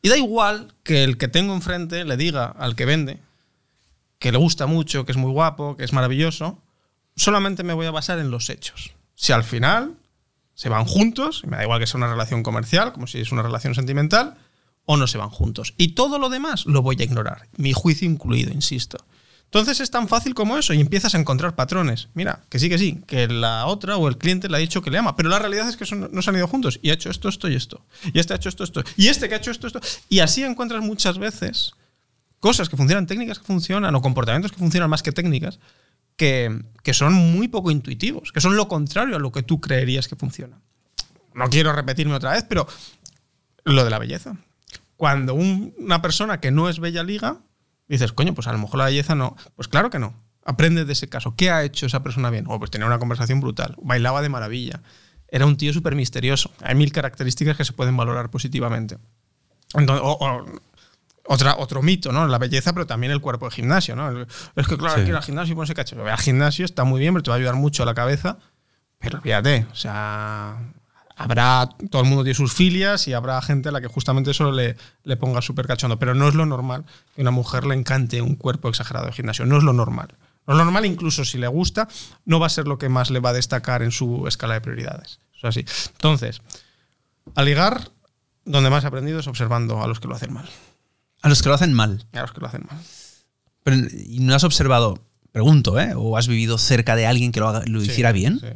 Y 0.00 0.08
da 0.08 0.16
igual 0.16 0.74
que 0.82 1.04
el 1.04 1.18
que 1.18 1.28
tengo 1.28 1.54
enfrente 1.54 2.04
le 2.04 2.16
diga 2.16 2.46
al 2.46 2.74
que 2.74 2.86
vende 2.86 3.20
que 4.22 4.30
le 4.30 4.38
gusta 4.38 4.66
mucho, 4.66 5.04
que 5.04 5.10
es 5.10 5.18
muy 5.18 5.32
guapo, 5.32 5.76
que 5.76 5.82
es 5.82 5.92
maravilloso, 5.92 6.62
solamente 7.16 7.64
me 7.64 7.72
voy 7.72 7.86
a 7.86 7.90
basar 7.90 8.20
en 8.20 8.30
los 8.30 8.50
hechos. 8.50 8.92
Si 9.16 9.32
al 9.32 9.42
final 9.42 9.96
se 10.54 10.68
van 10.68 10.84
juntos, 10.84 11.42
me 11.44 11.56
da 11.56 11.64
igual 11.64 11.80
que 11.80 11.88
sea 11.88 11.98
una 11.98 12.08
relación 12.08 12.44
comercial, 12.44 12.92
como 12.92 13.08
si 13.08 13.20
es 13.20 13.32
una 13.32 13.42
relación 13.42 13.74
sentimental, 13.74 14.36
o 14.84 14.96
no 14.96 15.06
se 15.06 15.18
van 15.18 15.30
juntos. 15.30 15.74
Y 15.76 15.88
todo 15.88 16.18
lo 16.18 16.28
demás 16.28 16.66
lo 16.66 16.82
voy 16.82 16.96
a 16.98 17.04
ignorar, 17.04 17.48
mi 17.56 17.72
juicio 17.72 18.08
incluido, 18.08 18.52
insisto. 18.52 18.98
Entonces 19.52 19.80
es 19.80 19.90
tan 19.90 20.08
fácil 20.08 20.32
como 20.32 20.56
eso 20.56 20.72
y 20.72 20.80
empiezas 20.80 21.14
a 21.14 21.18
encontrar 21.18 21.54
patrones. 21.54 22.08
Mira, 22.14 22.42
que 22.48 22.58
sí, 22.58 22.70
que 22.70 22.78
sí, 22.78 23.02
que 23.06 23.28
la 23.28 23.66
otra 23.66 23.98
o 23.98 24.08
el 24.08 24.16
cliente 24.16 24.48
le 24.48 24.56
ha 24.56 24.60
dicho 24.60 24.80
que 24.80 24.90
le 24.90 24.96
ama, 24.96 25.14
pero 25.14 25.28
la 25.28 25.38
realidad 25.38 25.68
es 25.68 25.76
que 25.76 25.84
no 25.94 26.22
se 26.22 26.30
han 26.30 26.36
ido 26.36 26.48
juntos 26.48 26.80
y 26.82 26.88
ha 26.88 26.94
hecho 26.94 27.10
esto, 27.10 27.28
esto 27.28 27.50
y 27.50 27.54
esto. 27.54 27.84
Y 28.14 28.18
este 28.18 28.32
ha 28.32 28.36
hecho 28.36 28.48
esto, 28.48 28.64
esto. 28.64 28.82
Y 28.96 29.08
este 29.08 29.28
que 29.28 29.34
ha 29.34 29.36
hecho 29.36 29.50
esto, 29.50 29.66
esto. 29.66 29.80
Y 30.08 30.20
así 30.20 30.42
encuentras 30.42 30.82
muchas 30.82 31.18
veces 31.18 31.74
cosas 32.40 32.70
que 32.70 32.78
funcionan, 32.78 33.06
técnicas 33.06 33.38
que 33.38 33.44
funcionan 33.44 33.94
o 33.94 34.00
comportamientos 34.00 34.52
que 34.52 34.58
funcionan 34.58 34.88
más 34.88 35.02
que 35.02 35.12
técnicas 35.12 35.60
que, 36.16 36.64
que 36.82 36.94
son 36.94 37.12
muy 37.12 37.48
poco 37.48 37.70
intuitivos, 37.70 38.32
que 38.32 38.40
son 38.40 38.56
lo 38.56 38.68
contrario 38.68 39.16
a 39.16 39.18
lo 39.18 39.32
que 39.32 39.42
tú 39.42 39.60
creerías 39.60 40.08
que 40.08 40.16
funciona. 40.16 40.62
No 41.34 41.50
quiero 41.50 41.74
repetirme 41.74 42.14
otra 42.14 42.32
vez, 42.32 42.46
pero 42.48 42.66
lo 43.64 43.84
de 43.84 43.90
la 43.90 43.98
belleza 43.98 44.38
cuando 45.02 45.34
una 45.34 46.00
persona 46.00 46.38
que 46.38 46.52
no 46.52 46.68
es 46.68 46.78
bella 46.78 47.02
liga, 47.02 47.38
dices, 47.88 48.12
coño, 48.12 48.34
pues 48.34 48.46
a 48.46 48.52
lo 48.52 48.58
mejor 48.58 48.78
la 48.78 48.84
belleza 48.84 49.16
no. 49.16 49.34
Pues 49.56 49.66
claro 49.66 49.90
que 49.90 49.98
no. 49.98 50.14
Aprende 50.44 50.84
de 50.84 50.92
ese 50.92 51.08
caso. 51.08 51.34
¿Qué 51.34 51.50
ha 51.50 51.64
hecho 51.64 51.86
esa 51.86 52.04
persona 52.04 52.30
bien? 52.30 52.44
Oh, 52.46 52.60
pues 52.60 52.70
tenía 52.70 52.86
una 52.86 53.00
conversación 53.00 53.40
brutal. 53.40 53.74
Bailaba 53.82 54.22
de 54.22 54.28
maravilla. 54.28 54.80
Era 55.26 55.44
un 55.44 55.56
tío 55.56 55.72
súper 55.72 55.96
misterioso. 55.96 56.52
Hay 56.60 56.76
mil 56.76 56.92
características 56.92 57.56
que 57.56 57.64
se 57.64 57.72
pueden 57.72 57.96
valorar 57.96 58.30
positivamente. 58.30 58.96
o, 59.74 60.44
otra, 61.26 61.56
otro 61.58 61.82
mito, 61.82 62.12
¿no? 62.12 62.28
La 62.28 62.38
belleza, 62.38 62.72
pero 62.72 62.86
también 62.86 63.10
el 63.10 63.20
cuerpo 63.20 63.46
de 63.46 63.56
gimnasio, 63.56 63.96
¿no? 63.96 64.20
Es 64.54 64.68
que, 64.68 64.76
claro, 64.78 64.94
Sí. 64.94 65.00
hay 65.00 65.04
que 65.06 65.10
ir 65.10 65.16
al 65.16 65.24
gimnasio 65.24 65.50
y 65.50 65.54
ponerse 65.56 65.74
cacho. 65.74 65.96
Al 66.06 66.18
gimnasio, 66.18 66.64
está 66.64 66.84
muy 66.84 67.00
bien, 67.00 67.12
pero 67.14 67.24
te 67.24 67.30
va 67.30 67.34
a 67.34 67.38
ayudar 67.38 67.56
mucho 67.56 67.82
a 67.82 67.86
la 67.86 67.94
cabeza. 67.94 68.38
Pero 69.00 69.18
olvídate, 69.18 69.66
o 69.72 69.74
sea, 69.74 70.58
habrá, 71.16 71.68
todo 71.90 72.02
el 72.02 72.08
mundo 72.08 72.24
tiene 72.24 72.34
sus 72.34 72.52
filias 72.52 73.08
y 73.08 73.12
habrá 73.12 73.40
gente 73.42 73.68
a 73.68 73.72
la 73.72 73.80
que 73.80 73.88
justamente 73.88 74.30
eso 74.30 74.50
le, 74.50 74.76
le 75.04 75.16
ponga 75.16 75.42
súper 75.42 75.66
cachondo. 75.66 75.98
Pero 75.98 76.14
no 76.14 76.28
es 76.28 76.34
lo 76.34 76.46
normal 76.46 76.84
que 77.14 77.20
a 77.20 77.24
una 77.24 77.30
mujer 77.30 77.64
le 77.64 77.74
encante 77.74 78.22
un 78.22 78.36
cuerpo 78.36 78.68
exagerado 78.68 79.06
de 79.06 79.12
gimnasio. 79.12 79.46
No 79.46 79.58
es 79.58 79.64
lo 79.64 79.72
normal. 79.72 80.14
Lo 80.46 80.54
normal, 80.54 80.86
incluso 80.86 81.24
si 81.24 81.38
le 81.38 81.46
gusta, 81.46 81.88
no 82.24 82.40
va 82.40 82.46
a 82.46 82.50
ser 82.50 82.66
lo 82.66 82.78
que 82.78 82.88
más 82.88 83.10
le 83.10 83.20
va 83.20 83.30
a 83.30 83.32
destacar 83.32 83.82
en 83.82 83.92
su 83.92 84.26
escala 84.26 84.54
de 84.54 84.60
prioridades. 84.60 85.20
Eso 85.36 85.48
es 85.48 85.56
así. 85.56 85.90
Entonces, 85.92 86.42
a 87.34 87.42
ligar, 87.42 87.90
donde 88.44 88.70
más 88.70 88.84
he 88.84 88.88
aprendido 88.88 89.20
es 89.20 89.26
observando 89.28 89.82
a 89.82 89.86
los 89.86 90.00
que 90.00 90.08
lo 90.08 90.14
hacen 90.14 90.32
mal. 90.32 90.48
A 91.22 91.28
los 91.28 91.42
que 91.42 91.48
lo 91.48 91.54
hacen 91.54 91.72
mal. 91.72 92.04
A 92.12 92.22
los 92.22 92.32
que 92.32 92.40
lo 92.40 92.48
hacen 92.48 92.66
mal. 92.68 92.80
Pero, 93.62 93.76
¿y 93.76 94.18
no 94.20 94.34
has 94.34 94.42
observado, 94.42 94.98
pregunto, 95.32 95.80
¿eh? 95.80 95.92
¿O 95.96 96.16
has 96.16 96.28
vivido 96.28 96.58
cerca 96.58 96.94
de 96.94 97.06
alguien 97.06 97.32
que 97.32 97.40
lo, 97.40 97.48
haga- 97.48 97.62
lo 97.66 97.80
Sí, 97.80 97.90
hiciera 97.90 98.12
bien? 98.12 98.38
Sí. 98.40 98.46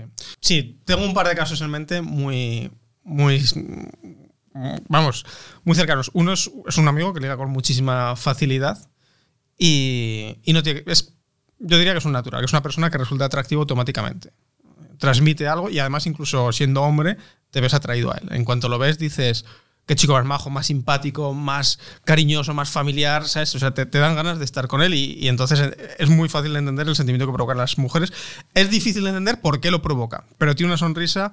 Sí, 0.40 0.80
tengo 0.84 1.04
un 1.04 1.14
par 1.14 1.26
de 1.28 1.34
casos 1.34 1.60
en 1.62 1.70
mente 1.70 2.02
muy, 2.02 2.70
muy, 3.02 3.42
vamos, 4.88 5.24
muy 5.64 5.74
cercanos. 5.76 6.10
Uno 6.14 6.32
es, 6.32 6.50
es 6.66 6.78
un 6.78 6.88
amigo 6.88 7.12
que 7.12 7.20
liga 7.20 7.36
con 7.36 7.50
muchísima 7.50 8.16
facilidad 8.16 8.88
y, 9.58 10.36
y 10.44 10.52
no 10.52 10.62
tiene, 10.62 10.82
es, 10.86 11.14
yo 11.58 11.78
diría 11.78 11.92
que 11.92 11.98
es 11.98 12.04
un 12.04 12.12
natural, 12.12 12.40
que 12.40 12.46
es 12.46 12.52
una 12.52 12.62
persona 12.62 12.90
que 12.90 12.98
resulta 12.98 13.24
atractivo 13.24 13.62
automáticamente. 13.62 14.32
Transmite 14.98 15.46
algo 15.46 15.68
y 15.70 15.78
además 15.78 16.06
incluso 16.06 16.52
siendo 16.52 16.82
hombre 16.82 17.16
te 17.50 17.60
ves 17.60 17.74
atraído 17.74 18.12
a 18.12 18.16
él. 18.16 18.28
En 18.32 18.44
cuanto 18.44 18.68
lo 18.68 18.78
ves 18.78 18.98
dices, 18.98 19.44
qué 19.86 19.94
chico 19.94 20.14
más 20.14 20.24
majo, 20.24 20.50
más 20.50 20.66
simpático, 20.66 21.32
más 21.32 21.78
cariñoso, 22.04 22.52
más 22.52 22.70
familiar, 22.70 23.26
¿sabes? 23.26 23.54
O 23.54 23.58
sea, 23.58 23.72
te, 23.72 23.86
te 23.86 23.98
dan 23.98 24.16
ganas 24.16 24.38
de 24.38 24.44
estar 24.44 24.66
con 24.66 24.82
él 24.82 24.94
y, 24.94 25.28
entonces 25.28 25.74
es 25.98 26.08
muy 26.08 26.28
fácil 26.28 26.52
de 26.52 26.58
entender 26.58 26.88
el 26.88 26.96
sentimiento 26.96 27.26
que 27.26 27.32
provocan 27.32 27.56
las 27.56 27.78
mujeres. 27.78 28.12
Es 28.54 28.70
difícil 28.70 29.04
de 29.04 29.10
entender 29.10 29.40
por 29.40 29.60
qué 29.60 29.70
lo 29.70 29.82
provoca, 29.82 30.24
pero 30.38 30.54
tiene 30.54 30.72
una 30.72 30.76
sonrisa 30.76 31.32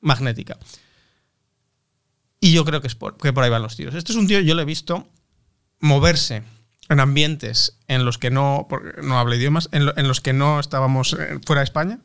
magnética. 0.00 0.58
Y 2.40 2.52
yo 2.52 2.64
creo 2.64 2.80
que 2.80 2.88
es 2.88 2.94
por, 2.94 3.16
que 3.16 3.32
por 3.32 3.44
ahí 3.44 3.50
van 3.50 3.62
los 3.62 3.76
tiros. 3.76 3.94
Este 3.94 4.12
es 4.12 4.18
un 4.18 4.26
tío, 4.26 4.40
yo 4.40 4.54
lo 4.54 4.62
he 4.62 4.66
visto 4.66 5.08
moverse 5.78 6.42
en 6.88 7.00
ambientes 7.00 7.78
en 7.86 8.04
los 8.04 8.18
que 8.18 8.30
no, 8.30 8.66
no 9.02 9.18
habla 9.18 9.36
idiomas, 9.36 9.68
en, 9.72 9.88
en 9.96 10.08
los 10.08 10.20
que 10.20 10.32
no 10.32 10.58
estábamos 10.60 11.14
eh, 11.14 11.38
fuera 11.46 11.60
de 11.60 11.64
España. 11.64 12.00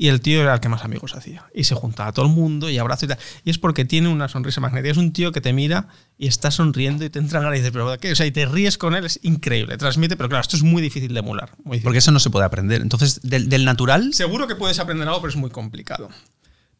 Y 0.00 0.08
el 0.08 0.22
tío 0.22 0.40
era 0.40 0.54
el 0.54 0.60
que 0.60 0.70
más 0.70 0.82
amigos 0.82 1.14
hacía. 1.14 1.44
Y 1.54 1.64
se 1.64 1.74
juntaba 1.74 2.08
a 2.08 2.12
todo 2.12 2.24
el 2.24 2.32
mundo 2.32 2.70
y 2.70 2.78
abrazo 2.78 3.04
y 3.04 3.08
tal. 3.08 3.18
Y 3.44 3.50
es 3.50 3.58
porque 3.58 3.84
tiene 3.84 4.08
una 4.08 4.28
sonrisa 4.28 4.58
magnética. 4.58 4.92
Es 4.92 4.96
un 4.96 5.12
tío 5.12 5.30
que 5.30 5.42
te 5.42 5.52
mira 5.52 5.88
y 6.16 6.26
está 6.26 6.50
sonriendo 6.50 7.04
y 7.04 7.10
te 7.10 7.18
entra 7.18 7.40
ganas 7.40 7.56
y 7.56 7.58
dices, 7.58 7.70
pero 7.70 7.98
¿qué? 7.98 8.12
O 8.12 8.16
sea, 8.16 8.24
y 8.24 8.30
te 8.30 8.46
ríes 8.46 8.78
con 8.78 8.94
él, 8.94 9.04
es 9.04 9.20
increíble. 9.24 9.76
Transmite, 9.76 10.16
pero 10.16 10.30
claro, 10.30 10.40
esto 10.40 10.56
es 10.56 10.62
muy 10.62 10.80
difícil 10.80 11.12
de 11.12 11.20
emular. 11.20 11.50
Muy 11.64 11.74
difícil. 11.74 11.84
Porque 11.84 11.98
eso 11.98 12.12
no 12.12 12.18
se 12.18 12.30
puede 12.30 12.46
aprender. 12.46 12.80
Entonces, 12.80 13.20
del, 13.22 13.50
del 13.50 13.66
natural, 13.66 14.14
Seguro 14.14 14.46
que 14.46 14.56
puedes 14.56 14.78
aprender 14.78 15.06
algo, 15.06 15.20
pero 15.20 15.32
es 15.32 15.36
muy 15.36 15.50
complicado. 15.50 16.08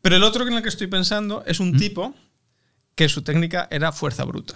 Pero 0.00 0.16
el 0.16 0.22
otro 0.22 0.48
en 0.48 0.54
el 0.54 0.62
que 0.62 0.70
estoy 0.70 0.86
pensando 0.86 1.44
es 1.46 1.60
un 1.60 1.76
tipo 1.76 2.14
que 2.94 3.10
su 3.10 3.20
técnica 3.20 3.68
era 3.70 3.92
fuerza 3.92 4.24
bruta. 4.24 4.54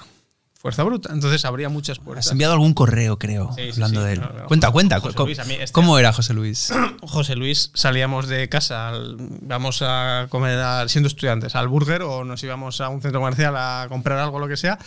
Fuerza 0.64 0.82
bruta. 0.82 1.12
Entonces 1.12 1.44
habría 1.44 1.68
muchas 1.68 1.98
puertas. 1.98 2.24
has 2.24 2.32
enviado 2.32 2.54
algún 2.54 2.72
correo, 2.72 3.18
creo, 3.18 3.50
Sí, 3.54 3.64
sí, 3.64 3.70
hablando 3.72 4.00
sí. 4.00 4.06
de 4.06 4.12
él. 4.14 4.20
No, 4.22 4.28
no, 4.32 4.46
cuenta, 4.46 4.70
cuenta. 4.70 4.98
José 4.98 5.14
¿cómo, 5.14 5.26
Luis, 5.26 5.38
este- 5.38 5.72
cómo 5.72 5.98
era 5.98 6.10
José 6.14 6.32
Luis? 6.32 6.72
José 7.02 7.36
Luis, 7.36 7.70
salíamos 7.74 8.28
de 8.28 8.48
casa, 8.48 8.92
vamos 9.42 9.82
a 9.82 10.26
comer, 10.30 10.58
a- 10.58 10.88
siendo 10.88 11.08
estudiantes, 11.08 11.54
al 11.54 11.68
burger 11.68 12.00
o 12.00 12.24
nos 12.24 12.42
íbamos 12.42 12.80
a 12.80 12.88
un 12.88 13.02
centro 13.02 13.20
comercial 13.20 13.54
a 13.58 13.84
comprar 13.90 14.18
algo, 14.18 14.38
lo 14.38 14.48
que 14.48 14.56
sea, 14.56 14.78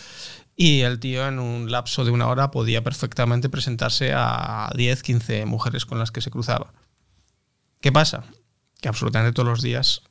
y 0.56 0.82
el 0.82 1.00
tío 1.00 1.28
en 1.28 1.38
un 1.38 1.72
lapso 1.72 2.04
de 2.06 2.10
una 2.10 2.26
hora 2.28 2.50
podía 2.50 2.84
perfectamente 2.84 3.48
presentarse 3.48 4.14
a 4.16 4.72
10, 4.76 5.04
15 5.04 5.46
mujeres 5.46 5.86
con 5.86 6.00
las 6.00 6.10
que 6.10 6.22
se 6.22 6.32
cruzaba. 6.32 6.74
¿Qué 7.82 7.92
pasa? 7.92 8.24
Que 8.82 8.88
absolutamente 8.90 9.32
todos 9.32 9.48
los 9.48 9.62
días 9.62 10.02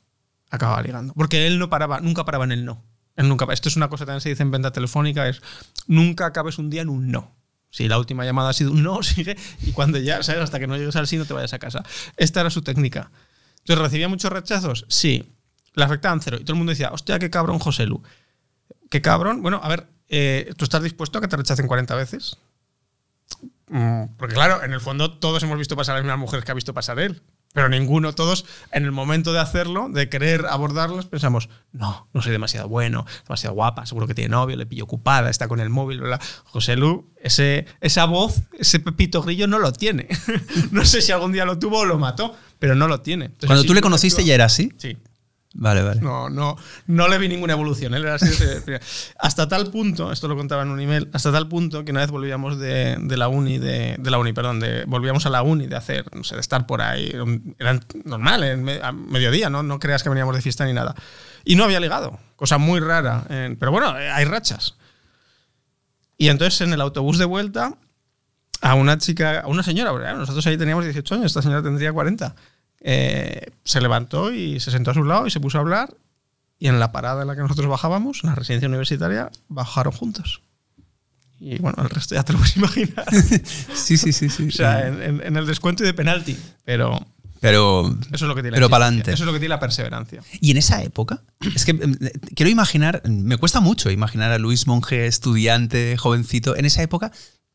acababa 0.49 0.81
ligando. 0.81 1.13
Porque 1.13 1.45
él 1.45 1.59
no 1.59 1.69
paraba, 1.69 1.99
nunca 1.99 2.23
paraba 2.23 2.45
en 2.45 2.53
el 2.53 2.63
no. 2.63 2.85
Nunca, 3.17 3.45
esto 3.51 3.67
es 3.67 3.75
una 3.75 3.89
cosa 3.89 4.03
que 4.03 4.07
también 4.07 4.21
se 4.21 4.29
dice 4.29 4.43
en 4.43 4.51
venta 4.51 4.71
telefónica, 4.71 5.27
es 5.27 5.41
nunca 5.87 6.27
acabes 6.27 6.59
un 6.59 6.69
día 6.69 6.83
en 6.83 6.89
un 6.89 7.11
no. 7.11 7.35
Si 7.69 7.87
la 7.87 7.97
última 7.97 8.23
llamada 8.25 8.49
ha 8.49 8.53
sido 8.53 8.71
un 8.71 8.83
no, 8.83 9.01
sigue 9.03 9.35
y 9.61 9.71
cuando 9.71 9.97
ya, 9.97 10.21
¿sabes? 10.23 10.41
Hasta 10.41 10.59
que 10.59 10.67
no 10.67 10.77
llegues 10.77 10.95
al 10.95 11.07
sí 11.07 11.17
no 11.17 11.25
te 11.25 11.33
vayas 11.33 11.53
a 11.53 11.59
casa. 11.59 11.83
Esta 12.15 12.41
era 12.41 12.49
su 12.49 12.61
técnica. 12.61 13.11
Entonces, 13.59 13.83
¿recibía 13.83 14.07
muchos 14.07 14.31
rechazos? 14.31 14.85
Sí. 14.87 15.33
Le 15.73 15.83
afectaban 15.83 16.21
cero. 16.21 16.37
Y 16.39 16.43
todo 16.43 16.53
el 16.53 16.57
mundo 16.57 16.71
decía, 16.71 16.91
hostia, 16.91 17.19
qué 17.19 17.29
cabrón 17.29 17.59
José 17.59 17.85
Lu. 17.85 18.01
Qué 18.89 19.01
cabrón. 19.01 19.41
Bueno, 19.41 19.59
a 19.61 19.67
ver, 19.67 19.87
eh, 20.09 20.53
¿tú 20.55 20.63
estás 20.63 20.81
dispuesto 20.81 21.17
a 21.17 21.21
que 21.21 21.27
te 21.27 21.37
rechacen 21.37 21.67
40 21.67 21.95
veces? 21.95 22.37
Mm, 23.67 24.15
Porque 24.17 24.33
claro, 24.35 24.63
en 24.63 24.73
el 24.73 24.79
fondo 24.79 25.19
todos 25.19 25.43
hemos 25.43 25.57
visto 25.57 25.75
pasar 25.75 25.95
a 25.95 25.97
las 25.99 26.05
mismas 26.05 26.19
mujeres 26.19 26.45
que 26.45 26.51
ha 26.51 26.55
visto 26.55 26.73
pasar 26.73 26.99
él. 26.99 27.21
Pero 27.57 27.69
ninguno, 27.69 28.13
todos, 28.13 28.45
en 28.71 28.85
el 28.85 28.91
momento 28.91 29.33
de 29.33 29.39
hacerlo, 29.39 29.89
de 29.89 30.09
querer 30.09 30.45
abordarlas, 30.45 31.07
pensamos, 31.07 31.49
no, 31.71 32.07
no 32.13 32.21
soy 32.21 32.31
demasiado 32.31 32.69
bueno, 32.69 33.07
demasiado 33.23 33.55
guapa, 33.55 33.87
seguro 33.87 34.05
que 34.05 34.13
tiene 34.13 34.29
novio, 34.29 34.55
le 34.55 34.67
pillo 34.67 34.83
ocupada, 34.83 35.31
está 35.31 35.47
con 35.47 35.59
el 35.59 35.71
móvil, 35.71 36.01
bla, 36.01 36.17
bla. 36.17 36.19
José 36.43 36.75
Lu, 36.75 37.11
ese, 37.19 37.65
esa 37.81 38.05
voz, 38.05 38.43
ese 38.59 38.79
pepito 38.79 39.23
grillo 39.23 39.47
no 39.47 39.57
lo 39.57 39.73
tiene. 39.73 40.07
no 40.71 40.85
sé 40.85 41.01
si 41.01 41.11
algún 41.11 41.31
día 41.31 41.45
lo 41.45 41.57
tuvo 41.57 41.79
o 41.79 41.85
lo 41.85 41.97
mató, 41.97 42.35
pero 42.59 42.75
no 42.75 42.87
lo 42.87 43.01
tiene. 43.01 43.25
Entonces, 43.25 43.47
Cuando 43.47 43.63
sí, 43.63 43.67
tú 43.67 43.73
le 43.73 43.81
conociste 43.81 44.23
ya 44.23 44.35
era 44.35 44.45
así. 44.45 44.71
Sí, 44.77 44.95
Vale, 45.53 45.81
vale. 45.81 46.01
no, 46.01 46.29
no, 46.29 46.55
no 46.85 47.07
le 47.07 47.17
vi 47.17 47.27
ninguna 47.27 47.53
evolución. 47.53 47.93
Él 47.95 48.03
era 48.03 48.17
Hasta 49.19 49.47
tal 49.47 49.71
punto, 49.71 50.11
esto 50.11 50.27
lo 50.27 50.35
contaba 50.35 50.61
en 50.61 50.69
un 50.69 50.79
email, 50.79 51.09
hasta 51.13 51.31
tal 51.31 51.47
punto 51.47 51.83
que 51.83 51.91
una 51.91 52.01
vez 52.01 52.11
volvíamos 52.11 52.59
de, 52.59 52.97
de 52.99 53.17
la 53.17 53.27
uni, 53.27 53.57
de, 53.57 53.95
de 53.97 54.11
la 54.11 54.19
uni, 54.19 54.33
perdón, 54.33 54.59
de, 54.59 54.85
volvíamos 54.85 55.25
a 55.25 55.29
la 55.29 55.41
uni 55.41 55.65
de 55.65 55.75
hacer, 55.75 56.05
no 56.15 56.23
sé, 56.23 56.35
de 56.35 56.41
estar 56.41 56.67
por 56.67 56.81
ahí, 56.81 57.11
era 57.57 57.79
normal, 58.03 58.43
a 58.83 58.91
mediodía, 58.91 59.49
¿no? 59.49 59.63
No 59.63 59.79
creas 59.79 60.03
que 60.03 60.09
veníamos 60.09 60.35
de 60.35 60.41
fiesta 60.41 60.65
ni 60.65 60.73
nada. 60.73 60.93
Y 61.43 61.55
no 61.55 61.63
había 61.63 61.79
ligado, 61.79 62.19
cosa 62.35 62.57
muy 62.57 62.79
rara. 62.79 63.25
eh, 63.29 63.55
pero 63.59 63.71
bueno, 63.71 63.97
eh, 63.97 64.11
hay 64.11 64.25
rachas. 64.25 64.75
Y 66.17 66.29
entonces 66.29 66.61
en 66.61 66.73
el 66.73 66.81
autobús 66.81 67.17
de 67.17 67.25
vuelta, 67.25 67.77
a 68.61 68.75
una 68.75 68.97
chica, 68.97 69.41
a 69.41 69.47
una 69.47 69.63
señora, 69.63 70.13
nosotros 70.13 70.45
ahí 70.47 70.57
teníamos 70.57 70.83
18 70.83 71.15
años, 71.15 71.25
esta 71.27 71.41
señora 71.41 71.63
tendría 71.63 71.93
40. 71.93 72.35
Eh, 72.81 73.51
se 73.63 73.81
levantó 73.81 74.31
y 74.33 74.59
se 74.59 74.71
sentó 74.71 74.91
a 74.91 74.93
su 74.93 75.03
lado 75.03 75.27
y 75.27 75.31
se 75.31 75.39
puso 75.39 75.57
a 75.57 75.61
hablar. 75.61 75.93
Y 76.59 76.67
en 76.67 76.79
la 76.79 76.91
parada 76.91 77.21
en 77.21 77.27
la 77.27 77.35
que 77.35 77.41
nosotros 77.41 77.67
bajábamos, 77.67 78.21
en 78.23 78.29
la 78.29 78.35
residencia 78.35 78.67
universitaria, 78.67 79.29
bajaron 79.47 79.93
juntos. 79.93 80.41
Y 81.39 81.59
bueno, 81.59 81.83
el 81.83 81.89
resto 81.91 82.15
ya 82.15 82.23
te 82.23 82.33
lo 82.33 82.39
puedes 82.39 82.57
imaginar. 82.57 83.05
Sí, 83.75 83.95
sí, 83.97 84.11
sí, 84.11 84.27
sí. 84.29 84.47
o 84.47 84.51
sea, 84.51 84.87
en, 84.87 85.01
en- 85.03 85.21
en 85.23 85.37
el 85.37 85.45
descuento 85.45 85.83
y 85.83 85.85
de 85.85 85.93
penalti. 85.93 86.35
Pero 86.65 86.99
Pero, 87.39 87.95
eso 88.11 88.25
es 88.25 88.27
lo 88.27 88.33
que 88.33 88.41
tiene 88.41 88.51
la 88.51 88.55
pero 88.57 88.65
existencia. 88.65 88.69
pa'lante. 88.69 89.11
Eso 89.13 89.23
es 89.23 89.27
lo 89.27 89.33
que 89.33 89.39
tiene 89.39 89.53
la 89.53 89.59
perseverancia. 89.59 90.23
Y 90.41 90.49
en 90.49 90.57
esa 90.57 90.81
época, 90.81 91.21
es 91.53 91.63
que 91.65 91.73
mm, 91.75 91.97
quiero 92.35 92.49
imaginar, 92.49 93.03
me 93.07 93.37
cuesta 93.37 93.59
mucho 93.59 93.91
imaginar 93.91 94.31
a 94.31 94.39
Luis 94.39 94.65
Monge, 94.65 95.05
estudiante, 95.05 95.95
jovencito. 95.97 96.55
En 96.55 96.65
esa 96.65 96.81
época, 96.81 97.11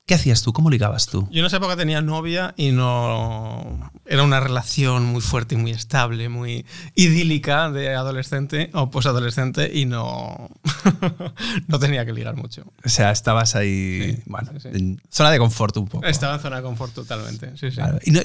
¿qué 0.07 0.15
hacías 0.15 0.43
tú? 0.43 0.53
¿Cómo 0.53 0.69
ligabas 0.71 1.07
tú? 1.07 1.29
Yo 1.31 1.41
en 1.41 1.47
esa 1.47 1.59
época 1.59 1.77
tenía 1.77 2.01
novia 2.03 2.55
y 2.57 2.71
no. 2.73 3.91
Era 4.05 4.23
una 4.25 4.41
relación 4.41 5.05
muy 5.07 5.21
fuerte 5.21 5.55
y 5.55 5.59
muy 5.59 5.71
estable, 5.71 6.29
muy 6.29 6.67
idílica 6.95 7.71
de 7.71 7.95
adolescente 7.95 8.71
o 8.75 8.91
posadolescente 8.91 9.71
y 9.73 9.87
no. 9.87 10.51
no 11.69 11.79
tenía 11.79 12.05
que 12.05 12.13
ligar 12.13 12.37
mucho. 12.37 12.65
O 12.85 12.89
sea, 12.89 13.11
estabas 13.13 13.55
ahí, 13.57 14.17
Sí, 14.17 14.23
bueno, 14.27 14.51
sí, 14.55 14.61
sí. 14.61 14.69
en 14.73 15.01
zona 15.11 15.31
de 15.31 15.39
confort 15.39 15.77
un 15.77 15.87
poco. 15.89 16.07
Estaba 16.07 16.35
en 16.35 16.41
zona 16.41 16.57
de 16.57 16.63
confort 16.63 16.93
totalmente. 16.95 17.51
Sí, 17.57 17.71
sí. 17.71 17.77
Claro. 17.77 17.99
Y 18.05 18.11
no- 18.11 18.21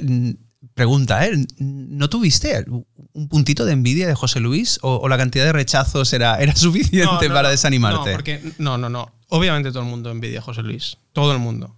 pregunta, 0.74 1.26
¿eh? 1.26 1.34
¿No 1.60 2.10
tuviste 2.10 2.66
un 3.14 3.28
puntito 3.30 3.64
de 3.66 3.74
envidia 3.74 4.08
de 4.08 4.16
José 4.16 4.40
Luis 4.40 4.80
o, 4.82 4.96
o 4.98 5.08
la 5.08 5.18
cantidad 5.18 5.46
de 5.46 5.54
rechazos 5.54 6.12
era, 6.14 6.36
era 6.38 6.56
suficiente 6.56 7.06
No, 7.06 7.22
no, 7.22 7.34
para 7.34 7.50
desanimarte? 7.50 8.10
No, 8.12 8.16
porque, 8.18 8.54
no, 8.58 8.78
no, 8.78 8.90
no. 8.90 9.12
Obviamente 9.30 9.72
todo 9.72 9.84
el 9.84 9.90
mundo 9.90 10.10
envidia 10.10 10.40
a 10.40 10.44
José 10.44 10.64
Luis. 10.64 10.98
Todo 11.14 11.34
el 11.34 11.40
mundo. 11.40 11.76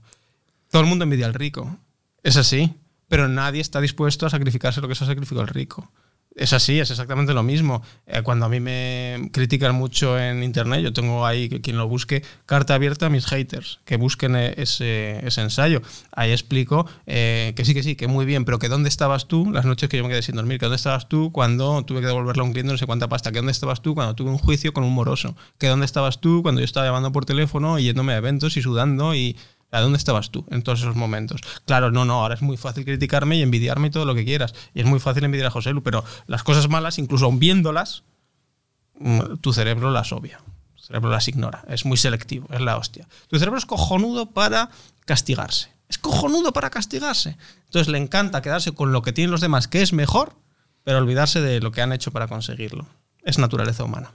Todo 0.69 0.81
el 0.81 0.87
mundo 0.87 1.03
envidia 1.03 1.25
al 1.25 1.33
rico. 1.33 1.77
Es 2.23 2.37
así. 2.37 2.75
Pero 3.07 3.27
nadie 3.27 3.59
está 3.59 3.81
dispuesto 3.81 4.25
a 4.27 4.29
sacrificarse 4.29 4.81
lo 4.81 4.87
que 4.87 4.95
se 4.95 5.03
ha 5.03 5.07
sacrificado 5.07 5.41
el 5.41 5.47
rico. 5.47 5.91
Es 6.39 6.53
así, 6.53 6.79
es 6.79 6.89
exactamente 6.89 7.33
lo 7.33 7.43
mismo. 7.43 7.83
Eh, 8.07 8.21
cuando 8.23 8.45
a 8.45 8.49
mí 8.49 8.61
me 8.61 9.29
critican 9.33 9.75
mucho 9.75 10.17
en 10.17 10.41
internet, 10.41 10.81
yo 10.81 10.93
tengo 10.93 11.25
ahí 11.25 11.49
quien 11.49 11.75
lo 11.75 11.85
busque, 11.89 12.23
carta 12.45 12.75
abierta 12.75 13.07
a 13.07 13.09
mis 13.09 13.25
haters, 13.25 13.81
que 13.83 13.97
busquen 13.97 14.37
eh, 14.37 14.53
ese, 14.55 15.19
ese 15.27 15.41
ensayo. 15.41 15.81
Ahí 16.13 16.31
explico 16.31 16.87
eh, 17.07 17.51
que 17.57 17.65
sí, 17.65 17.73
que 17.73 17.83
sí, 17.83 17.97
que 17.97 18.07
muy 18.07 18.23
bien, 18.23 18.45
pero 18.45 18.57
que 18.57 18.69
dónde 18.69 18.87
estabas 18.87 19.27
tú 19.27 19.51
las 19.51 19.65
noches 19.65 19.89
que 19.89 19.97
yo 19.97 20.03
me 20.03 20.09
quedé 20.09 20.21
sin 20.21 20.35
dormir, 20.35 20.59
que 20.59 20.65
dónde 20.67 20.77
estabas 20.77 21.09
tú 21.09 21.29
cuando 21.33 21.83
tuve 21.83 21.99
que 21.99 22.07
devolverle 22.07 22.39
a 22.39 22.45
un 22.45 22.53
cliente 22.53 22.71
no 22.71 22.77
sé 22.77 22.85
cuánta 22.85 23.09
pasta, 23.09 23.33
que 23.33 23.39
dónde 23.39 23.51
estabas 23.51 23.81
tú 23.81 23.93
cuando 23.93 24.15
tuve 24.15 24.29
un 24.29 24.37
juicio 24.37 24.71
con 24.71 24.85
un 24.85 24.93
moroso, 24.93 25.35
que 25.57 25.67
dónde 25.67 25.85
estabas 25.85 26.21
tú 26.21 26.41
cuando 26.41 26.61
yo 26.61 26.65
estaba 26.65 26.85
llamando 26.85 27.11
por 27.11 27.25
teléfono 27.25 27.79
y 27.79 27.83
yéndome 27.83 28.13
a 28.13 28.17
eventos 28.17 28.55
y 28.55 28.61
sudando 28.61 29.13
y 29.13 29.35
¿A 29.35 29.58
dónde 29.71 29.97
estabas 29.97 30.31
tú 30.31 30.45
en 30.49 30.63
todos 30.63 30.79
esos 30.79 30.95
momentos? 30.95 31.41
Claro, 31.65 31.91
no, 31.91 32.05
no, 32.05 32.21
ahora 32.21 32.35
es 32.35 32.41
muy 32.41 32.57
fácil 32.57 32.85
criticarme 32.85 33.37
y 33.37 33.41
envidiarme 33.41 33.87
y 33.87 33.91
todo 33.91 34.05
lo 34.05 34.15
que 34.15 34.25
quieras. 34.25 34.53
Y 34.73 34.81
es 34.81 34.85
muy 34.85 34.99
fácil 34.99 35.23
envidiar 35.23 35.47
a 35.47 35.51
José 35.51 35.71
Lu, 35.71 35.83
pero 35.83 36.03
las 36.27 36.43
cosas 36.43 36.69
malas, 36.69 36.97
incluso 36.97 37.31
viéndolas, 37.31 38.03
mm, 38.99 39.35
tu 39.41 39.53
cerebro 39.53 39.91
las 39.91 40.11
obvia. 40.11 40.41
cerebro 40.75 41.11
las 41.11 41.27
ignora, 41.27 41.63
es 41.67 41.85
muy 41.85 41.97
selectivo, 41.97 42.47
es 42.51 42.61
la 42.61 42.75
hostia. 42.75 43.07
Tu 43.27 43.37
cerebro 43.37 43.59
es 43.59 43.67
cojonudo 43.67 44.31
para 44.31 44.71
castigarse. 45.05 45.69
Es 45.87 45.99
cojonudo 45.99 46.51
para 46.51 46.71
castigarse. 46.71 47.37
Entonces 47.65 47.89
le 47.89 47.99
encanta 47.99 48.41
quedarse 48.41 48.71
con 48.71 48.91
lo 48.91 49.03
que 49.03 49.13
tienen 49.13 49.29
los 49.29 49.41
demás, 49.41 49.67
que 49.67 49.83
es 49.83 49.93
mejor, 49.93 50.33
pero 50.83 50.97
olvidarse 50.97 51.41
de 51.41 51.59
lo 51.59 51.71
que 51.71 51.83
han 51.83 51.93
hecho 51.93 52.09
para 52.09 52.27
conseguirlo. 52.27 52.87
Es 53.23 53.37
naturaleza 53.37 53.83
humana. 53.83 54.13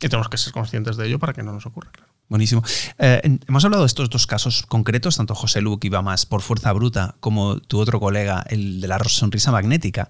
Y 0.00 0.08
tenemos 0.08 0.30
que 0.30 0.38
ser 0.38 0.54
conscientes 0.54 0.96
de 0.96 1.06
ello 1.06 1.18
para 1.18 1.34
que 1.34 1.42
no 1.42 1.52
nos 1.52 1.66
ocurra. 1.66 1.90
Buenísimo. 2.30 2.62
Eh, 2.98 3.38
hemos 3.48 3.64
hablado 3.64 3.82
de 3.82 3.88
estos 3.88 4.08
dos 4.08 4.28
casos 4.28 4.64
concretos, 4.64 5.16
tanto 5.16 5.34
José 5.34 5.60
Lu, 5.60 5.80
que 5.80 5.88
iba 5.88 6.00
más 6.00 6.26
por 6.26 6.42
fuerza 6.42 6.72
bruta, 6.72 7.16
como 7.18 7.58
tu 7.58 7.80
otro 7.80 7.98
colega, 7.98 8.44
el 8.48 8.80
de 8.80 8.86
la 8.86 9.00
sonrisa 9.00 9.50
magnética. 9.50 10.08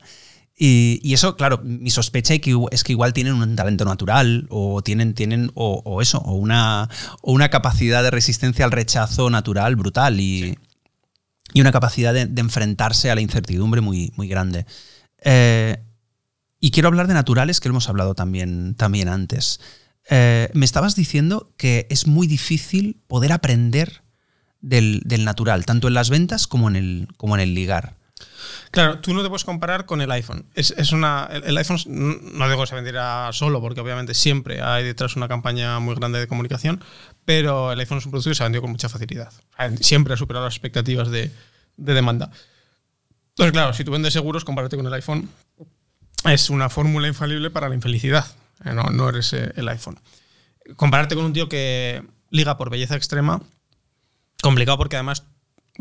Y, 0.55 1.15
eso, 1.15 1.37
claro, 1.37 1.63
mi 1.65 1.89
sospecha 1.89 2.35
es 2.35 2.85
que 2.85 2.93
igual 2.93 3.15
tienen 3.15 3.33
un 3.33 3.57
talento 3.57 3.87
natural 3.87 4.47
o 4.51 4.83
tienen, 4.83 5.15
tienen 5.15 5.51
o, 5.55 6.03
eso, 6.03 6.19
o 6.19 6.35
una, 6.35 6.91
o 7.23 7.33
una 7.33 7.49
capacidad 7.49 8.03
de 8.03 8.11
resistencia 8.11 8.67
al 8.67 8.71
rechazo 8.71 9.31
natural 9.31 9.77
brutal 9.77 10.21
y, 10.21 10.59
y 11.55 11.63
una 11.63 11.73
capacidad 11.73 12.13
de, 12.13 12.29
enfrentarse 12.39 13.11
a 13.11 13.15
la 13.15 13.23
incertidumbre 13.23 13.81
muy, 13.81 14.13
muy 14.17 14.29
grande. 14.29 14.67
Eh, 15.25 15.79
y 16.61 16.71
quiero 16.71 16.89
hablar 16.89 17.07
de 17.07 17.15
naturales, 17.15 17.61
que 17.61 17.71
lo 17.71 17.73
hemos 17.73 17.89
hablado 17.89 18.15
también, 18.15 18.75
también 18.75 19.09
antes. 19.09 19.61
Eh, 20.13 20.51
me 20.55 20.65
estabas 20.65 20.97
diciendo 20.97 21.53
que 21.57 21.87
es 21.89 22.09
muy 22.09 22.27
difícil 22.27 23.01
poder 23.07 23.31
aprender 23.31 24.03
del, 24.61 25.03
natural, 25.25 25.65
tanto 25.65 25.87
en 25.87 25.95
las 25.95 26.11
ventas 26.11 26.49
como 26.49 26.69
en 26.69 26.77
el, 26.77 27.55
ligar. 27.55 27.95
Claro, 28.73 28.99
tú 28.99 29.15
no 29.15 29.23
te 29.23 29.29
puedes 29.29 29.45
comparar 29.45 29.87
con 29.87 30.01
el 30.01 30.11
iPhone. 30.11 30.47
Es, 30.55 30.93
una, 30.93 31.29
el, 31.33 31.57
iPhone 31.57 31.79
no 31.87 32.49
digo 32.49 32.61
que 32.61 32.67
se 32.67 32.75
vendiera 32.75 33.31
solo, 33.33 33.61
porque 33.61 33.81
obviamente 33.81 34.15
siempre 34.15 34.61
hay 34.61 34.83
detrás 34.83 35.15
una 35.15 35.29
campaña 35.29 35.79
muy 35.79 35.95
grande 35.95 36.19
de 36.19 36.27
comunicación, 36.27 36.83
pero 37.25 37.71
el 37.71 37.79
iPhone 37.79 37.99
es 37.99 38.05
un 38.05 38.11
producto 38.11 38.31
que 38.31 38.35
se 38.35 38.43
ha 38.43 38.47
vendido 38.47 38.63
con 38.63 38.73
mucha 38.73 38.89
facilidad. 38.89 39.33
Siempre 39.81 40.15
ha 40.15 40.17
superado 40.17 40.45
las 40.45 40.55
expectativas 40.55 41.09
de, 41.11 41.31
demanda. 41.77 42.33
Entonces, 43.31 43.53
claro, 43.53 43.73
si 43.75 43.85
tú 43.85 43.93
vendes 43.93 44.13
seguros, 44.13 44.45
compárate 44.45 44.77
con 44.77 44.87
el 44.87 44.93
iPhone. 44.93 45.29
Es 46.25 46.51
una 46.51 46.69
fórmula 46.69 47.07
infalible 47.07 47.51
para 47.51 47.69
la 47.69 47.77
infelicidad. 47.77 48.27
Eh, 48.65 48.73
no, 48.75 48.85
no 48.85 49.09
eres 49.09 49.33
eh, 49.33 49.53
el 49.57 49.69
iPhone. 49.69 49.99
Compararte 50.77 51.15
con 51.15 51.25
un 51.25 51.33
tío 51.33 51.49
que 51.49 52.03
liga 52.31 52.57
por 52.57 52.71
belleza 52.71 52.97
extrema, 52.97 53.41
complicado 54.43 54.79
porque 54.79 54.97
además 54.97 55.25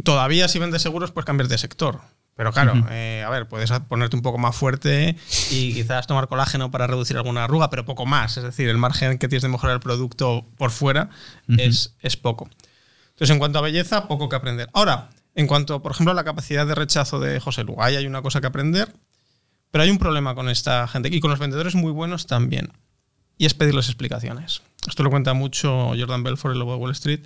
todavía 0.04 0.48
si 0.48 0.60
vendes 0.60 0.82
seguros 0.82 1.12
puedes 1.12 1.26
cambiar 1.26 1.48
de 1.48 1.58
sector. 1.58 2.02
Pero 2.36 2.54
claro, 2.54 2.74
eh, 2.90 3.22
a 3.28 3.30
ver, 3.30 3.50
puedes 3.50 3.70
ponerte 3.90 4.16
un 4.16 4.22
poco 4.22 4.38
más 4.38 4.56
fuerte 4.56 5.18
y 5.52 5.74
quizás 5.74 6.08
tomar 6.08 6.30
colágeno 6.30 6.72
para 6.72 6.88
reducir 6.88 7.18
alguna 7.18 7.44
arruga, 7.44 7.70
pero 7.70 7.84
poco 7.84 8.06
más. 8.06 8.38
Es 8.38 8.44
decir, 8.46 8.70
el 8.70 8.78
margen 8.78 9.18
que 9.18 9.28
tienes 9.28 9.44
de 9.44 9.50
mejorar 9.50 9.74
el 9.74 9.82
producto 9.82 10.46
por 10.58 10.72
fuera 10.72 11.10
es, 11.50 11.98
es 12.00 12.16
poco. 12.16 12.50
Entonces, 13.10 13.32
en 13.32 13.40
cuanto 13.40 13.60
a 13.60 13.62
belleza, 13.62 14.08
poco 14.08 14.30
que 14.30 14.38
aprender. 14.38 14.70
Ahora, 14.74 15.10
en 15.36 15.48
cuanto, 15.48 15.82
por 15.82 15.92
ejemplo, 15.92 16.14
a 16.14 16.16
la 16.16 16.24
capacidad 16.24 16.66
de 16.66 16.76
rechazo 16.76 17.20
de 17.20 17.42
José 17.42 17.66
Lu, 17.66 17.76
hay 17.78 18.08
una 18.08 18.22
cosa 18.22 18.40
que 18.40 18.48
aprender, 18.48 18.94
pero 19.72 19.84
hay 19.84 19.90
un 19.90 19.98
problema 19.98 20.36
con 20.36 20.50
esta 20.50 20.88
gente 20.88 21.10
y 21.12 21.20
con 21.20 21.32
los 21.32 21.40
vendedores 21.40 21.76
muy 21.76 21.92
buenos 21.92 22.28
también. 22.28 22.72
Y 23.38 23.46
es 23.46 23.54
pedirles 23.54 23.88
explicaciones. 23.88 24.62
Esto 24.88 25.04
lo 25.04 25.10
cuenta 25.10 25.34
mucho 25.34 25.92
Jordan 25.98 26.24
Belfort, 26.24 26.54
el 26.54 26.60
lobo 26.60 26.74
de 26.74 26.80
Wall 26.80 26.92
Street, 26.92 27.22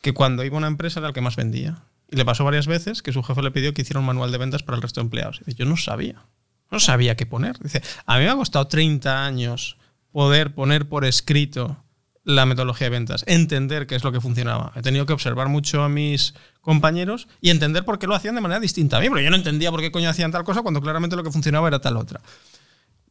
que 0.00 0.14
cuando 0.14 0.44
iba 0.44 0.56
a 0.56 0.58
una 0.58 0.66
empresa 0.66 1.00
era 1.00 1.08
el 1.08 1.14
que 1.14 1.20
más 1.20 1.36
vendía. 1.36 1.82
Y 2.10 2.16
le 2.16 2.24
pasó 2.24 2.44
varias 2.44 2.66
veces 2.66 3.02
que 3.02 3.12
su 3.12 3.22
jefe 3.22 3.42
le 3.42 3.50
pidió 3.50 3.74
que 3.74 3.82
hiciera 3.82 4.00
un 4.00 4.06
manual 4.06 4.30
de 4.30 4.38
ventas 4.38 4.62
para 4.62 4.76
el 4.76 4.82
resto 4.82 5.00
de 5.00 5.06
empleados. 5.06 5.40
Y 5.40 5.44
dice, 5.46 5.58
yo 5.58 5.66
no 5.66 5.76
sabía. 5.76 6.24
No 6.70 6.80
sabía 6.80 7.16
qué 7.16 7.26
poner. 7.26 7.58
Dice, 7.58 7.82
a 8.06 8.18
mí 8.18 8.24
me 8.24 8.30
ha 8.30 8.36
costado 8.36 8.66
30 8.68 9.24
años 9.24 9.76
poder 10.12 10.54
poner 10.54 10.88
por 10.88 11.04
escrito 11.04 11.84
la 12.26 12.44
metodología 12.44 12.86
de 12.86 12.90
ventas, 12.90 13.24
entender 13.26 13.86
qué 13.86 13.94
es 13.94 14.04
lo 14.04 14.12
que 14.12 14.20
funcionaba. 14.20 14.72
He 14.76 14.82
tenido 14.82 15.06
que 15.06 15.14
observar 15.14 15.48
mucho 15.48 15.82
a 15.82 15.88
mis 15.88 16.34
compañeros 16.60 17.26
y 17.40 17.48
entender 17.48 17.86
por 17.86 17.98
qué 17.98 18.06
lo 18.06 18.14
hacían 18.14 18.34
de 18.34 18.42
manera 18.42 18.60
distinta 18.60 18.98
a 18.98 19.00
mí, 19.00 19.08
pero 19.08 19.22
yo 19.22 19.30
no 19.30 19.36
entendía 19.36 19.70
por 19.70 19.80
qué 19.80 19.90
coño 19.90 20.10
hacían 20.10 20.30
tal 20.30 20.44
cosa 20.44 20.60
cuando 20.60 20.82
claramente 20.82 21.16
lo 21.16 21.24
que 21.24 21.30
funcionaba 21.30 21.68
era 21.68 21.80
tal 21.80 21.96
otra. 21.96 22.20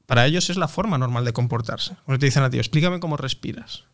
Para 0.05 0.27
ellos 0.27 0.51
es 0.51 0.57
la 0.57 0.67
forma 0.67 0.99
normal 0.99 1.25
de 1.25 1.33
comportarse. 1.33 1.95
Cuando 2.05 2.19
te 2.19 2.27
dicen 2.27 2.43
a 2.43 2.51
ti, 2.51 2.59
explícame 2.59 2.99
cómo 2.99 3.17
respiras 3.17 3.85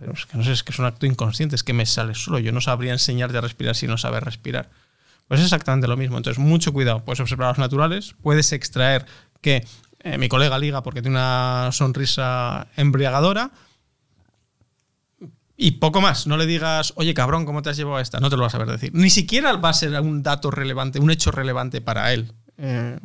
es 0.00 0.26
que 0.26 0.36
no 0.36 0.44
sé, 0.44 0.52
es 0.52 0.62
que 0.62 0.72
es 0.72 0.78
un 0.78 0.84
acto 0.84 1.06
inconsciente, 1.06 1.56
es 1.56 1.62
que 1.62 1.72
me 1.72 1.86
sale 1.86 2.14
solo. 2.14 2.38
Yo 2.38 2.52
no 2.52 2.60
sabría 2.60 2.92
enseñarte 2.92 3.38
a 3.38 3.40
respirar 3.40 3.74
si 3.74 3.86
no 3.86 3.96
sabes 3.96 4.22
respirar. 4.22 4.68
Pues 5.28 5.40
es 5.40 5.46
exactamente 5.46 5.88
lo 5.88 5.96
mismo. 5.96 6.16
Entonces, 6.16 6.42
mucho 6.42 6.72
cuidado. 6.72 7.04
Puedes 7.04 7.20
observar 7.20 7.48
los 7.48 7.58
naturales, 7.58 8.14
puedes 8.22 8.52
extraer 8.52 9.06
que 9.40 9.66
eh, 10.00 10.18
mi 10.18 10.28
colega 10.28 10.58
liga 10.58 10.82
porque 10.82 11.02
tiene 11.02 11.16
una 11.16 11.70
sonrisa 11.72 12.68
embriagadora. 12.76 13.50
Y 15.56 15.72
poco 15.72 16.00
más, 16.00 16.26
no 16.26 16.36
le 16.36 16.46
digas, 16.46 16.92
oye 16.96 17.14
cabrón, 17.14 17.46
¿cómo 17.46 17.62
te 17.62 17.70
has 17.70 17.76
llevado 17.76 17.96
a 17.96 18.02
esta? 18.02 18.20
No 18.20 18.28
te 18.28 18.36
lo 18.36 18.42
vas 18.42 18.54
a 18.54 18.58
saber 18.58 18.70
decir. 18.70 18.90
Ni 18.94 19.10
siquiera 19.10 19.52
va 19.54 19.70
a 19.70 19.74
ser 19.74 19.98
un 20.00 20.22
dato 20.22 20.50
relevante, 20.50 20.98
un 20.98 21.10
hecho 21.10 21.30
relevante 21.30 21.80
para 21.80 22.12
él. 22.12 22.32
Eh, 22.58 22.98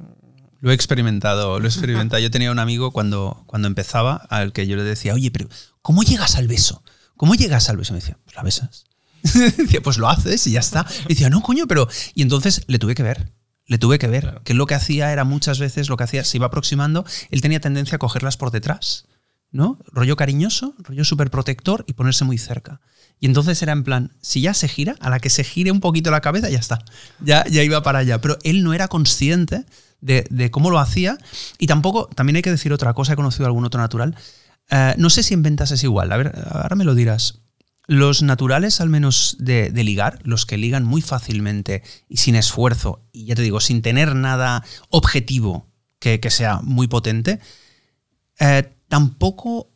lo 0.59 0.71
he 0.71 0.73
experimentado, 0.73 1.59
lo 1.59 1.65
he 1.65 1.69
experimentado. 1.69 2.21
Yo 2.21 2.29
tenía 2.29 2.51
un 2.51 2.59
amigo 2.59 2.91
cuando, 2.91 3.43
cuando 3.47 3.67
empezaba 3.67 4.15
al 4.15 4.53
que 4.53 4.67
yo 4.67 4.75
le 4.75 4.83
decía, 4.83 5.13
oye, 5.13 5.31
pero 5.31 5.49
¿cómo 5.81 6.03
llegas 6.03 6.35
al 6.35 6.47
beso? 6.47 6.83
¿Cómo 7.15 7.35
llegas 7.35 7.69
al 7.69 7.77
beso? 7.77 7.93
me 7.93 7.99
decía, 7.99 8.17
pues 8.23 8.35
la 8.35 8.43
besas. 8.43 8.85
decía, 9.57 9.81
pues 9.81 9.97
lo 9.97 10.09
haces 10.09 10.45
y 10.47 10.51
ya 10.51 10.59
está. 10.59 10.85
Y 11.05 11.09
decía, 11.09 11.29
no, 11.29 11.41
coño, 11.41 11.67
pero. 11.67 11.87
Y 12.13 12.21
entonces 12.21 12.63
le 12.67 12.79
tuve 12.79 12.95
que 12.95 13.03
ver. 13.03 13.31
Le 13.65 13.77
tuve 13.77 13.97
que 13.97 14.07
ver. 14.07 14.41
Que 14.43 14.53
lo 14.53 14.65
que 14.65 14.75
hacía 14.75 15.11
era 15.11 15.23
muchas 15.23 15.59
veces 15.59 15.89
lo 15.89 15.97
que 15.97 16.03
hacía, 16.03 16.23
se 16.23 16.37
iba 16.37 16.47
aproximando, 16.47 17.05
él 17.29 17.41
tenía 17.41 17.59
tendencia 17.59 17.95
a 17.95 17.99
cogerlas 17.99 18.37
por 18.37 18.51
detrás. 18.51 19.05
¿No? 19.51 19.79
Rollo 19.87 20.15
cariñoso, 20.15 20.75
rollo 20.79 21.03
súper 21.03 21.29
protector 21.29 21.83
y 21.87 21.93
ponerse 21.93 22.23
muy 22.23 22.37
cerca. 22.37 22.79
Y 23.19 23.25
entonces 23.25 23.61
era 23.61 23.73
en 23.73 23.83
plan, 23.83 24.13
si 24.21 24.41
ya 24.41 24.53
se 24.53 24.67
gira, 24.67 24.95
a 24.99 25.09
la 25.09 25.19
que 25.19 25.29
se 25.29 25.43
gire 25.43 25.71
un 25.71 25.79
poquito 25.79 26.09
la 26.09 26.21
cabeza, 26.21 26.49
ya 26.49 26.59
está. 26.59 26.79
Ya, 27.19 27.45
ya 27.47 27.61
iba 27.61 27.83
para 27.83 27.99
allá. 27.99 28.21
Pero 28.21 28.37
él 28.43 28.63
no 28.63 28.73
era 28.73 28.87
consciente 28.87 29.65
de, 30.01 30.51
cómo 30.51 30.71
lo 30.71 30.79
hacía. 30.79 31.17
Y 31.57 31.67
tampoco, 31.67 32.07
también 32.07 32.37
hay 32.37 32.41
que 32.41 32.51
decir 32.51 32.73
otra 32.73 32.93
cosa, 32.93 33.13
he 33.13 33.15
conocido 33.15 33.45
algún 33.45 33.65
otro 33.65 33.79
natural. 33.79 34.15
Eh, 34.69 34.95
no 34.97 35.09
sé 35.09 35.23
si 35.23 35.33
en 35.33 35.43
ventas 35.43 35.71
es 35.71 35.83
igual, 35.83 36.11
a 36.11 36.17
ver, 36.17 36.33
ahora 36.49 36.75
me 36.75 36.83
lo 36.83 36.95
dirás. 36.95 37.41
Los 37.87 38.23
naturales, 38.23 38.79
al 38.79 38.89
menos 38.89 39.35
de, 39.39 39.71
ligar, 39.71 40.19
los 40.23 40.45
que 40.45 40.57
ligan 40.57 40.83
muy 40.83 41.01
fácilmente 41.01 41.83
y 42.07 42.17
sin 42.17 42.35
esfuerzo, 42.35 43.05
y 43.11 43.25
ya 43.25 43.35
te 43.35 43.41
digo, 43.41 43.59
sin 43.59 43.81
tener 43.81 44.15
nada 44.15 44.63
objetivo 44.89 45.67
que, 45.99 46.19
sea 46.29 46.61
muy 46.63 46.87
potente, 46.87 47.39
eh, 48.39 48.73
tampoco 48.91 49.71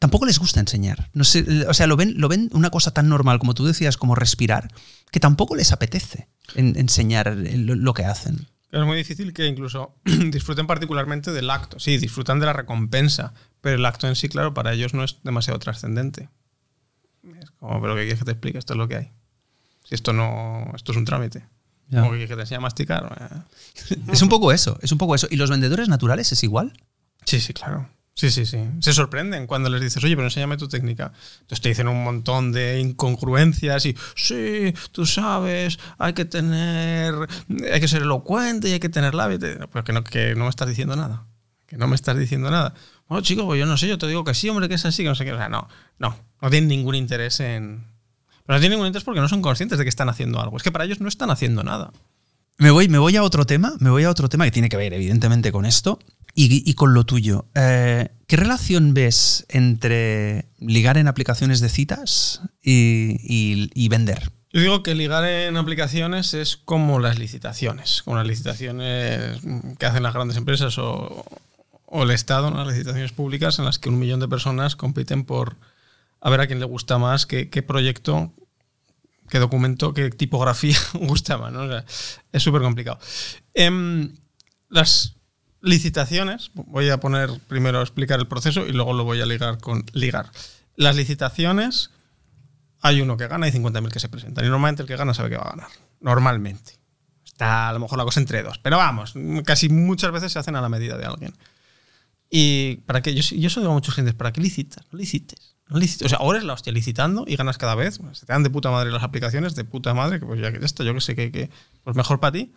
tampoco 0.00 0.26
les 0.26 0.40
gusta 0.40 0.60
enseñar. 0.60 1.08
No 1.14 1.22
sé, 1.24 1.66
o 1.66 1.72
sea, 1.72 1.86
lo 1.86 1.96
ven, 1.96 2.14
lo 2.18 2.28
ven 2.28 2.50
una 2.52 2.68
cosa 2.68 2.92
tan 2.92 3.08
normal 3.08 3.38
como 3.38 3.54
tú 3.54 3.64
decías, 3.64 3.96
como 3.96 4.16
respirar, 4.16 4.68
que 5.12 5.20
tampoco 5.20 5.54
les 5.54 5.72
apetece 5.72 6.28
enseñar 6.56 7.34
lo, 7.36 7.94
que 7.94 8.04
hacen. 8.04 8.48
Es 8.72 8.84
muy 8.84 8.96
difícil 8.96 9.32
que 9.32 9.46
incluso 9.46 9.94
disfruten 10.04 10.66
particularmente 10.66 11.30
del 11.32 11.48
acto. 11.48 11.78
Sí, 11.78 11.96
disfrutan 11.96 12.40
de 12.40 12.46
la 12.46 12.52
recompensa, 12.52 13.32
pero 13.60 13.76
el 13.76 13.86
acto 13.86 14.08
en 14.08 14.16
sí, 14.16 14.28
claro, 14.28 14.52
para 14.52 14.72
ellos 14.72 14.92
no 14.94 15.04
es 15.04 15.18
demasiado 15.22 15.60
trascendente. 15.60 16.28
Es 17.40 17.50
como, 17.52 17.80
pero 17.80 17.94
¿qué 17.94 18.02
quieres 18.02 18.18
que 18.18 18.24
te 18.24 18.32
explique? 18.32 18.58
Esto 18.58 18.74
es 18.74 18.78
lo 18.78 18.88
que 18.88 18.96
hay. 18.96 19.12
Si 19.84 19.94
esto 19.94 20.12
no, 20.12 20.72
esto 20.74 20.90
es 20.92 20.98
un 20.98 21.04
trámite. 21.04 21.46
Como 21.88 22.10
que 22.10 22.16
quieres 22.16 22.30
que 22.30 22.34
te 22.34 22.40
enseñe 22.42 22.58
a 22.58 22.60
masticar. 22.60 23.46
es 24.12 24.22
un 24.22 24.28
poco 24.28 24.52
eso, 24.52 24.76
es 24.82 24.90
un 24.90 24.98
poco 24.98 25.14
eso. 25.14 25.28
¿Y 25.30 25.36
los 25.36 25.50
vendedores 25.50 25.88
naturales 25.88 26.32
es 26.32 26.42
igual? 26.42 26.72
Sí, 27.24 27.40
sí, 27.40 27.54
claro. 27.54 27.88
Sí, 28.14 28.30
sí, 28.30 28.46
sí. 28.46 28.58
Se 28.80 28.92
sorprenden 28.92 29.48
cuando 29.48 29.68
les 29.68 29.80
dices, 29.80 30.02
oye, 30.04 30.14
pero 30.14 30.28
enséñame 30.28 30.56
tu 30.56 30.68
técnica. 30.68 31.12
Entonces 31.40 31.60
te 31.60 31.68
dicen 31.70 31.88
un 31.88 32.04
montón 32.04 32.52
de 32.52 32.78
incongruencias 32.78 33.86
y, 33.86 33.96
sí, 34.14 34.72
tú 34.92 35.04
sabes, 35.04 35.80
hay 35.98 36.12
que 36.12 36.24
tener, 36.24 37.12
hay 37.72 37.80
que 37.80 37.88
ser 37.88 38.02
elocuente 38.02 38.68
y 38.68 38.72
hay 38.72 38.80
que 38.80 38.88
tener 38.88 39.14
labio. 39.14 39.40
Pero 39.40 39.84
que 39.84 39.92
no, 39.92 40.04
que 40.04 40.36
no 40.36 40.44
me 40.44 40.50
estás 40.50 40.68
diciendo 40.68 40.94
nada. 40.94 41.26
Que 41.66 41.76
no 41.76 41.88
me 41.88 41.96
estás 41.96 42.16
diciendo 42.16 42.52
nada. 42.52 42.74
Bueno, 43.08 43.22
chico, 43.22 43.46
pues 43.46 43.58
yo 43.58 43.66
no 43.66 43.76
sé, 43.76 43.88
yo 43.88 43.98
te 43.98 44.06
digo 44.06 44.22
que 44.22 44.34
sí, 44.34 44.48
hombre, 44.48 44.68
que 44.68 44.76
es 44.76 44.86
así, 44.86 45.02
que 45.02 45.08
no 45.08 45.16
sé 45.16 45.24
qué. 45.24 45.32
O 45.32 45.36
sea, 45.36 45.48
no, 45.48 45.68
no, 45.98 46.16
no 46.40 46.50
tienen 46.50 46.68
ningún 46.68 46.94
interés 46.94 47.40
en... 47.40 47.84
Pero 48.46 48.58
no 48.58 48.60
tienen 48.60 48.76
ningún 48.76 48.86
interés 48.86 49.04
porque 49.04 49.20
no 49.20 49.28
son 49.28 49.42
conscientes 49.42 49.76
de 49.76 49.84
que 49.84 49.88
están 49.88 50.08
haciendo 50.08 50.40
algo. 50.40 50.56
Es 50.56 50.62
que 50.62 50.70
para 50.70 50.84
ellos 50.84 51.00
no 51.00 51.08
están 51.08 51.30
haciendo 51.30 51.64
nada. 51.64 51.90
Me 52.58 52.70
voy, 52.70 52.88
me 52.88 52.98
voy 52.98 53.16
a 53.16 53.24
otro 53.24 53.44
tema, 53.44 53.74
me 53.80 53.90
voy 53.90 54.04
a 54.04 54.10
otro 54.10 54.28
tema 54.28 54.44
que 54.44 54.52
tiene 54.52 54.68
que 54.68 54.76
ver, 54.76 54.92
evidentemente, 54.92 55.50
con 55.50 55.66
esto 55.66 55.98
y, 56.34 56.74
con 56.74 56.94
lo 56.94 57.04
tuyo. 57.04 57.46
Eh, 57.54 58.08
¿Qué 58.26 58.36
relación 58.36 58.94
ves 58.94 59.46
entre 59.48 60.48
ligar 60.58 60.98
en 60.98 61.08
aplicaciones 61.08 61.60
de 61.60 61.68
citas 61.68 62.42
y, 62.62 63.88
vender? 63.88 64.32
Yo 64.52 64.60
digo 64.60 64.82
que 64.82 64.94
ligar 64.94 65.24
en 65.24 65.56
aplicaciones 65.56 66.34
es 66.34 66.56
como 66.56 66.98
las 66.98 67.18
licitaciones, 67.18 68.02
como 68.02 68.16
las 68.16 68.26
licitaciones 68.26 69.40
que 69.78 69.86
hacen 69.86 70.02
las 70.02 70.14
grandes 70.14 70.36
empresas 70.36 70.78
o, 70.78 71.24
el 71.90 72.10
Estado, 72.10 72.50
las 72.50 72.66
licitaciones 72.66 73.12
públicas 73.12 73.58
en 73.58 73.64
las 73.64 73.78
que 73.78 73.88
un 73.88 74.00
millón 74.00 74.18
de 74.18 74.26
personas 74.26 74.74
compiten 74.74 75.24
por 75.24 75.56
a 76.20 76.30
ver 76.30 76.40
a 76.40 76.46
quién 76.46 76.58
le 76.58 76.64
gusta 76.64 76.98
más, 76.98 77.26
qué, 77.26 77.46
proyecto, 77.62 78.32
qué 79.28 79.38
documento, 79.38 79.92
qué 79.94 80.10
tipografía 80.10 80.76
gusta 80.94 81.38
más. 81.38 81.52
es 82.32 82.42
súper 82.42 82.62
complicado. 82.62 82.98
Em, 83.52 84.16
las 84.70 85.14
licitaciones, 85.64 86.50
voy 86.54 86.90
a 86.90 87.00
poner 87.00 87.30
primero 87.48 87.80
a 87.80 87.82
explicar 87.82 88.20
el 88.20 88.28
proceso 88.28 88.66
y 88.66 88.72
luego 88.72 88.92
lo 88.92 89.04
voy 89.04 89.20
a 89.20 89.26
ligar 89.26 89.58
con 89.58 89.84
ligar. 89.92 90.30
Las 90.76 90.94
licitaciones, 90.94 91.90
hay 92.82 93.00
uno 93.00 93.16
que 93.16 93.26
gana 93.26 93.48
y 93.48 93.50
50.000 93.50 93.90
que 93.90 93.98
se 93.98 94.08
presentan. 94.08 94.44
Y 94.44 94.48
normalmente 94.48 94.82
el 94.82 94.88
que 94.88 94.96
gana 94.96 95.14
sabe 95.14 95.30
que 95.30 95.36
va 95.36 95.44
a 95.44 95.50
ganar. 95.50 95.68
Normalmente. 96.00 96.78
Está 97.24 97.70
a 97.70 97.72
lo 97.72 97.80
mejor 97.80 97.98
la 97.98 98.04
cosa 98.04 98.20
entre 98.20 98.42
dos. 98.42 98.58
Pero 98.58 98.76
vamos, 98.76 99.14
casi 99.44 99.70
muchas 99.70 100.12
veces 100.12 100.32
se 100.32 100.38
hacen 100.38 100.54
a 100.54 100.60
la 100.60 100.68
medida 100.68 100.98
de 100.98 101.06
alguien. 101.06 101.34
Y 102.28 102.76
para 102.86 103.00
qué, 103.00 103.14
yo, 103.14 103.22
yo 103.36 103.46
eso 103.46 103.60
digo 103.60 103.72
a 103.72 103.74
muchos 103.74 103.94
clientes, 103.94 104.14
¿para 104.14 104.32
qué 104.32 104.40
licitas? 104.40 104.84
No 104.92 104.98
licites. 104.98 105.56
No 105.68 105.78
licites. 105.78 106.06
O 106.06 106.08
sea, 106.10 106.18
ahora 106.18 106.38
es 106.38 106.44
la 106.44 106.52
hostia 106.52 106.72
licitando 106.72 107.24
y 107.26 107.36
ganas 107.36 107.56
cada 107.56 107.74
vez. 107.74 108.00
Se 108.12 108.26
te 108.26 108.32
dan 108.32 108.42
de 108.42 108.50
puta 108.50 108.70
madre 108.70 108.90
las 108.90 109.02
aplicaciones, 109.02 109.54
de 109.54 109.64
puta 109.64 109.94
madre, 109.94 110.20
que 110.20 110.26
pues 110.26 110.40
ya 110.40 110.52
que 110.52 110.64
esto, 110.64 110.84
yo 110.84 110.92
que 110.92 111.00
sé 111.00 111.16
que, 111.16 111.32
que 111.32 111.50
pues 111.82 111.96
mejor 111.96 112.20
para 112.20 112.32
ti. 112.32 112.52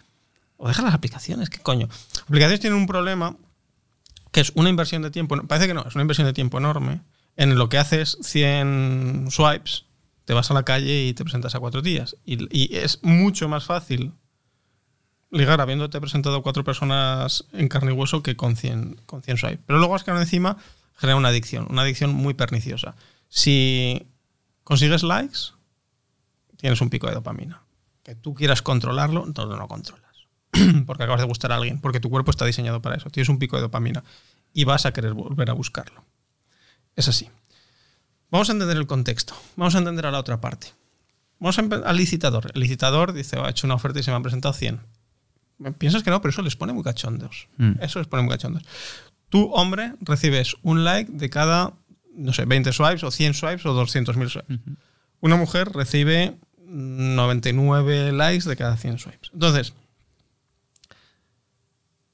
O 0.58 0.68
deja 0.68 0.82
las 0.82 0.93
aplicaciones, 0.93 1.49
¿qué 1.49 1.60
coño? 1.60 1.88
Aplicaciones 2.24 2.60
tienen 2.60 2.80
un 2.80 2.88
problema 2.88 3.36
que 4.32 4.41
es 4.41 4.51
una 4.55 4.70
inversión 4.70 5.01
de 5.01 5.12
tiempo, 5.12 5.36
parece 5.47 5.68
que 5.68 5.74
no, 5.74 5.86
es 5.88 5.95
una 5.95 6.01
inversión 6.01 6.28
de 6.28 6.34
tiempo 6.34 6.58
enorme. 6.58 7.01
En 7.36 7.55
lo 7.55 7.70
que 7.70 7.78
haces 7.78 8.18
100 8.22 9.28
swipes, 9.30 9.86
te 10.26 10.34
vas 10.34 10.51
a 10.51 10.53
la 10.53 10.64
calle 10.64 11.05
y 11.05 11.14
te 11.14 11.24
presentas 11.24 11.55
a 11.55 11.60
cuatro 11.60 11.82
días. 11.82 12.18
Y, 12.26 12.76
es 12.76 12.99
mucho 13.03 13.47
más 13.47 13.66
fácil 13.66 14.14
ligar 15.32 15.62
habiéndote 15.62 15.99
presentado 16.01 16.41
cuatro 16.41 16.64
personas 16.64 17.45
en 17.53 17.68
carne 17.68 17.91
y 17.91 17.95
hueso 17.95 18.24
que 18.24 18.36
con 18.36 18.58
100, 18.58 19.01
con 19.05 19.22
100 19.22 19.38
swipes. 19.38 19.60
Pero 19.66 19.80
luego 19.80 19.95
que 19.97 20.12
encima 20.12 20.58
genera 20.97 21.16
una 21.16 21.30
adicción, 21.30 21.68
una 21.70 21.84
adicción 21.84 22.14
muy 22.14 22.34
perniciosa. 22.34 22.95
Si 23.30 24.08
consigues 24.64 25.03
likes, 25.03 25.53
tienes 26.58 26.82
un 26.82 26.89
pico 26.89 27.08
de 27.08 27.14
dopamina. 27.14 27.62
Que 28.03 28.16
tú 28.16 28.34
quieras 28.34 28.62
controlarlo, 28.62 29.26
entonces 29.26 29.49
no 29.49 29.58
lo 29.58 29.68
controlas. 29.68 30.07
porque 30.85 31.03
acabas 31.03 31.21
de 31.21 31.27
gustar 31.27 31.51
a 31.51 31.55
alguien, 31.55 31.81
porque 31.81 31.99
tu 31.99 32.09
cuerpo 32.09 32.31
está 32.31 32.45
diseñado 32.45 32.81
para 32.81 32.95
eso. 32.95 33.09
Tienes 33.09 33.29
un 33.29 33.39
pico 33.39 33.55
de 33.55 33.63
dopamina 33.63 34.03
y 34.53 34.63
vas 34.63 34.85
a 34.85 34.93
querer 34.93 35.13
volver 35.13 35.49
a 35.49 35.53
buscarlo. 35.53 36.03
Es 36.95 37.07
así. 37.07 37.29
Vamos 38.29 38.49
a 38.49 38.53
entender 38.53 38.77
el 38.77 38.87
contexto. 38.87 39.35
Vamos 39.55 39.75
a 39.75 39.79
entender 39.79 40.05
a 40.05 40.11
la 40.11 40.19
otra 40.19 40.41
parte. 40.41 40.67
Vamos 41.39 41.57
al 41.59 41.97
licitador. 41.97 42.51
El 42.53 42.61
licitador 42.61 43.13
dice, 43.13 43.37
ha 43.37 43.49
hecho 43.49 43.67
una 43.67 43.75
oferta 43.75 43.99
y 43.99 44.03
se 44.03 44.11
me 44.11 44.17
han 44.17 44.23
presentado 44.23 44.53
100. 44.53 44.79
Piensas 45.77 46.03
que 46.03 46.09
no, 46.09 46.21
pero 46.21 46.31
eso 46.31 46.41
les 46.41 46.55
pone 46.55 46.73
muy 46.73 46.83
cachondos. 46.83 47.47
Mm. 47.57 47.73
Eso 47.81 47.99
les 47.99 48.07
pone 48.07 48.23
muy 48.23 48.31
cachondos. 48.31 48.63
Tú, 49.29 49.51
hombre, 49.53 49.93
recibes 50.01 50.55
un 50.63 50.83
like 50.83 51.11
de 51.11 51.29
cada, 51.29 51.73
no 52.13 52.33
sé, 52.33 52.45
20 52.45 52.71
swipes 52.73 53.03
o 53.03 53.11
100 53.11 53.33
swipes 53.33 53.65
o 53.65 53.73
200.000 53.79 54.29
swipes. 54.29 54.59
Una 55.19 55.35
mujer 55.35 55.71
recibe 55.73 56.37
99 56.67 58.11
likes 58.13 58.47
de 58.47 58.55
cada 58.55 58.77
100 58.77 58.99
swipes. 58.99 59.31
Entonces, 59.33 59.73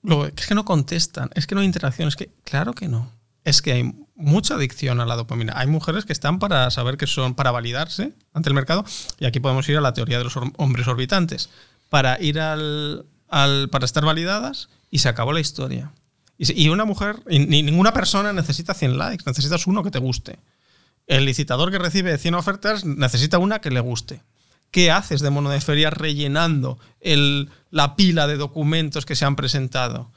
luego, 0.04 0.28
es 0.28 0.48
que 0.48 0.56
no 0.56 0.66
contestan, 0.66 1.30
es 1.34 1.48
que 1.48 1.56
no 1.56 1.62
hay 1.62 1.68
interacción, 1.68 2.08
es 2.08 2.16
que, 2.16 2.30
claro 2.44 2.74
que 2.74 2.88
no. 2.88 3.12
Es 3.44 3.62
que 3.62 3.74
hay 3.74 3.94
mucha 4.16 4.56
adicción 4.56 5.02
a 5.02 5.06
la 5.06 5.16
dopamina. 5.16 5.54
Hay 5.56 5.68
mujeres 5.68 6.06
que 6.06 6.14
están 6.14 6.40
para 6.40 6.70
saber 6.72 6.98
que 6.98 7.08
son, 7.08 7.36
para 7.36 7.52
validarse 7.52 8.14
ante 8.34 8.50
el 8.50 8.56
mercado, 8.56 8.86
y 9.20 9.26
aquí 9.26 9.40
podemos 9.40 9.68
ir 9.68 9.78
a 9.78 9.82
la 9.82 9.94
teoría 9.94 10.18
de 10.18 10.24
los 10.24 10.38
hombres 10.58 10.88
orbitantes, 10.88 11.50
para 11.90 12.22
ir 12.22 12.40
al, 12.40 13.06
al 13.30 13.70
para 13.70 13.86
estar 13.86 14.06
validadas 14.06 14.70
y 14.90 15.00
se 15.00 15.10
acabó 15.10 15.34
la 15.34 15.40
historia. 15.40 15.92
Y, 16.38 16.70
una 16.70 16.84
mujer, 16.84 17.22
ni 17.28 17.62
ninguna 17.64 17.94
persona 17.94 18.34
necesita 18.34 18.74
100 18.74 18.98
likes, 18.98 19.24
necesitas 19.26 19.68
uno 19.68 19.84
que 19.84 19.92
te 19.92 20.00
guste. 20.00 20.40
El 21.08 21.26
licitador 21.26 21.72
que 21.72 21.78
recibe 21.78 22.18
100 22.18 22.36
ofertas 22.36 22.86
necesita 22.86 23.38
una 23.38 23.60
que 23.60 23.70
le 23.70 23.80
guste. 23.80 24.22
¿Qué 24.74 24.90
haces 24.90 25.22
de 25.22 25.30
mono 25.30 25.52
rellenando 25.92 26.80
el, 27.00 27.52
la 27.70 27.96
pila 27.96 28.26
de 28.26 28.38
documentos 28.38 29.06
que 29.06 29.16
se 29.16 29.24
han 29.24 29.36
presentado? 29.36 30.12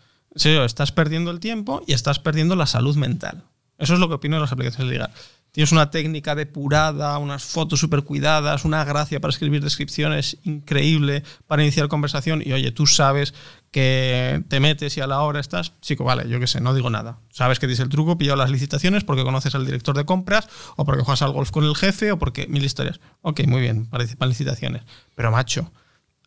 estás 0.65 0.93
perdiendo 0.93 1.31
el 1.31 1.41
tiempo 1.41 1.83
y 1.87 1.93
estás 1.93 2.21
perdiendo 2.21 2.57
la 2.57 2.65
salud 2.65 2.97
mental. 2.97 3.45
Eso 3.77 3.93
es 3.93 4.01
lo 4.01 4.09
que 4.09 4.15
opino 4.15 4.37
de 4.37 4.41
las 4.41 4.53
aplicaciones 4.53 4.91
ligar. 4.91 5.13
Tienes 5.57 5.73
una 5.73 5.91
técnica 5.91 6.35
depurada, 6.35 7.17
unas 7.17 7.43
fotos 7.43 7.81
súper 7.81 8.03
cuidadas, 8.03 8.67
una 8.67 8.85
gracia 8.85 9.23
para 9.23 9.31
escribir 9.33 9.65
descripciones 9.65 10.37
increíble 10.43 11.23
para 11.47 11.63
iniciar 11.63 11.89
conversación 11.89 12.43
y 12.45 12.53
oye, 12.53 12.73
tú 12.73 12.87
sabes 12.87 13.33
que 13.71 14.45
te 14.49 14.61
metes 14.61 14.99
y 14.99 15.01
a 15.01 15.07
la 15.07 15.23
hora 15.23 15.41
estás, 15.41 15.73
chico, 15.81 16.05
vale, 16.05 16.29
yo 16.29 16.39
qué 16.41 16.47
sé, 16.47 16.61
no 16.61 16.75
digo 16.75 16.91
nada. 16.91 17.21
Sabes 17.31 17.59
que 17.59 17.67
dices 17.67 17.85
el 17.85 17.89
truco, 17.89 18.19
pillado 18.19 18.37
las 18.37 18.51
licitaciones 18.51 19.03
porque 19.03 19.25
conoces 19.25 19.55
al 19.55 19.65
director 19.65 19.97
de 19.97 20.05
compras 20.05 20.47
o 20.77 20.85
porque 20.85 21.03
juegas 21.03 21.23
al 21.23 21.33
golf 21.33 21.51
con 21.51 21.65
el 21.65 21.75
jefe 21.75 22.13
o 22.13 22.19
porque 22.19 22.47
mil 22.49 22.63
historias. 22.63 23.01
Ok, 23.23 23.47
muy 23.47 23.63
bien, 23.63 23.87
participan 23.87 24.29
licitaciones. 24.29 24.83
Pero 25.15 25.31
macho, 25.31 25.73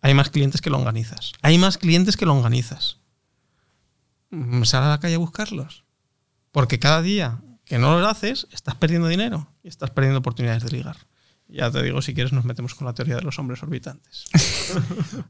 hay 0.01 0.15
más 0.15 0.31
clientes 0.31 0.59
que 0.59 0.71
lo 0.71 0.79
organizas. 0.79 1.33
Hay 1.43 1.59
más 1.59 1.77
clientes 1.77 2.17
que 2.17 2.25
lo 2.25 2.33
organizas. 2.33 2.97
Sal 4.63 4.85
a 4.85 4.89
la 4.89 4.99
calle 4.99 5.13
a 5.13 5.19
buscarlos. 5.19 5.83
Porque 6.51 6.79
cada 6.79 7.03
día 7.03 7.41
que 7.69 7.77
no 7.77 7.99
lo 7.99 8.07
haces, 8.07 8.47
estás 8.51 8.75
perdiendo 8.75 9.07
dinero 9.07 9.47
y 9.63 9.69
estás 9.69 9.91
perdiendo 9.91 10.19
oportunidades 10.19 10.63
de 10.63 10.71
ligar. 10.71 10.97
Ya 11.47 11.71
te 11.71 11.81
digo, 11.81 12.01
si 12.01 12.13
quieres 12.13 12.33
nos 12.33 12.43
metemos 12.43 12.75
con 12.75 12.85
la 12.85 12.93
teoría 12.93 13.15
de 13.15 13.21
los 13.21 13.39
hombres 13.39 13.63
orbitantes. 13.63 14.25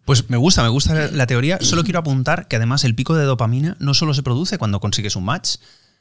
Pues 0.06 0.30
me 0.30 0.38
gusta, 0.38 0.64
me 0.64 0.70
gusta 0.70 1.12
la 1.12 1.28
teoría. 1.28 1.60
Solo 1.62 1.84
quiero 1.84 2.00
apuntar 2.00 2.48
que 2.48 2.56
además 2.56 2.84
el 2.84 2.96
pico 2.96 3.16
de 3.16 3.24
dopamina 3.24 3.78
no 3.80 3.94
solo 3.94 4.14
se 4.14 4.24
produce 4.24 4.58
cuando 4.58 4.80
consigues 4.80 5.16
un 5.16 5.24
match, 5.24 5.58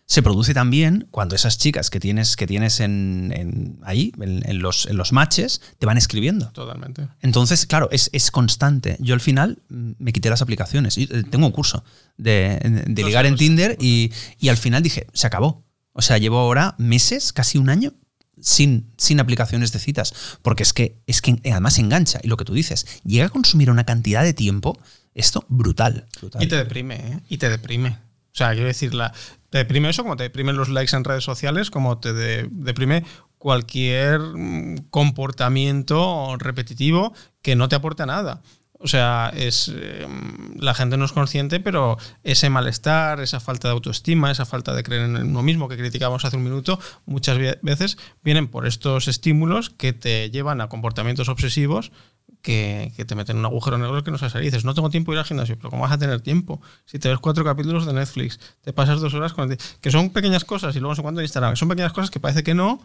se 0.07 0.22
produce 0.22 0.55
también 0.55 1.07
cuando 1.11 1.36
esas 1.36 1.59
chicas 1.59 1.91
que 1.91 2.01
tienes, 2.01 2.34
que 2.34 2.47
tienes 2.47 2.80
en, 2.80 3.78
ahí, 3.84 4.12
en, 4.18 4.59
los, 4.61 4.86
en 4.86 4.97
los 4.97 5.12
matches, 5.12 5.61
te 5.78 5.86
van 5.86 5.99
escribiendo. 5.99 6.51
Totalmente. 6.53 7.07
Entonces, 7.20 7.66
claro, 7.66 7.89
es, 7.93 8.30
constante. 8.30 8.97
Yo 9.01 9.14
al 9.14 9.20
final 9.20 9.62
me 9.68 10.12
quité 10.12 10.30
las 10.30 10.43
aplicaciones. 10.43 10.97
Eh, 10.97 11.07
tengo 11.30 11.47
un 11.47 11.53
curso 11.53 11.84
de, 12.16 12.86
ligar 12.97 13.26
en 13.26 13.36
Tinder 13.36 13.76
y, 13.78 14.11
y 14.39 14.49
al 14.49 14.57
final 14.57 14.82
dije, 14.82 15.07
se 15.12 15.26
acabó. 15.26 15.68
O 15.99 16.03
sea, 16.03 16.16
llevo 16.16 16.38
ahora 16.38 16.76
meses, 16.78 17.32
casi 17.32 17.59
un 17.59 17.68
año, 17.68 17.92
sin, 18.40 18.88
sin, 18.96 19.18
aplicaciones 19.18 19.72
de 19.72 19.80
citas. 19.80 20.38
Porque 20.42 20.62
es 20.62 20.72
que, 20.72 20.96
es 21.09 21.20
que 21.20 21.40
además 21.51 21.76
engancha. 21.80 22.20
Y 22.22 22.28
lo 22.28 22.36
que 22.36 22.44
tú 22.44 22.55
dices, 22.55 22.86
llega 23.03 23.26
a 23.26 23.30
consumir 23.30 23.68
una 23.68 23.82
cantidad 23.82 24.22
de 24.22 24.32
tiempo, 24.32 24.78
esto 25.16 25.44
brutal. 25.49 26.07
Y 26.38 26.46
te 26.46 26.55
deprime, 26.55 26.94
¿eh? 26.94 27.20
Y 27.28 27.38
te 27.38 27.51
deprime. 27.51 27.99
O 28.32 28.36
sea, 28.38 28.53
quiero 28.53 28.68
decir, 28.68 28.92
te 29.51 29.59
deprime 29.59 29.90
eso 29.90 30.05
como 30.05 30.16
te 30.16 30.22
deprimen 30.22 30.57
los 30.57 30.68
likes 30.68 30.94
en 30.94 31.03
redes 31.03 31.24
sociales, 31.24 31.68
como 31.68 31.99
te 31.99 32.12
deprime 32.12 33.03
cualquier 33.36 34.20
mm, 34.20 34.90
comportamiento 34.90 36.36
repetitivo 36.38 37.12
que 37.42 37.57
no 37.57 37.68
te 37.68 37.74
aporte 37.74 38.07
nada. 38.07 38.40
O 38.81 38.87
sea, 38.87 39.33
es 39.35 39.68
em, 39.68 40.57
la 40.57 40.72
gente 40.72 40.97
no 40.97 41.05
es 41.05 41.12
consciente, 41.12 41.59
pero 41.59 41.99
ese 42.22 42.49
malestar, 42.49 43.20
esa 43.20 43.41
falta 43.41 43.68
de 43.68 43.74
autoestima, 43.74 44.31
esa 44.31 44.47
falta 44.47 44.72
de 44.72 44.83
creer 44.85 45.03
en 45.03 45.16
uno 45.16 45.43
mismo 45.43 45.68
que 45.68 45.76
criticábamos 45.76 46.24
hace 46.24 46.37
un 46.37 46.45
minuto, 46.45 46.79
muchas 47.05 47.39
veces 47.61 47.99
vienen 48.22 48.47
por 48.47 48.66
estos 48.66 49.09
estímulos 49.09 49.70
que 49.70 49.93
te 49.93 50.31
llevan 50.31 50.61
a 50.61 50.68
comportamientos 50.68 51.29
obsesivos 51.29 51.91
que, 52.43 52.93
te 53.07 53.14
meten 53.14 53.37
en 53.37 53.41
un 53.41 53.47
agujero 53.47 53.79
negro 53.79 54.03
que 54.03 54.11
no 54.11 54.18
sabes 54.18 54.33
salir. 54.33 54.51
Dices, 54.51 54.64
no 54.64 54.74
tengo 54.74 54.91
tiempo 54.91 55.12
de 55.12 55.16
ir 55.16 55.18
al 55.20 55.24
gimnasio, 55.24 55.57
pero 55.57 55.70
¿cómo 55.70 55.83
vas 55.83 55.93
a 55.93 55.99
tener 55.99 56.20
tiempo? 56.20 56.61
Si 56.85 56.99
te 56.99 57.09
ves 57.09 57.18
cuatro 57.18 57.45
capítulos 57.45 57.87
de 57.87 57.93
Netflix, 57.93 58.39
te 58.62 58.72
pasas 58.72 59.01
dos 59.01 59.14
horas 59.14 59.33
con... 59.33 59.57
Que 59.81 59.91
son 59.91 60.11
pequeñas 60.11 60.45
cosas 60.45 60.74
y 60.76 60.79
luego 60.79 60.93
no 60.93 60.97
sé 60.97 61.03
cuánto 61.03 61.20
en 61.20 61.24
Instagram. 61.24 61.57
Son 61.57 61.68
pequeñas 61.68 61.93
cosas 61.93 62.11
que 62.11 62.20
parece 62.20 62.43
que 62.43 62.55
no, 62.55 62.81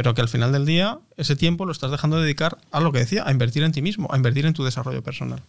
pero 0.00 0.14
que 0.14 0.22
al 0.22 0.30
final 0.30 0.50
del 0.50 0.64
día 0.64 0.98
ese 1.18 1.36
tiempo 1.36 1.66
lo 1.66 1.72
estás 1.72 1.90
dejando 1.90 2.16
de 2.16 2.22
dedicar 2.22 2.56
a 2.70 2.80
lo 2.80 2.90
que 2.90 3.00
decía, 3.00 3.22
a 3.26 3.32
invertir 3.32 3.64
en 3.64 3.72
ti 3.72 3.82
mismo, 3.82 4.08
a 4.10 4.16
invertir 4.16 4.46
en 4.46 4.54
tu 4.54 4.64
desarrollo 4.64 5.02
personal. 5.02 5.42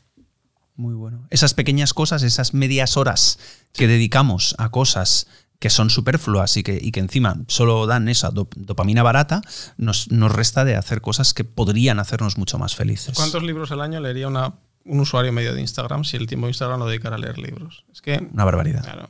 Muy 0.76 0.94
bueno. 0.94 1.26
Esas 1.30 1.54
pequeñas 1.54 1.94
cosas, 1.94 2.22
esas 2.22 2.54
medias 2.54 2.98
horas 2.98 3.40
que 3.72 3.88
dedicamos 3.88 4.54
a 4.58 4.68
cosas 4.68 5.28
que 5.60 5.70
son 5.70 5.90
superfluas 5.90 6.58
y 6.58 6.64
que, 6.64 6.78
y 6.82 6.92
que 6.92 7.00
encima 7.00 7.38
solo 7.48 7.88
dan 7.88 8.10
esa 8.10 8.30
dopamina 8.30 9.04
barata, 9.04 9.40
nos, 9.78 10.12
nos, 10.12 10.30
resta 10.30 10.66
de 10.66 10.76
hacer 10.76 11.00
cosas 11.00 11.34
que 11.34 11.46
podrían 11.46 12.00
hacernos 12.00 12.38
mucho 12.38 12.60
más 12.60 12.76
felices. 12.76 13.16
¿Cuántos 13.16 13.44
libros 13.44 13.72
al 13.72 13.80
año 13.80 14.02
leería 14.02 14.28
una, 14.28 14.56
un 14.84 15.00
usuario 15.00 15.32
medio 15.32 15.54
de 15.54 15.62
Instagram 15.62 16.04
si 16.04 16.18
el 16.18 16.28
tiempo 16.28 16.48
de 16.48 16.50
Instagram 16.50 16.78
lo 16.78 16.88
dedicara 16.88 17.16
a 17.16 17.20
leer 17.20 17.38
libros? 17.38 17.86
Es 17.94 18.02
que, 18.02 18.28
una 18.34 18.44
barbaridad. 18.44 18.84
Claro, 18.84 19.08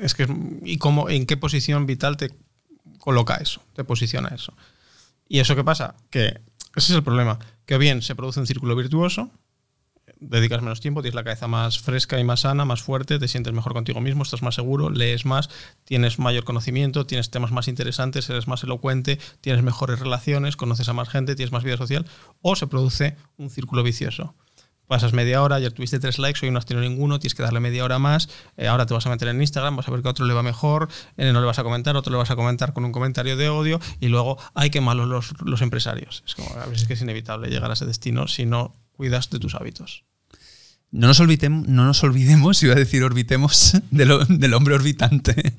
es 0.00 0.14
que, 0.14 0.28
¿y 0.64 0.78
cómo, 0.78 1.10
en 1.10 1.26
qué 1.26 1.36
posición 1.36 1.86
vital 1.86 2.16
te 2.16 2.30
coloca 3.04 3.34
eso, 3.34 3.60
te 3.74 3.84
posiciona 3.84 4.30
eso. 4.30 4.54
¿Y 5.28 5.40
eso 5.40 5.54
qué 5.54 5.62
pasa? 5.62 5.94
Que 6.08 6.40
ese 6.74 6.92
es 6.92 6.96
el 6.96 7.02
problema, 7.02 7.38
que 7.66 7.76
bien 7.76 8.00
se 8.00 8.14
produce 8.14 8.40
un 8.40 8.46
círculo 8.46 8.74
virtuoso, 8.74 9.30
dedicas 10.20 10.62
menos 10.62 10.80
tiempo, 10.80 11.02
tienes 11.02 11.14
la 11.14 11.22
cabeza 11.22 11.46
más 11.46 11.80
fresca 11.80 12.18
y 12.18 12.24
más 12.24 12.40
sana, 12.40 12.64
más 12.64 12.82
fuerte, 12.82 13.18
te 13.18 13.28
sientes 13.28 13.52
mejor 13.52 13.74
contigo 13.74 14.00
mismo, 14.00 14.22
estás 14.22 14.40
más 14.40 14.54
seguro, 14.54 14.88
lees 14.88 15.26
más, 15.26 15.50
tienes 15.84 16.18
mayor 16.18 16.44
conocimiento, 16.44 17.04
tienes 17.04 17.30
temas 17.30 17.52
más 17.52 17.68
interesantes, 17.68 18.30
eres 18.30 18.48
más 18.48 18.62
elocuente, 18.62 19.18
tienes 19.42 19.62
mejores 19.62 19.98
relaciones, 19.98 20.56
conoces 20.56 20.88
a 20.88 20.94
más 20.94 21.10
gente, 21.10 21.36
tienes 21.36 21.52
más 21.52 21.62
vida 21.62 21.76
social, 21.76 22.06
o 22.40 22.56
se 22.56 22.66
produce 22.66 23.18
un 23.36 23.50
círculo 23.50 23.82
vicioso 23.82 24.34
pasas 24.86 25.12
media 25.12 25.42
hora, 25.42 25.56
ayer 25.56 25.72
tuviste 25.72 25.98
tres 25.98 26.18
likes, 26.18 26.44
hoy 26.44 26.50
no 26.50 26.58
has 26.58 26.66
tenido 26.66 26.88
ninguno, 26.88 27.18
tienes 27.18 27.34
que 27.34 27.42
darle 27.42 27.60
media 27.60 27.84
hora 27.84 27.98
más, 27.98 28.28
eh, 28.56 28.68
ahora 28.68 28.86
te 28.86 28.94
vas 28.94 29.06
a 29.06 29.10
meter 29.10 29.28
en 29.28 29.40
Instagram, 29.40 29.76
vas 29.76 29.88
a 29.88 29.90
ver 29.90 30.02
que 30.02 30.08
a 30.08 30.10
otro 30.10 30.26
le 30.26 30.34
va 30.34 30.42
mejor, 30.42 30.88
eh, 31.16 31.32
no 31.32 31.40
le 31.40 31.46
vas 31.46 31.58
a 31.58 31.62
comentar, 31.62 31.96
otro 31.96 32.10
le 32.12 32.18
vas 32.18 32.30
a 32.30 32.36
comentar 32.36 32.72
con 32.72 32.84
un 32.84 32.92
comentario 32.92 33.36
de 33.36 33.48
odio 33.48 33.80
y 34.00 34.08
luego, 34.08 34.38
hay 34.54 34.70
que 34.70 34.80
malos 34.80 35.08
los, 35.08 35.32
los 35.44 35.62
empresarios. 35.62 36.22
Es 36.26 36.34
como, 36.34 36.48
a 36.60 36.66
veces 36.66 36.86
que 36.86 36.94
es 36.94 37.02
inevitable 37.02 37.48
llegar 37.48 37.70
a 37.70 37.74
ese 37.74 37.86
destino 37.86 38.28
si 38.28 38.46
no 38.46 38.74
cuidas 38.92 39.30
de 39.30 39.38
tus 39.38 39.54
hábitos. 39.54 40.04
No 40.90 41.08
nos, 41.08 41.18
olvidemos, 41.18 41.66
no 41.66 41.84
nos 41.84 42.04
olvidemos, 42.04 42.62
iba 42.62 42.74
a 42.74 42.76
decir 42.76 43.02
orbitemos, 43.02 43.72
del, 43.90 44.10
del 44.28 44.54
hombre 44.54 44.74
orbitante, 44.74 45.54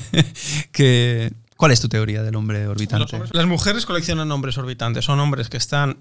que 0.72 1.32
¿Cuál 1.60 1.72
es 1.72 1.80
tu 1.82 1.90
teoría 1.90 2.22
del 2.22 2.36
hombre 2.36 2.66
orbitante? 2.66 3.16
Hombres- 3.16 3.34
las 3.34 3.44
mujeres 3.44 3.84
coleccionan 3.84 4.32
hombres 4.32 4.56
orbitantes. 4.56 5.04
Son 5.04 5.20
hombres 5.20 5.50
que 5.50 5.58
están 5.58 5.98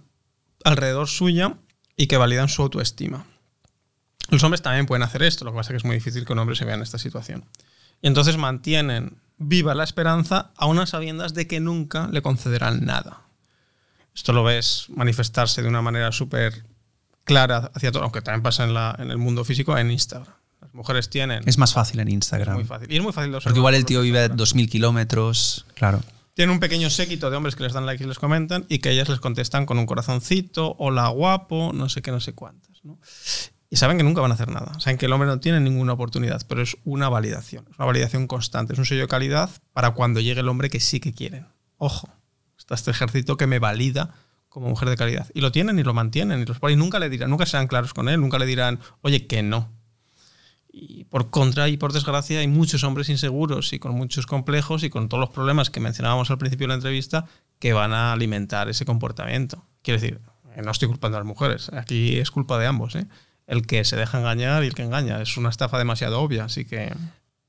alrededor 0.63 1.09
suya 1.09 1.57
y 2.00 2.08
que 2.08 2.16
validan 2.16 2.47
su 2.47 2.62
autoestima. 2.62 3.26
Los 4.30 4.41
hombres 4.43 4.62
también 4.62 4.86
pueden 4.86 5.04
hacer 5.04 5.22
esto, 5.24 5.43
lo 5.43 5.52
que 5.52 5.58
pasa 5.58 5.68
es 5.70 5.74
que 5.74 5.78
es 5.78 5.84
muy 5.86 5.95
difícil 5.95 6.26
que 6.26 6.32
un 6.32 6.39
hombre 6.39 6.56
se 6.56 6.64
vea 6.64 6.76
en 6.76 6.82
esta 6.82 6.97
situación. 6.97 7.43
Y 8.02 8.08
entonces 8.08 8.38
mantienen 8.38 9.18
viva 9.38 9.76
la 9.76 9.84
esperanza 9.84 10.52
a 10.56 10.66
unas 10.68 10.91
sabiendas 10.91 11.34
de 11.34 11.45
que 11.47 11.60
nunca 11.60 12.08
le 12.12 12.22
concederán 12.22 12.86
nada. 12.86 13.24
Esto 14.16 14.32
lo 14.32 14.43
ves 14.45 14.86
manifestarse 14.95 15.62
de 15.62 15.68
una 15.68 15.82
manera 15.82 16.12
súper 16.14 16.64
clara 17.26 17.70
hacia 17.76 17.91
todo, 17.91 18.04
aunque 18.04 18.22
también 18.22 18.43
pasa 18.43 18.64
en, 18.64 18.74
la- 18.74 18.95
en 18.97 19.12
el 19.12 19.18
mundo 19.18 19.43
físico, 19.43 19.78
en 19.78 19.91
Instagram. 19.91 20.34
Las 20.62 20.74
mujeres 20.74 21.10
tienen... 21.10 21.43
Es 21.47 21.58
más 21.58 21.74
fácil 21.74 22.00
en 22.00 22.08
Instagram. 22.10 22.56
muy 22.56 22.64
fácil. 22.66 22.91
Y 22.91 22.95
es 22.97 23.04
muy 23.04 23.12
fácil 23.14 23.32
de 23.34 23.39
Porque 23.41 23.60
igual 23.60 23.76
el 23.76 23.84
tío 23.86 24.02
vive 24.02 24.20
a 24.20 24.26
Instagram. 24.28 24.66
2.000 24.66 24.70
kilómetros. 24.70 25.66
Claro. 25.74 26.02
Tienen 26.40 26.54
un 26.54 26.62
pequeño 26.62 26.90
séquito 26.90 27.30
de 27.30 27.36
hombres 27.36 27.58
que 27.58 27.64
les 27.64 27.74
dan 27.74 27.86
like 27.86 28.02
y 28.02 28.08
les 28.08 28.18
comentan 28.18 28.66
y 28.70 28.80
que 28.80 28.92
ellas 28.92 29.10
les 29.10 29.20
contestan 29.20 29.66
con 29.66 29.78
un 29.78 29.86
corazoncito, 29.86 30.74
hola 30.80 31.10
guapo, 31.10 31.74
no 31.74 31.90
sé 31.90 32.02
qué, 32.02 32.12
no 32.12 32.22
sé 32.22 32.32
cuántas. 32.32 32.82
Y 33.70 33.76
saben 33.76 33.98
que 33.98 34.06
nunca 34.06 34.22
van 34.22 34.32
a 34.32 34.36
hacer 34.36 34.48
nada. 34.48 34.80
Saben 34.80 34.98
que 34.98 35.08
el 35.08 35.12
hombre 35.12 35.28
no 35.28 35.42
tiene 35.42 35.60
ninguna 35.60 35.92
oportunidad, 35.92 36.42
pero 36.48 36.62
es 36.62 36.78
una 36.86 37.10
validación. 37.10 37.66
Es 37.70 37.78
una 37.78 37.88
validación 37.88 38.26
constante. 38.26 38.72
Es 38.72 38.80
un 38.80 38.86
sello 38.86 39.02
de 39.02 39.10
calidad 39.10 39.50
para 39.74 39.92
cuando 39.92 40.22
llegue 40.22 40.40
el 40.40 40.48
hombre 40.48 40.70
que 40.70 40.80
sí 40.80 41.02
que 41.02 41.12
quieren. 41.12 41.46
Ojo, 41.76 42.08
está 42.58 42.76
este 42.76 42.92
ejército 42.92 43.36
que 43.36 43.46
me 43.46 43.60
valida 43.60 44.16
como 44.48 44.70
mujer 44.70 44.88
de 44.88 44.96
calidad. 44.96 45.28
Y 45.34 45.42
lo 45.42 45.52
tienen 45.52 45.78
y 45.78 45.84
lo 45.84 45.94
mantienen. 45.94 46.40
Y 46.40 46.46
los 46.46 46.58
ahí 46.62 46.78
nunca 46.78 47.00
le 47.00 47.10
dirán, 47.10 47.32
nunca 47.32 47.46
serán 47.48 47.68
claros 47.68 47.94
con 47.94 48.08
él, 48.08 48.22
nunca 48.22 48.40
le 48.40 48.46
dirán, 48.46 48.80
oye, 49.02 49.28
que 49.28 49.44
no. 49.44 49.74
Y 50.82 51.04
por 51.06 51.30
contra 51.30 51.68
y 51.68 51.76
por 51.76 51.92
desgracia 51.92 52.40
hay 52.40 52.48
muchos 52.48 52.86
hombres 52.86 53.10
inseguros 53.10 53.74
y 53.74 53.80
con 53.80 53.96
muchos 53.96 54.26
complejos 54.26 54.84
y 54.84 54.90
con 54.90 55.10
todos 55.10 55.20
los 55.20 55.30
problemas 55.30 55.70
que 55.70 55.82
mencionábamos 55.82 56.32
al 56.32 56.38
principio 56.38 56.66
de 56.66 56.70
la 56.70 56.76
entrevista 56.76 57.26
que 57.60 57.74
van 57.74 57.92
a 57.92 58.14
alimentar 58.14 58.70
ese 58.70 58.86
comportamiento. 58.86 59.66
Quiero 59.82 60.00
decir, 60.00 60.22
eh, 60.56 60.62
no 60.64 60.72
estoy 60.72 60.88
culpando 60.88 61.18
a 61.18 61.20
las 61.20 61.28
mujeres, 61.28 61.70
aquí 61.74 62.18
es 62.18 62.32
culpa 62.32 62.58
de 62.58 62.68
ambos. 62.68 62.96
¿eh? 62.96 63.08
El 63.46 63.68
que 63.68 63.84
se 63.84 63.98
deja 63.98 64.20
engañar 64.20 64.64
y 64.64 64.68
el 64.68 64.74
que 64.74 64.84
engaña. 64.84 65.22
Es 65.22 65.36
una 65.36 65.50
estafa 65.50 65.78
demasiado 65.78 66.22
obvia, 66.22 66.46
así 66.46 66.64
que... 66.64 66.94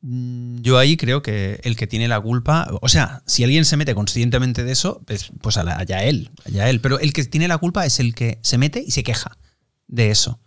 Mm, 0.01 0.63
Yo 0.63 0.79
ahí 0.79 0.97
creo 0.97 1.23
que 1.23 1.61
el 1.63 1.77
que 1.77 1.87
tiene 1.87 2.09
la 2.09 2.21
culpa, 2.21 2.67
o 2.81 2.89
sea, 2.89 3.23
si 3.27 3.45
alguien 3.45 3.65
se 3.65 3.77
mete 3.77 3.95
conscientemente 3.95 4.65
de 4.65 4.73
eso, 4.73 5.03
pues, 5.07 5.31
pues 5.41 5.57
allá 5.57 6.03
él, 6.03 6.31
allá 6.45 6.69
él. 6.69 6.81
Pero 6.81 6.99
el 6.99 7.13
que 7.13 7.25
tiene 7.25 7.47
la 7.47 7.59
culpa 7.59 7.87
es 7.87 8.01
el 8.01 8.13
que 8.13 8.41
se 8.43 8.59
mete 8.59 8.83
y 8.85 8.91
se 8.91 9.05
queja 9.05 9.37
de 9.87 10.11
eso. 10.11 10.41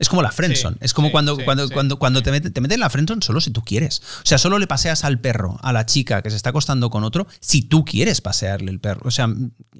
Es 0.00 0.08
como 0.08 0.22
la 0.22 0.32
friendzone. 0.32 0.74
Sí, 0.76 0.84
es 0.84 0.94
como 0.94 1.08
sí, 1.08 1.12
cuando, 1.12 1.36
sí, 1.36 1.44
cuando, 1.44 1.68
cuando, 1.70 1.98
cuando 1.98 2.22
te, 2.22 2.32
mete- 2.32 2.50
te 2.50 2.60
meten 2.60 2.74
en 2.76 2.80
la 2.80 2.90
friendzone 2.90 3.22
solo 3.22 3.40
si 3.40 3.50
tú 3.52 3.62
quieres. 3.62 4.00
O 4.22 4.26
sea, 4.26 4.38
solo 4.38 4.58
le 4.58 4.66
paseas 4.66 5.04
al 5.04 5.20
perro, 5.20 5.58
a 5.62 5.72
la 5.72 5.86
chica 5.86 6.22
que 6.22 6.30
se 6.30 6.36
está 6.36 6.50
acostando 6.50 6.90
con 6.90 7.04
otro, 7.04 7.26
si 7.38 7.62
tú 7.62 7.84
quieres 7.84 8.20
pasearle 8.20 8.72
el 8.72 8.80
perro. 8.80 9.02
O 9.04 9.10
sea, 9.12 9.28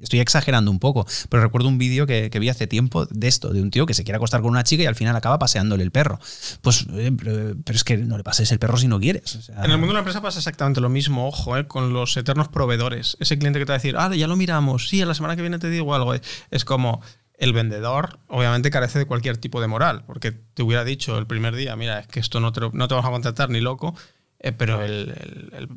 estoy 0.01 0.19
exagerando 0.19 0.71
un 0.71 0.79
poco, 0.79 1.05
pero 1.29 1.43
recuerdo 1.43 1.67
un 1.67 1.77
vídeo 1.77 2.05
que, 2.07 2.29
que 2.29 2.39
vi 2.39 2.49
hace 2.49 2.67
tiempo 2.67 3.05
de 3.07 3.27
esto, 3.27 3.49
de 3.51 3.61
un 3.61 3.71
tío 3.71 3.85
que 3.85 3.93
se 3.95 4.03
quiere 4.03 4.15
acostar 4.17 4.41
con 4.41 4.51
una 4.51 4.63
chica 4.63 4.83
y 4.83 4.85
al 4.85 4.95
final 4.95 5.15
acaba 5.15 5.39
paseándole 5.39 5.83
el 5.83 5.91
perro. 5.91 6.19
Pues, 6.61 6.85
eh, 6.93 7.11
pero 7.19 7.75
es 7.75 7.83
que 7.83 7.97
no 7.97 8.15
le 8.17 8.23
pases 8.23 8.51
el 8.51 8.59
perro 8.59 8.77
si 8.77 8.87
no 8.87 8.99
quieres. 8.99 9.35
O 9.35 9.41
sea, 9.41 9.63
En 9.65 9.71
el 9.71 9.77
mundo 9.79 9.87
de 9.87 9.93
la 9.93 9.99
empresa 9.99 10.21
pasa 10.21 10.37
exactamente 10.37 10.81
lo 10.81 10.89
mismo, 10.89 11.27
ojo, 11.27 11.57
¿eh? 11.57 11.65
con 11.67 11.93
los 11.93 12.15
eternos 12.15 12.47
proveedores. 12.47 13.17
Ese 13.19 13.39
cliente 13.39 13.57
que 13.57 13.65
te 13.65 13.71
va 13.71 13.75
a 13.75 13.79
decir, 13.79 13.95
ah, 13.97 14.13
ya 14.15 14.27
lo 14.27 14.35
miramos, 14.35 14.87
sí, 14.87 15.01
a 15.01 15.05
la 15.07 15.15
semana 15.15 15.35
que 15.35 15.41
viene 15.41 15.57
te 15.57 15.69
digo 15.71 15.95
algo. 15.95 16.13
Es 16.51 16.63
como 16.65 17.01
el 17.41 17.53
vendedor, 17.53 18.19
obviamente, 18.27 18.69
carece 18.71 18.99
de 18.99 19.05
cualquier 19.05 19.37
tipo 19.37 19.59
de 19.59 19.67
moral, 19.67 20.03
porque 20.05 20.31
te 20.31 20.63
hubiera 20.63 20.83
dicho 20.85 21.17
el 21.17 21.27
primer 21.27 21.55
día, 21.55 21.75
mira, 21.75 21.99
es 21.99 22.07
que 22.07 22.19
esto 22.21 22.39
no 22.39 22.53
te, 22.53 22.61
no 22.61 22.87
te 22.87 22.93
vamos 22.93 23.05
a 23.05 23.11
contratar 23.11 23.49
ni 23.49 23.59
loco, 23.59 23.93
eh, 24.39 24.51
pero 24.53 24.81
el- 24.81 25.09
el 25.53 25.69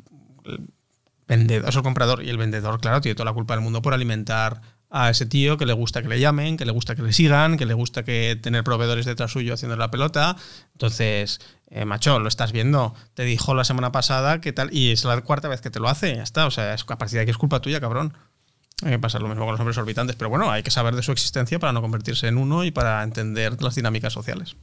vendedor 1.27 1.69
es 1.69 1.75
el 1.75 1.81
comprador 1.83 2.23
y 2.23 2.29
el 2.29 2.37
vendedor, 2.37 2.79
claro, 2.79 3.01
tiene 3.01 3.15
toda 3.15 3.25
la 3.25 3.33
culpa 3.33 3.55
del 3.55 3.63
mundo 3.63 3.81
por 3.81 3.93
alimentar 3.93 4.61
a 4.91 5.09
ese 5.09 5.25
tío 5.25 5.57
que 5.57 5.65
le 5.65 5.73
gusta 5.73 6.01
que 6.01 6.07
le 6.07 6.19
llamen, 6.19 6.55
que 6.55 6.65
le 6.65 6.71
gusta 6.71 6.95
que 6.95 7.01
le 7.01 7.11
sigan, 7.11 7.57
que 7.57 7.65
le 7.65 7.73
gusta 7.73 8.03
que 8.03 8.39
tener 8.41 8.63
proveedores 8.63 9.05
detrás 9.05 9.31
suyo 9.31 9.53
haciendo 9.55 9.75
la 9.75 9.89
pelota. 9.91 10.37
Entonces, 10.73 11.41
eh, 11.69 11.83
macho, 11.85 12.19
lo 12.19 12.27
estás 12.27 12.51
viendo. 12.51 12.93
Te 13.15 13.23
dijo 13.23 13.55
la 13.55 13.63
semana 13.65 13.91
pasada 13.91 14.39
que 14.39 14.53
tal, 14.53 14.71
y 14.73 14.91
es 14.91 15.03
la 15.03 15.19
cuarta 15.21 15.47
vez 15.47 15.59
que 15.61 15.71
te 15.71 15.79
lo 15.79 15.89
hace, 15.89 16.15
ya 16.15 16.23
está. 16.23 16.45
O 16.45 16.51
sea, 16.51 16.73
es, 16.75 16.85
a 16.87 16.97
partir 16.97 17.17
de 17.17 17.23
aquí 17.23 17.31
es 17.31 17.37
culpa 17.37 17.59
tuya, 17.59 17.81
cabrón. 17.81 18.13
Hay 18.83 18.91
que 18.91 18.99
pasar 18.99 19.21
lo 19.21 19.29
mismo 19.29 19.45
con 19.45 19.53
los 19.53 19.59
hombres 19.59 19.77
orbitantes, 19.77 20.15
pero 20.15 20.29
bueno, 20.29 20.51
hay 20.51 20.61
que 20.61 20.71
saber 20.71 20.95
de 20.95 21.03
su 21.03 21.11
existencia 21.11 21.59
para 21.59 21.71
no 21.71 21.81
convertirse 21.81 22.27
en 22.27 22.37
uno 22.37 22.65
y 22.65 22.71
para 22.71 23.03
entender 23.03 23.61
las 23.61 23.75
dinámicas 23.75 24.11
sociales. 24.11 24.57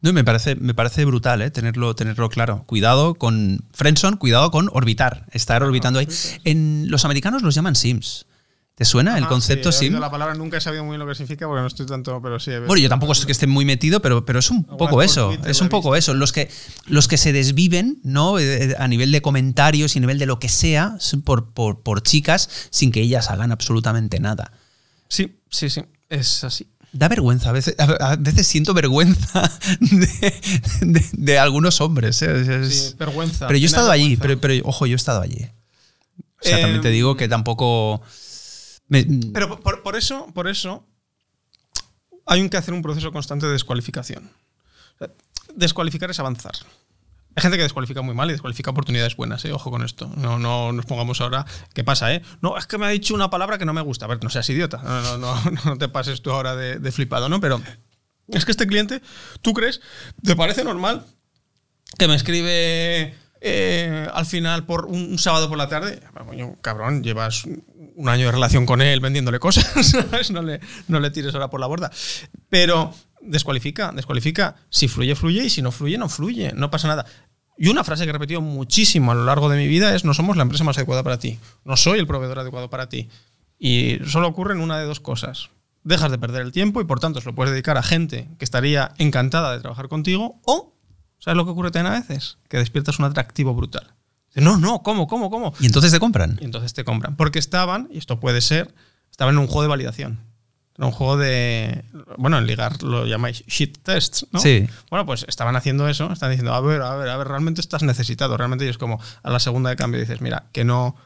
No, 0.00 0.12
me 0.12 0.24
parece, 0.24 0.56
me 0.56 0.74
parece 0.74 1.04
brutal 1.04 1.42
¿eh? 1.42 1.50
tenerlo, 1.52 1.94
tenerlo 1.94 2.28
claro. 2.28 2.64
Cuidado 2.66 3.14
con 3.14 3.60
Friendson, 3.72 4.16
cuidado 4.16 4.50
con 4.50 4.68
orbitar, 4.72 5.26
estar 5.30 5.62
orbitando 5.62 6.00
ahí. 6.00 6.08
En 6.42 6.90
los 6.90 7.04
americanos 7.04 7.42
los 7.42 7.54
llaman 7.54 7.76
Sims. 7.76 8.26
¿Te 8.74 8.86
suena 8.86 9.18
el 9.18 9.26
concepto 9.26 9.70
sí, 9.70 9.86
Sim? 9.90 9.98
La 10.00 10.10
palabra 10.10 10.34
nunca 10.34 10.56
he 10.56 10.60
sabido 10.60 10.82
muy 10.82 10.92
bien 10.94 11.00
lo 11.00 11.06
que 11.06 11.14
significa 11.14 11.46
porque 11.46 11.60
no 11.60 11.66
estoy 11.66 11.84
tanto, 11.84 12.20
pero 12.22 12.40
sí. 12.40 12.52
Bueno, 12.66 12.76
yo 12.82 12.88
tampoco 12.88 13.12
es 13.12 13.26
que 13.26 13.32
esté 13.32 13.46
muy 13.46 13.66
metido, 13.66 14.00
pero, 14.00 14.24
pero 14.24 14.38
es 14.38 14.50
un 14.50 14.64
poco 14.64 15.02
eso. 15.02 15.28
Twitter 15.28 15.50
Es 15.50 15.60
un 15.60 15.68
poco 15.68 15.94
eso. 15.94 16.14
Los 16.14 16.32
que, 16.32 16.50
los 16.86 17.06
que 17.06 17.18
se 17.18 17.32
desviven, 17.34 18.00
¿no? 18.02 18.38
Eh, 18.38 18.74
A 18.78 18.88
nivel 18.88 19.12
de 19.12 19.20
comentarios 19.20 19.94
y 19.94 19.98
a 19.98 20.00
nivel 20.00 20.18
de 20.18 20.24
lo 20.26 20.38
que 20.38 20.48
sea, 20.48 20.96
por, 21.24 21.52
por, 21.52 21.82
por 21.82 22.02
chicas 22.02 22.48
sin 22.70 22.92
que 22.92 23.00
ellas 23.02 23.28
hagan 23.30 23.52
absolutamente 23.52 24.20
nada. 24.20 24.52
Sí, 25.08 25.38
sí, 25.50 25.68
sí. 25.68 25.82
Es 26.08 26.42
así. 26.42 26.66
Da 26.94 27.08
vergüenza, 27.08 27.50
a 27.50 27.52
veces, 27.52 27.74
a 27.78 28.16
veces 28.16 28.46
siento 28.46 28.74
vergüenza 28.74 29.50
de, 29.80 30.34
de- 30.80 31.04
de 31.12 31.38
algunos 31.38 31.80
hombres. 31.82 32.20
¿eh? 32.22 32.62
Es- 32.62 32.88
Sí, 32.90 32.94
vergüenza. 32.98 33.46
pero 33.46 33.58
yo 33.58 33.64
he 33.64 33.66
estado 33.66 33.90
allí, 33.90 34.16
pero, 34.16 34.40
pero 34.40 34.54
ojo, 34.66 34.86
yo 34.86 34.94
he 34.94 34.96
estado 34.96 35.20
allí. 35.20 35.46
O 36.40 36.44
sea, 36.48 36.60
también 36.60 36.80
te 36.82 36.88
Em, 36.88 36.94
digo 36.94 37.16
que 37.16 37.28
tampoco. 37.28 38.02
Pero 39.32 39.60
por- 39.60 39.82
por, 39.82 39.96
eso, 39.96 40.26
por 40.34 40.48
eso 40.48 40.86
hay 42.26 42.40
un 42.40 42.48
que 42.48 42.56
hacer 42.56 42.74
un 42.74 42.82
proceso 42.82 43.10
constante 43.12 43.46
de 43.46 43.52
descualificación. 43.52 44.30
Descualificar 45.54 46.10
es 46.10 46.20
avanzar. 46.20 46.52
Hay 47.34 47.40
gente 47.42 47.56
que 47.56 47.62
descualifica 47.62 48.02
muy 48.02 48.14
mal 48.14 48.28
y 48.28 48.32
descualifica 48.32 48.70
oportunidades 48.70 49.16
buenas, 49.16 49.42
¿eh? 49.46 49.52
ojo 49.52 49.70
con 49.70 49.82
esto. 49.82 50.06
No, 50.18 50.38
no 50.38 50.70
nos 50.72 50.84
pongamos 50.84 51.20
ahora. 51.22 51.46
¿Qué 51.74 51.82
pasa, 51.82 52.12
eh? 52.14 52.22
No, 52.42 52.58
es 52.58 52.66
que 52.66 52.76
me 52.76 52.84
ha 52.86 52.90
dicho 52.90 53.14
una 53.14 53.30
palabra 53.30 53.56
que 53.58 53.64
no 53.64 53.72
me 53.72 53.80
gusta. 53.80 54.04
A 54.04 54.08
ver, 54.08 54.22
no 54.22 54.28
seas 54.28 54.48
idiota. 54.50 54.82
No, 54.82 55.02
no, 55.02 55.18
no, 55.18 55.42
no 55.64 55.78
te 55.78 55.88
pases 55.88 56.20
tú 56.22 56.30
ahora 56.30 56.54
de, 56.56 56.78
de 56.78 56.92
flipado, 56.92 57.28
¿no? 57.30 57.40
Pero 57.40 57.60
es 58.28 58.44
que 58.44 58.50
este 58.50 58.66
cliente, 58.66 59.00
¿tú 59.40 59.54
crees? 59.54 59.80
¿Te 60.22 60.36
parece 60.36 60.62
normal 60.62 61.06
que 61.98 62.06
me 62.06 62.14
escribe 62.14 63.14
eh, 63.44 64.08
al 64.12 64.24
final 64.24 64.64
por 64.64 64.86
un, 64.86 65.18
sábado 65.18 65.48
por 65.48 65.58
la 65.58 65.68
tarde? 65.68 66.00
Ah, 66.14 66.24
cabrón, 66.60 67.02
llevas 67.02 67.44
un 67.44 68.08
año 68.08 68.26
de 68.26 68.32
relación 68.32 68.66
con 68.66 68.80
él 68.80 69.00
vendiéndole 69.00 69.38
cosas. 69.38 69.94
No 70.30 70.42
le, 70.42 70.60
no 70.88 71.00
le 71.00 71.10
tires 71.10 71.34
ahora 71.34 71.50
por 71.50 71.60
la 71.60 71.66
borda. 71.66 71.90
Pero 72.48 72.94
descualifica, 73.20 73.92
descualifica. 73.92 74.56
Si 74.70 74.88
fluye, 74.88 75.14
fluye 75.14 75.44
y 75.44 75.50
si 75.50 75.60
no 75.62 75.72
fluye, 75.72 75.98
no 75.98 76.08
fluye. 76.08 76.52
No 76.54 76.70
pasa 76.70 76.88
nada. 76.88 77.04
Y 77.58 77.68
una 77.68 77.84
frase 77.84 78.04
que 78.04 78.10
he 78.10 78.12
repetido 78.12 78.40
muchísimo 78.40 79.12
a 79.12 79.14
lo 79.14 79.24
largo 79.24 79.48
de 79.48 79.56
mi 79.56 79.66
vida 79.66 79.94
es 79.94 80.04
no 80.04 80.14
somos 80.14 80.36
la 80.36 80.42
empresa 80.42 80.64
más 80.64 80.76
adecuada 80.78 81.02
para 81.02 81.18
ti. 81.18 81.38
No 81.64 81.76
soy 81.76 81.98
el 81.98 82.06
proveedor 82.06 82.38
adecuado 82.38 82.70
para 82.70 82.88
ti. 82.88 83.08
Y 83.58 83.98
solo 84.06 84.28
ocurre 84.28 84.54
en 84.54 84.60
una 84.60 84.78
de 84.78 84.86
dos 84.86 85.00
cosas. 85.00 85.50
Dejas 85.84 86.10
de 86.10 86.18
perder 86.18 86.42
el 86.42 86.52
tiempo 86.52 86.80
y 86.80 86.84
por 86.84 87.00
tanto 87.00 87.20
se 87.20 87.26
lo 87.26 87.34
puedes 87.34 87.52
dedicar 87.52 87.76
a 87.76 87.82
gente 87.82 88.28
que 88.38 88.44
estaría 88.44 88.92
encantada 88.98 89.52
de 89.52 89.60
trabajar 89.60 89.88
contigo 89.88 90.40
o, 90.44 90.74
¿sabes 91.22 91.36
lo 91.36 91.44
que 91.44 91.52
ocurre 91.52 91.70
también 91.70 91.94
a 91.94 92.00
veces? 92.00 92.38
Que 92.48 92.56
despiertas 92.58 92.98
un 92.98 93.04
atractivo 93.04 93.54
brutal. 93.54 93.94
No, 94.34 94.56
no, 94.56 94.82
¿cómo, 94.82 95.06
cómo, 95.06 95.30
cómo? 95.30 95.54
y 95.60 95.66
entonces 95.66 95.92
te 95.92 96.00
compran. 96.00 96.38
Y 96.40 96.44
entonces 96.44 96.72
te 96.74 96.84
compran. 96.84 97.16
Porque 97.16 97.38
estaban, 97.38 97.88
y 97.92 97.98
esto 97.98 98.18
puede 98.18 98.40
ser, 98.40 98.74
estaban 99.10 99.34
en 99.34 99.38
un 99.38 99.46
juego 99.46 99.62
de 99.62 99.68
validación. 99.68 100.20
Era 100.76 100.86
un 100.86 100.92
juego 100.92 101.18
de. 101.18 101.84
Bueno, 102.16 102.38
en 102.38 102.46
ligar 102.46 102.82
lo 102.82 103.06
llamáis 103.06 103.44
shit 103.46 103.78
tests, 103.82 104.26
¿no? 104.32 104.40
Sí. 104.40 104.66
Bueno, 104.90 105.04
pues 105.06 105.24
estaban 105.28 105.54
haciendo 105.54 105.86
eso, 105.86 106.10
están 106.10 106.30
diciendo, 106.30 106.54
a 106.54 106.60
ver, 106.60 106.80
a 106.82 106.96
ver, 106.96 107.08
a 107.10 107.16
ver, 107.18 107.28
realmente 107.28 107.60
estás 107.60 107.82
necesitado. 107.82 108.36
Realmente 108.36 108.64
y 108.64 108.68
es 108.68 108.78
como 108.78 108.98
a 109.22 109.30
la 109.30 109.38
segunda 109.38 109.70
de 109.70 109.76
cambio 109.76 110.00
dices, 110.00 110.22
mira, 110.22 110.46
que 110.50 110.64
no, 110.64 110.96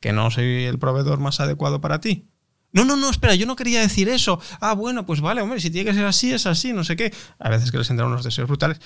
que 0.00 0.12
no 0.12 0.30
soy 0.30 0.64
el 0.64 0.78
proveedor 0.78 1.18
más 1.18 1.40
adecuado 1.40 1.80
para 1.80 2.00
ti. 2.00 2.28
No, 2.72 2.84
no, 2.84 2.96
no, 2.96 3.10
espera, 3.10 3.34
yo 3.34 3.46
no 3.46 3.56
quería 3.56 3.80
decir 3.80 4.08
eso. 4.08 4.38
Ah, 4.60 4.74
bueno, 4.74 5.06
pues 5.06 5.20
vale, 5.20 5.40
hombre, 5.40 5.60
si 5.60 5.70
tiene 5.70 5.90
que 5.90 5.96
ser 5.96 6.04
así, 6.04 6.32
es 6.32 6.46
así, 6.46 6.72
no 6.72 6.84
sé 6.84 6.94
qué. 6.94 7.12
A 7.38 7.48
veces 7.48 7.72
que 7.72 7.78
les 7.78 7.90
entran 7.90 8.08
unos 8.08 8.22
deseos 8.22 8.46
brutales. 8.46 8.78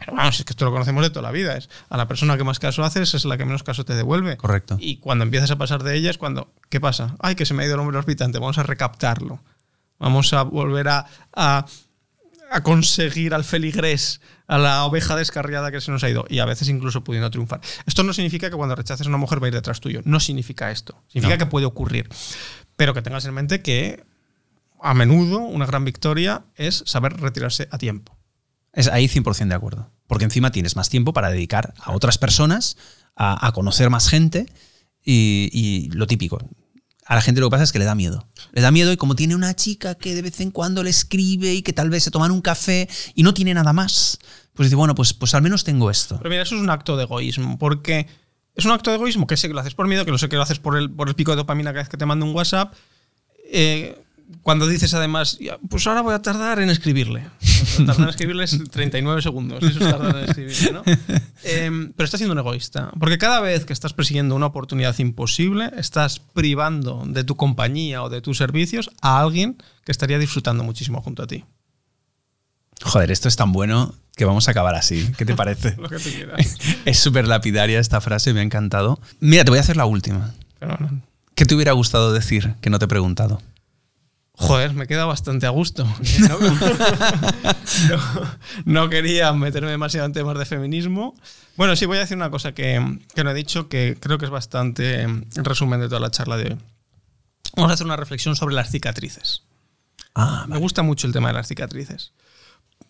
Pero 0.00 0.14
vamos, 0.16 0.38
es 0.40 0.44
que 0.44 0.52
esto 0.52 0.64
lo 0.64 0.72
conocemos 0.72 1.02
de 1.04 1.10
toda 1.10 1.22
la 1.22 1.30
vida. 1.30 1.56
Es 1.56 1.68
a 1.88 1.96
la 1.96 2.08
persona 2.08 2.36
que 2.36 2.42
más 2.44 2.58
caso 2.58 2.82
haces 2.82 3.14
es 3.14 3.24
la 3.26 3.36
que 3.38 3.44
menos 3.44 3.62
caso 3.62 3.84
te 3.84 3.94
devuelve. 3.94 4.36
Correcto. 4.36 4.76
Y 4.80 4.96
cuando 4.96 5.24
empiezas 5.24 5.50
a 5.50 5.58
pasar 5.58 5.82
de 5.82 5.94
ella 5.94 6.10
es 6.10 6.18
cuando, 6.18 6.52
¿qué 6.70 6.80
pasa? 6.80 7.14
Ay, 7.20 7.34
que 7.34 7.44
se 7.46 7.54
me 7.54 7.62
ha 7.62 7.66
ido 7.66 7.74
el 7.74 7.80
hombre 7.80 7.98
orbitante, 7.98 8.38
vamos 8.38 8.58
a 8.58 8.62
recaptarlo. 8.62 9.42
Vamos 9.98 10.32
a 10.32 10.42
volver 10.42 10.88
a, 10.88 11.06
a, 11.36 11.66
a 12.50 12.62
conseguir 12.62 13.34
al 13.34 13.44
feligrés, 13.44 14.22
a 14.46 14.56
la 14.56 14.84
oveja 14.84 15.14
descarriada 15.14 15.70
que 15.70 15.80
se 15.82 15.90
nos 15.92 16.02
ha 16.02 16.08
ido. 16.08 16.24
Y 16.30 16.38
a 16.38 16.46
veces 16.46 16.68
incluso 16.70 17.04
pudiendo 17.04 17.30
triunfar. 17.30 17.60
Esto 17.86 18.02
no 18.02 18.14
significa 18.14 18.48
que 18.48 18.56
cuando 18.56 18.74
rechaces 18.74 19.06
a 19.06 19.10
una 19.10 19.18
mujer 19.18 19.42
va 19.42 19.46
a 19.46 19.48
ir 19.48 19.54
detrás 19.54 19.80
tuyo. 19.80 20.00
No 20.06 20.18
significa 20.18 20.70
esto. 20.70 20.96
Significa 21.08 21.34
No. 21.36 21.38
que 21.44 21.50
puede 21.50 21.66
ocurrir. 21.66 22.08
Pero 22.76 22.94
que 22.94 23.02
tengas 23.02 23.26
en 23.26 23.34
mente 23.34 23.60
que 23.60 24.02
a 24.82 24.94
menudo 24.94 25.40
una 25.40 25.66
gran 25.66 25.84
victoria 25.84 26.44
es 26.56 26.82
saber 26.86 27.20
retirarse 27.20 27.68
a 27.70 27.76
tiempo. 27.76 28.16
Es 28.72 28.88
ahí 28.88 29.06
100% 29.06 29.48
de 29.48 29.54
acuerdo. 29.54 29.90
Porque 30.06 30.24
encima 30.24 30.50
tienes 30.50 30.76
más 30.76 30.88
tiempo 30.88 31.12
para 31.12 31.30
dedicar 31.30 31.74
a 31.80 31.92
otras 31.92 32.18
personas, 32.18 32.76
a, 33.16 33.52
conocer 33.52 33.90
más 33.90 34.08
gente 34.08 34.46
Y, 35.04 35.88
lo 35.92 36.06
típico. 36.06 36.38
A 37.06 37.14
la 37.16 37.22
gente 37.22 37.40
lo 37.40 37.48
que 37.48 37.52
pasa 37.52 37.64
es 37.64 37.72
que 37.72 37.78
le 37.78 37.84
da 37.84 37.94
miedo. 37.94 38.28
Le 38.52 38.60
da 38.60 38.70
miedo 38.70 38.92
y 38.92 38.96
como 38.96 39.16
tiene 39.16 39.34
una 39.34 39.54
chica 39.54 39.96
que 39.96 40.14
de 40.14 40.22
vez 40.22 40.40
en 40.40 40.52
cuando 40.52 40.82
le 40.82 40.90
escribe 40.90 41.52
y 41.54 41.62
que 41.62 41.72
tal 41.72 41.90
vez 41.90 42.04
se 42.04 42.10
toman 42.10 42.30
un 42.30 42.40
café 42.40 42.88
y 43.14 43.24
no 43.24 43.34
tiene 43.34 43.52
nada 43.52 43.72
más, 43.72 44.18
pues 44.54 44.68
dice, 44.68 44.76
bueno, 44.76 44.94
pues, 44.94 45.12
pues 45.12 45.34
al 45.34 45.42
menos 45.42 45.64
tengo 45.64 45.90
esto. 45.90 46.18
Pero 46.18 46.30
mira, 46.30 46.42
eso 46.42 46.54
es 46.54 46.60
un 46.60 46.70
acto 46.70 46.96
de 46.96 47.04
egoísmo, 47.04 47.58
porque 47.58 48.06
es 48.54 48.64
un 48.64 48.72
acto 48.72 48.90
de 48.90 48.96
egoísmo 48.96 49.26
que 49.26 49.36
sé 49.36 49.48
que 49.48 49.54
lo 49.54 49.60
haces 49.60 49.74
por 49.74 49.88
miedo, 49.88 50.04
que 50.04 50.10
lo 50.10 50.18
sé 50.18 50.28
que 50.28 50.36
lo 50.36 50.42
haces 50.42 50.58
por 50.58 50.76
el, 50.76 50.90
por 50.90 51.08
el 51.08 51.14
pico 51.14 51.32
de 51.32 51.38
dopamina 51.38 51.70
cada 51.70 51.82
vez 51.82 51.88
que 51.88 51.96
te 51.96 52.06
mando 52.06 52.26
un 52.26 52.34
WhatsApp. 52.34 52.74
Eh, 53.52 54.00
cuando 54.42 54.66
dices 54.66 54.94
además, 54.94 55.38
"Ya, 55.40 55.58
pues 55.68 55.86
ahora 55.86 56.00
voy 56.02 56.14
a 56.14 56.22
tardar 56.22 56.60
en 56.60 56.70
escribirle. 56.70 57.24
Tardar 57.78 58.00
en 58.00 58.08
escribirle 58.08 58.44
es 58.44 58.58
39 58.70 59.22
segundos. 59.22 59.62
Eso 59.62 59.84
es 59.84 59.90
tardar 59.90 60.16
en 60.16 60.24
escribirle, 60.28 60.72
¿no? 60.72 60.82
Em, 61.42 61.92
pero 61.96 62.04
estás 62.04 62.18
siendo 62.18 62.32
un 62.32 62.38
egoísta. 62.38 62.90
Porque 62.98 63.16
cada 63.18 63.40
vez 63.40 63.64
que 63.64 63.72
estás 63.72 63.92
persiguiendo 63.94 64.34
una 64.34 64.46
oportunidad 64.46 64.98
imposible, 64.98 65.70
estás 65.76 66.18
privando 66.20 67.04
de 67.06 67.24
tu 67.24 67.36
compañía 67.36 68.02
o 68.02 68.10
de 68.10 68.20
tus 68.20 68.36
servicios 68.38 68.90
a 69.00 69.20
alguien 69.20 69.56
que 69.84 69.92
estaría 69.92 70.18
disfrutando 70.18 70.62
muchísimo 70.64 71.00
junto 71.02 71.22
a 71.22 71.26
ti. 71.26 71.44
Joder, 72.82 73.10
esto 73.10 73.28
es 73.28 73.36
tan 73.36 73.52
bueno 73.52 73.94
que 74.16 74.24
vamos 74.24 74.48
a 74.48 74.50
acabar 74.52 74.74
así. 74.74 75.10
¿Qué 75.16 75.24
te 75.24 75.34
parece? 75.36 75.76
Lo 75.78 75.88
que 75.88 75.98
tú 75.98 76.10
quieras. 76.10 76.58
es 76.84 76.98
súper 76.98 77.26
lapidaria 77.28 77.78
esta 77.78 78.00
frase, 78.00 78.32
me 78.34 78.40
ha 78.40 78.42
encantado. 78.42 79.00
Mira, 79.20 79.44
te 79.44 79.50
voy 79.50 79.58
a 79.58 79.62
hacer 79.62 79.76
la 79.76 79.86
última. 79.86 80.34
Pero. 80.58 80.78
¿Qué 81.34 81.46
te 81.46 81.54
hubiera 81.54 81.72
gustado 81.72 82.12
decir 82.12 82.54
que 82.60 82.68
no 82.70 82.78
te 82.78 82.84
he 82.84 82.88
preguntado? 82.88 83.40
Joder, 84.40 84.72
me 84.72 84.86
queda 84.86 85.04
bastante 85.04 85.46
a 85.46 85.50
gusto. 85.50 85.84
No, 86.28 86.38
no- 87.88 88.30
no 88.64 88.88
quería 88.88 89.32
meterme 89.32 89.70
demasiado 89.70 90.06
en 90.06 90.12
temas 90.12 90.38
de 90.38 90.44
feminismo. 90.46 91.14
Bueno, 91.56 91.76
sí, 91.76 91.86
voy 91.86 91.98
a 91.98 92.00
decir 92.00 92.16
una 92.16 92.30
cosa 92.30 92.52
que, 92.52 92.98
que 93.14 93.22
no 93.24 93.30
he 93.30 93.34
dicho, 93.34 93.68
que 93.68 93.96
creo 94.00 94.18
que 94.18 94.24
es 94.24 94.30
bastante 94.30 95.02
em, 95.02 95.24
resumen 95.34 95.80
de 95.80 95.88
toda 95.88 96.00
la 96.00 96.10
charla 96.10 96.36
de 96.36 96.52
hoy. 96.52 96.58
Vamos 97.56 97.70
a 97.70 97.74
hacer 97.74 97.86
una 97.86 97.96
reflexión 97.96 98.34
sobre 98.36 98.54
las 98.54 98.70
cicatrices. 98.70 99.42
Ah, 100.14 100.46
Me 100.48 100.58
gusta 100.58 100.82
mucho 100.82 101.06
el 101.06 101.12
tema 101.12 101.28
de 101.28 101.34
las 101.34 101.46
cicatrices. 101.48 102.12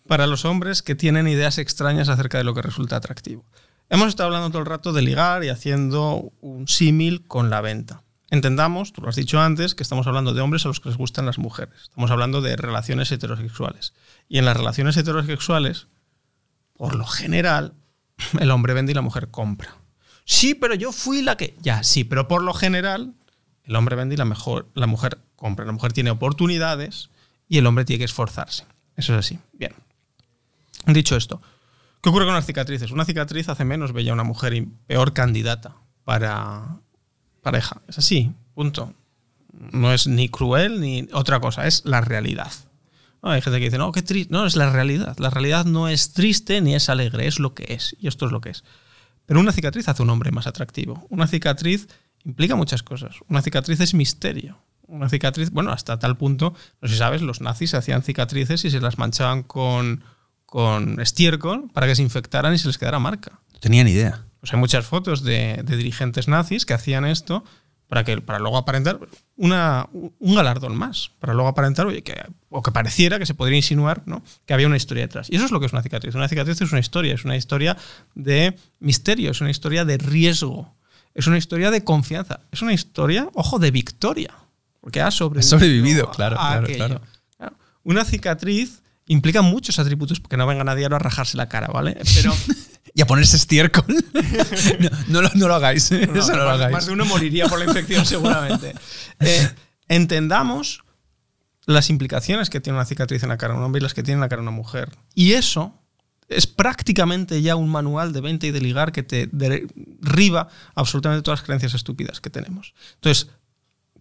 Para 0.07 0.27
los 0.27 0.45
hombres 0.45 0.81
que 0.81 0.95
tienen 0.95 1.27
ideas 1.27 1.57
extrañas 1.57 2.09
acerca 2.09 2.37
de 2.37 2.43
lo 2.43 2.53
que 2.53 2.61
resulta 2.61 2.95
atractivo. 2.95 3.45
Hemos 3.89 4.07
estado 4.07 4.27
hablando 4.27 4.49
todo 4.49 4.59
el 4.59 4.65
rato 4.67 4.93
de 4.93 5.01
ligar 5.01 5.43
y 5.43 5.49
haciendo 5.49 6.31
un 6.39 6.67
símil 6.67 7.27
con 7.27 7.49
la 7.49 7.59
venta. 7.61 8.03
Entendamos, 8.31 8.93
tú 8.93 9.01
lo 9.01 9.09
has 9.09 9.17
dicho 9.17 9.41
antes, 9.41 9.75
que 9.75 9.83
estamos 9.83 10.07
hablando 10.07 10.33
de 10.33 10.39
hombres 10.39 10.63
a 10.65 10.69
los 10.69 10.79
que 10.79 10.87
les 10.87 10.97
gustan 10.97 11.25
las 11.25 11.37
mujeres. 11.37 11.75
Estamos 11.83 12.11
hablando 12.11 12.41
de 12.41 12.55
relaciones 12.55 13.11
heterosexuales. 13.11 13.93
Y 14.29 14.37
en 14.37 14.45
las 14.45 14.55
relaciones 14.55 14.95
heterosexuales, 14.95 15.87
por 16.77 16.95
lo 16.95 17.05
general, 17.05 17.73
el 18.39 18.49
hombre 18.51 18.73
vende 18.73 18.93
y 18.93 18.95
la 18.95 19.01
mujer 19.01 19.29
compra. 19.31 19.75
Sí, 20.23 20.55
pero 20.55 20.75
yo 20.75 20.93
fui 20.93 21.21
la 21.21 21.35
que... 21.35 21.57
Ya, 21.59 21.83
sí, 21.83 22.05
pero 22.05 22.29
por 22.29 22.41
lo 22.41 22.53
general, 22.53 23.13
el 23.65 23.75
hombre 23.75 23.97
vende 23.97 24.15
y 24.15 24.17
la, 24.17 24.23
mejor, 24.23 24.69
la 24.75 24.87
mujer 24.87 25.19
compra. 25.35 25.65
La 25.65 25.73
mujer 25.73 25.91
tiene 25.91 26.09
oportunidades 26.09 27.09
y 27.49 27.57
el 27.57 27.67
hombre 27.67 27.83
tiene 27.83 27.99
que 27.99 28.05
esforzarse. 28.05 28.65
Eso 28.95 29.11
es 29.11 29.19
así. 29.19 29.39
Bien. 29.51 29.73
Dicho 30.85 31.17
esto, 31.17 31.41
¿qué 32.01 32.07
ocurre 32.07 32.23
con 32.23 32.33
las 32.33 32.45
cicatrices? 32.45 32.91
Una 32.91 33.03
cicatriz 33.03 33.49
hace 33.49 33.65
menos 33.65 33.91
bella 33.91 34.11
a 34.11 34.13
una 34.13 34.23
mujer 34.23 34.53
y 34.53 34.61
peor 34.87 35.11
candidata 35.11 35.75
para 36.05 36.79
pareja. 37.41 37.81
Es 37.87 37.97
así, 37.97 38.31
punto. 38.53 38.93
No 39.71 39.93
es 39.93 40.07
ni 40.07 40.29
cruel 40.29 40.79
ni 40.79 41.07
otra 41.13 41.39
cosa, 41.39 41.67
es 41.67 41.83
la 41.85 42.01
realidad. 42.01 42.51
No, 43.21 43.29
hay 43.29 43.41
gente 43.41 43.59
que 43.59 43.65
dice, 43.65 43.77
no, 43.77 43.91
qué 43.91 44.01
triste. 44.01 44.33
No, 44.33 44.45
es 44.45 44.55
la 44.55 44.71
realidad. 44.71 45.15
La 45.19 45.29
realidad 45.29 45.65
no 45.65 45.87
es 45.87 46.13
triste 46.13 46.59
ni 46.61 46.73
es 46.73 46.89
alegre, 46.89 47.27
es 47.27 47.39
lo 47.39 47.53
que 47.53 47.73
es. 47.73 47.95
Y 47.99 48.07
esto 48.07 48.25
es 48.25 48.31
lo 48.31 48.41
que 48.41 48.49
es. 48.49 48.63
Pero 49.25 49.39
una 49.39 49.51
cicatriz 49.51 49.87
hace 49.87 50.01
un 50.01 50.09
hombre 50.09 50.31
más 50.31 50.47
atractivo. 50.47 51.05
Una 51.09 51.27
cicatriz 51.27 51.87
implica 52.25 52.55
muchas 52.55 52.81
cosas. 52.81 53.17
Una 53.29 53.41
cicatriz 53.41 53.79
es 53.79 53.93
misterio. 53.93 54.57
Una 54.87 55.07
cicatriz, 55.07 55.51
bueno, 55.51 55.71
hasta 55.71 55.99
tal 55.99 56.17
punto, 56.17 56.53
no 56.81 56.87
sé 56.87 56.95
si 56.95 56.99
sabes, 56.99 57.21
los 57.21 57.39
nazis 57.39 57.73
hacían 57.75 58.03
cicatrices 58.03 58.65
y 58.65 58.71
se 58.71 58.81
las 58.81 58.97
manchaban 58.97 59.43
con, 59.43 60.03
con 60.45 60.99
estiércol 60.99 61.69
para 61.73 61.87
que 61.87 61.95
se 61.95 62.01
infectaran 62.01 62.53
y 62.53 62.57
se 62.57 62.67
les 62.67 62.77
quedara 62.77 62.99
marca. 62.99 63.39
no 63.53 63.59
tenía 63.59 63.83
ni 63.83 63.91
idea. 63.91 64.25
Pues 64.41 64.51
hay 64.53 64.59
muchas 64.59 64.85
fotos 64.85 65.23
de, 65.23 65.61
de 65.63 65.77
dirigentes 65.77 66.27
nazis 66.27 66.65
que 66.65 66.73
hacían 66.73 67.05
esto 67.05 67.43
para, 67.87 68.03
que, 68.03 68.19
para 68.21 68.39
luego 68.39 68.57
aparentar 68.57 68.99
una, 69.35 69.87
un 69.91 70.35
galardón 70.35 70.75
más, 70.75 71.11
para 71.19 71.33
luego 71.33 71.47
aparentar, 71.49 71.85
oye, 71.85 72.01
que, 72.03 72.15
o 72.49 72.61
que 72.63 72.71
pareciera 72.71 73.19
que 73.19 73.25
se 73.25 73.33
podría 73.35 73.57
insinuar 73.57 74.01
¿no? 74.05 74.23
que 74.45 74.53
había 74.53 74.67
una 74.67 74.77
historia 74.77 75.03
detrás. 75.03 75.29
Y 75.29 75.35
eso 75.35 75.45
es 75.45 75.51
lo 75.51 75.59
que 75.59 75.67
es 75.67 75.73
una 75.73 75.83
cicatriz. 75.83 76.15
Una 76.15 76.27
cicatriz 76.27 76.59
es 76.61 76.71
una 76.71 76.79
historia, 76.79 77.13
es 77.13 77.23
una 77.25 77.35
historia 77.35 77.77
de 78.15 78.57
misterio, 78.79 79.31
es 79.31 79.41
una 79.41 79.51
historia 79.51 79.85
de 79.85 79.97
riesgo, 79.97 80.73
es 81.13 81.27
una 81.27 81.37
historia 81.37 81.69
de 81.69 81.83
confianza, 81.83 82.39
es 82.51 82.61
una 82.61 82.73
historia, 82.73 83.29
ojo, 83.35 83.59
de 83.59 83.71
victoria, 83.71 84.33
porque 84.79 85.01
ha 85.01 85.11
sobrevivido. 85.11 85.49
sobrevivido, 85.59 86.07
a- 86.09 86.11
claro, 86.11 86.39
a 86.39 86.47
claro, 86.47 86.63
aquello. 86.63 86.77
claro. 86.77 87.01
Claro. 87.37 87.55
Una 87.83 88.05
cicatriz 88.05 88.80
implica 89.11 89.41
muchos 89.41 89.77
atributos, 89.79 90.19
que 90.21 90.37
no 90.37 90.47
vengan 90.47 90.69
a 90.69 90.75
diario 90.75 90.95
a 90.95 90.99
rajarse 90.99 91.37
la 91.37 91.49
cara, 91.49 91.67
¿vale? 91.67 91.97
Pero 92.15 92.33
Y 92.93 93.01
a 93.01 93.05
ponerse 93.05 93.37
estiércol. 93.37 93.85
no, 94.79 94.89
no 95.07 95.21
lo, 95.21 95.29
no 95.35 95.47
lo 95.47 95.55
hagáis. 95.55 95.91
¿eh? 95.91 96.07
No, 96.07 96.19
Eso 96.19 96.27
no 96.29 96.33
pero 96.33 96.43
lo 96.43 96.49
más, 96.49 96.55
hagáis. 96.55 96.73
más 96.73 96.85
de 96.87 96.93
uno 96.93 97.05
moriría 97.05 97.47
por 97.47 97.59
la 97.59 97.65
infección 97.65 98.05
seguramente. 98.05 98.73
Eh, 99.23 99.49
entendamos 99.87 100.83
las 101.67 101.91
implicaciones 101.91 102.49
que 102.49 102.59
tiene 102.59 102.77
una 102.77 102.85
cicatriz 102.87 103.21
en 103.21 103.29
la 103.29 103.37
cara 103.37 103.53
de 103.53 103.59
un 103.59 103.65
hombre 103.65 103.79
y 103.79 103.83
las 103.83 103.93
que 103.93 104.01
tiene 104.01 104.15
en 104.15 104.21
la 104.21 104.29
cara 104.29 104.41
de 104.41 104.47
una 104.47 104.57
mujer. 104.57 104.89
Y 105.13 105.33
eso 105.33 105.79
es 106.27 106.47
prácticamente 106.47 107.39
ya 107.43 107.55
un 107.55 107.69
manual 107.69 108.13
de 108.13 108.21
venta 108.21 108.47
y 108.47 108.51
de 108.51 108.61
ligar 108.61 108.91
que 108.91 109.03
te 109.03 109.29
derriba 109.31 110.47
absolutamente 110.73 111.21
todas 111.21 111.41
las 111.41 111.45
creencias 111.45 111.75
estúpidas 111.75 112.19
que 112.19 112.31
tenemos. 112.31 112.73
Entonces, 112.95 113.27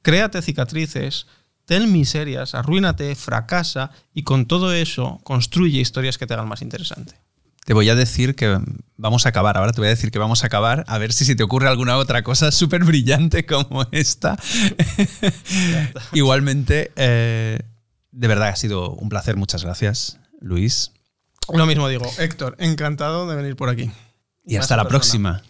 créate 0.01 0.41
cicatrices, 0.41 1.27
ten 1.71 1.93
miserias, 1.93 2.57
arruínate, 2.57 3.15
fracasa 3.15 3.93
y 4.13 4.25
con 4.25 4.47
todo 4.47 4.73
eso 4.73 5.21
construye 5.23 5.79
historias 5.79 6.19
que 6.19 6.27
te 6.27 6.35
hagan 6.35 6.49
más 6.49 6.63
interesante. 6.63 7.15
Te 7.65 7.75
voy 7.75 7.89
a 7.89 7.95
decir 7.95 8.35
que 8.35 8.59
vamos 8.97 9.25
a 9.25 9.29
acabar. 9.29 9.57
Ahora 9.57 9.71
te 9.71 9.81
voy 9.81 9.87
a 9.87 9.91
decir 9.91 10.11
que 10.11 10.19
vamos 10.19 10.43
a 10.43 10.49
acabar. 10.49 10.85
A 10.89 10.99
ver 10.99 11.13
si 11.13 11.25
se 11.25 11.37
te 11.37 11.45
ocurre 11.45 11.69
alguna 11.69 11.97
otra 11.97 12.25
cosa 12.25 12.51
súper 12.51 12.83
brillante 12.83 13.47
como 13.47 13.87
esta. 13.93 14.37
Igualmente, 16.13 16.91
eh, 16.97 17.61
de 18.11 18.27
verdad 18.27 18.49
ha 18.49 18.57
sido 18.57 18.91
un 18.91 19.09
placer. 19.09 19.37
Muchas 19.37 19.63
gracias, 19.63 20.19
Luis. 20.41 20.91
Lo 21.55 21.67
mismo 21.67 21.87
digo, 21.87 22.11
Héctor, 22.19 22.57
encantado 22.59 23.29
de 23.29 23.37
venir 23.37 23.55
por 23.55 23.69
aquí. 23.69 23.93
Y 24.45 24.57
hasta 24.57 24.77
la 24.77 24.83
persona. 24.83 24.99
próxima. 24.99 25.43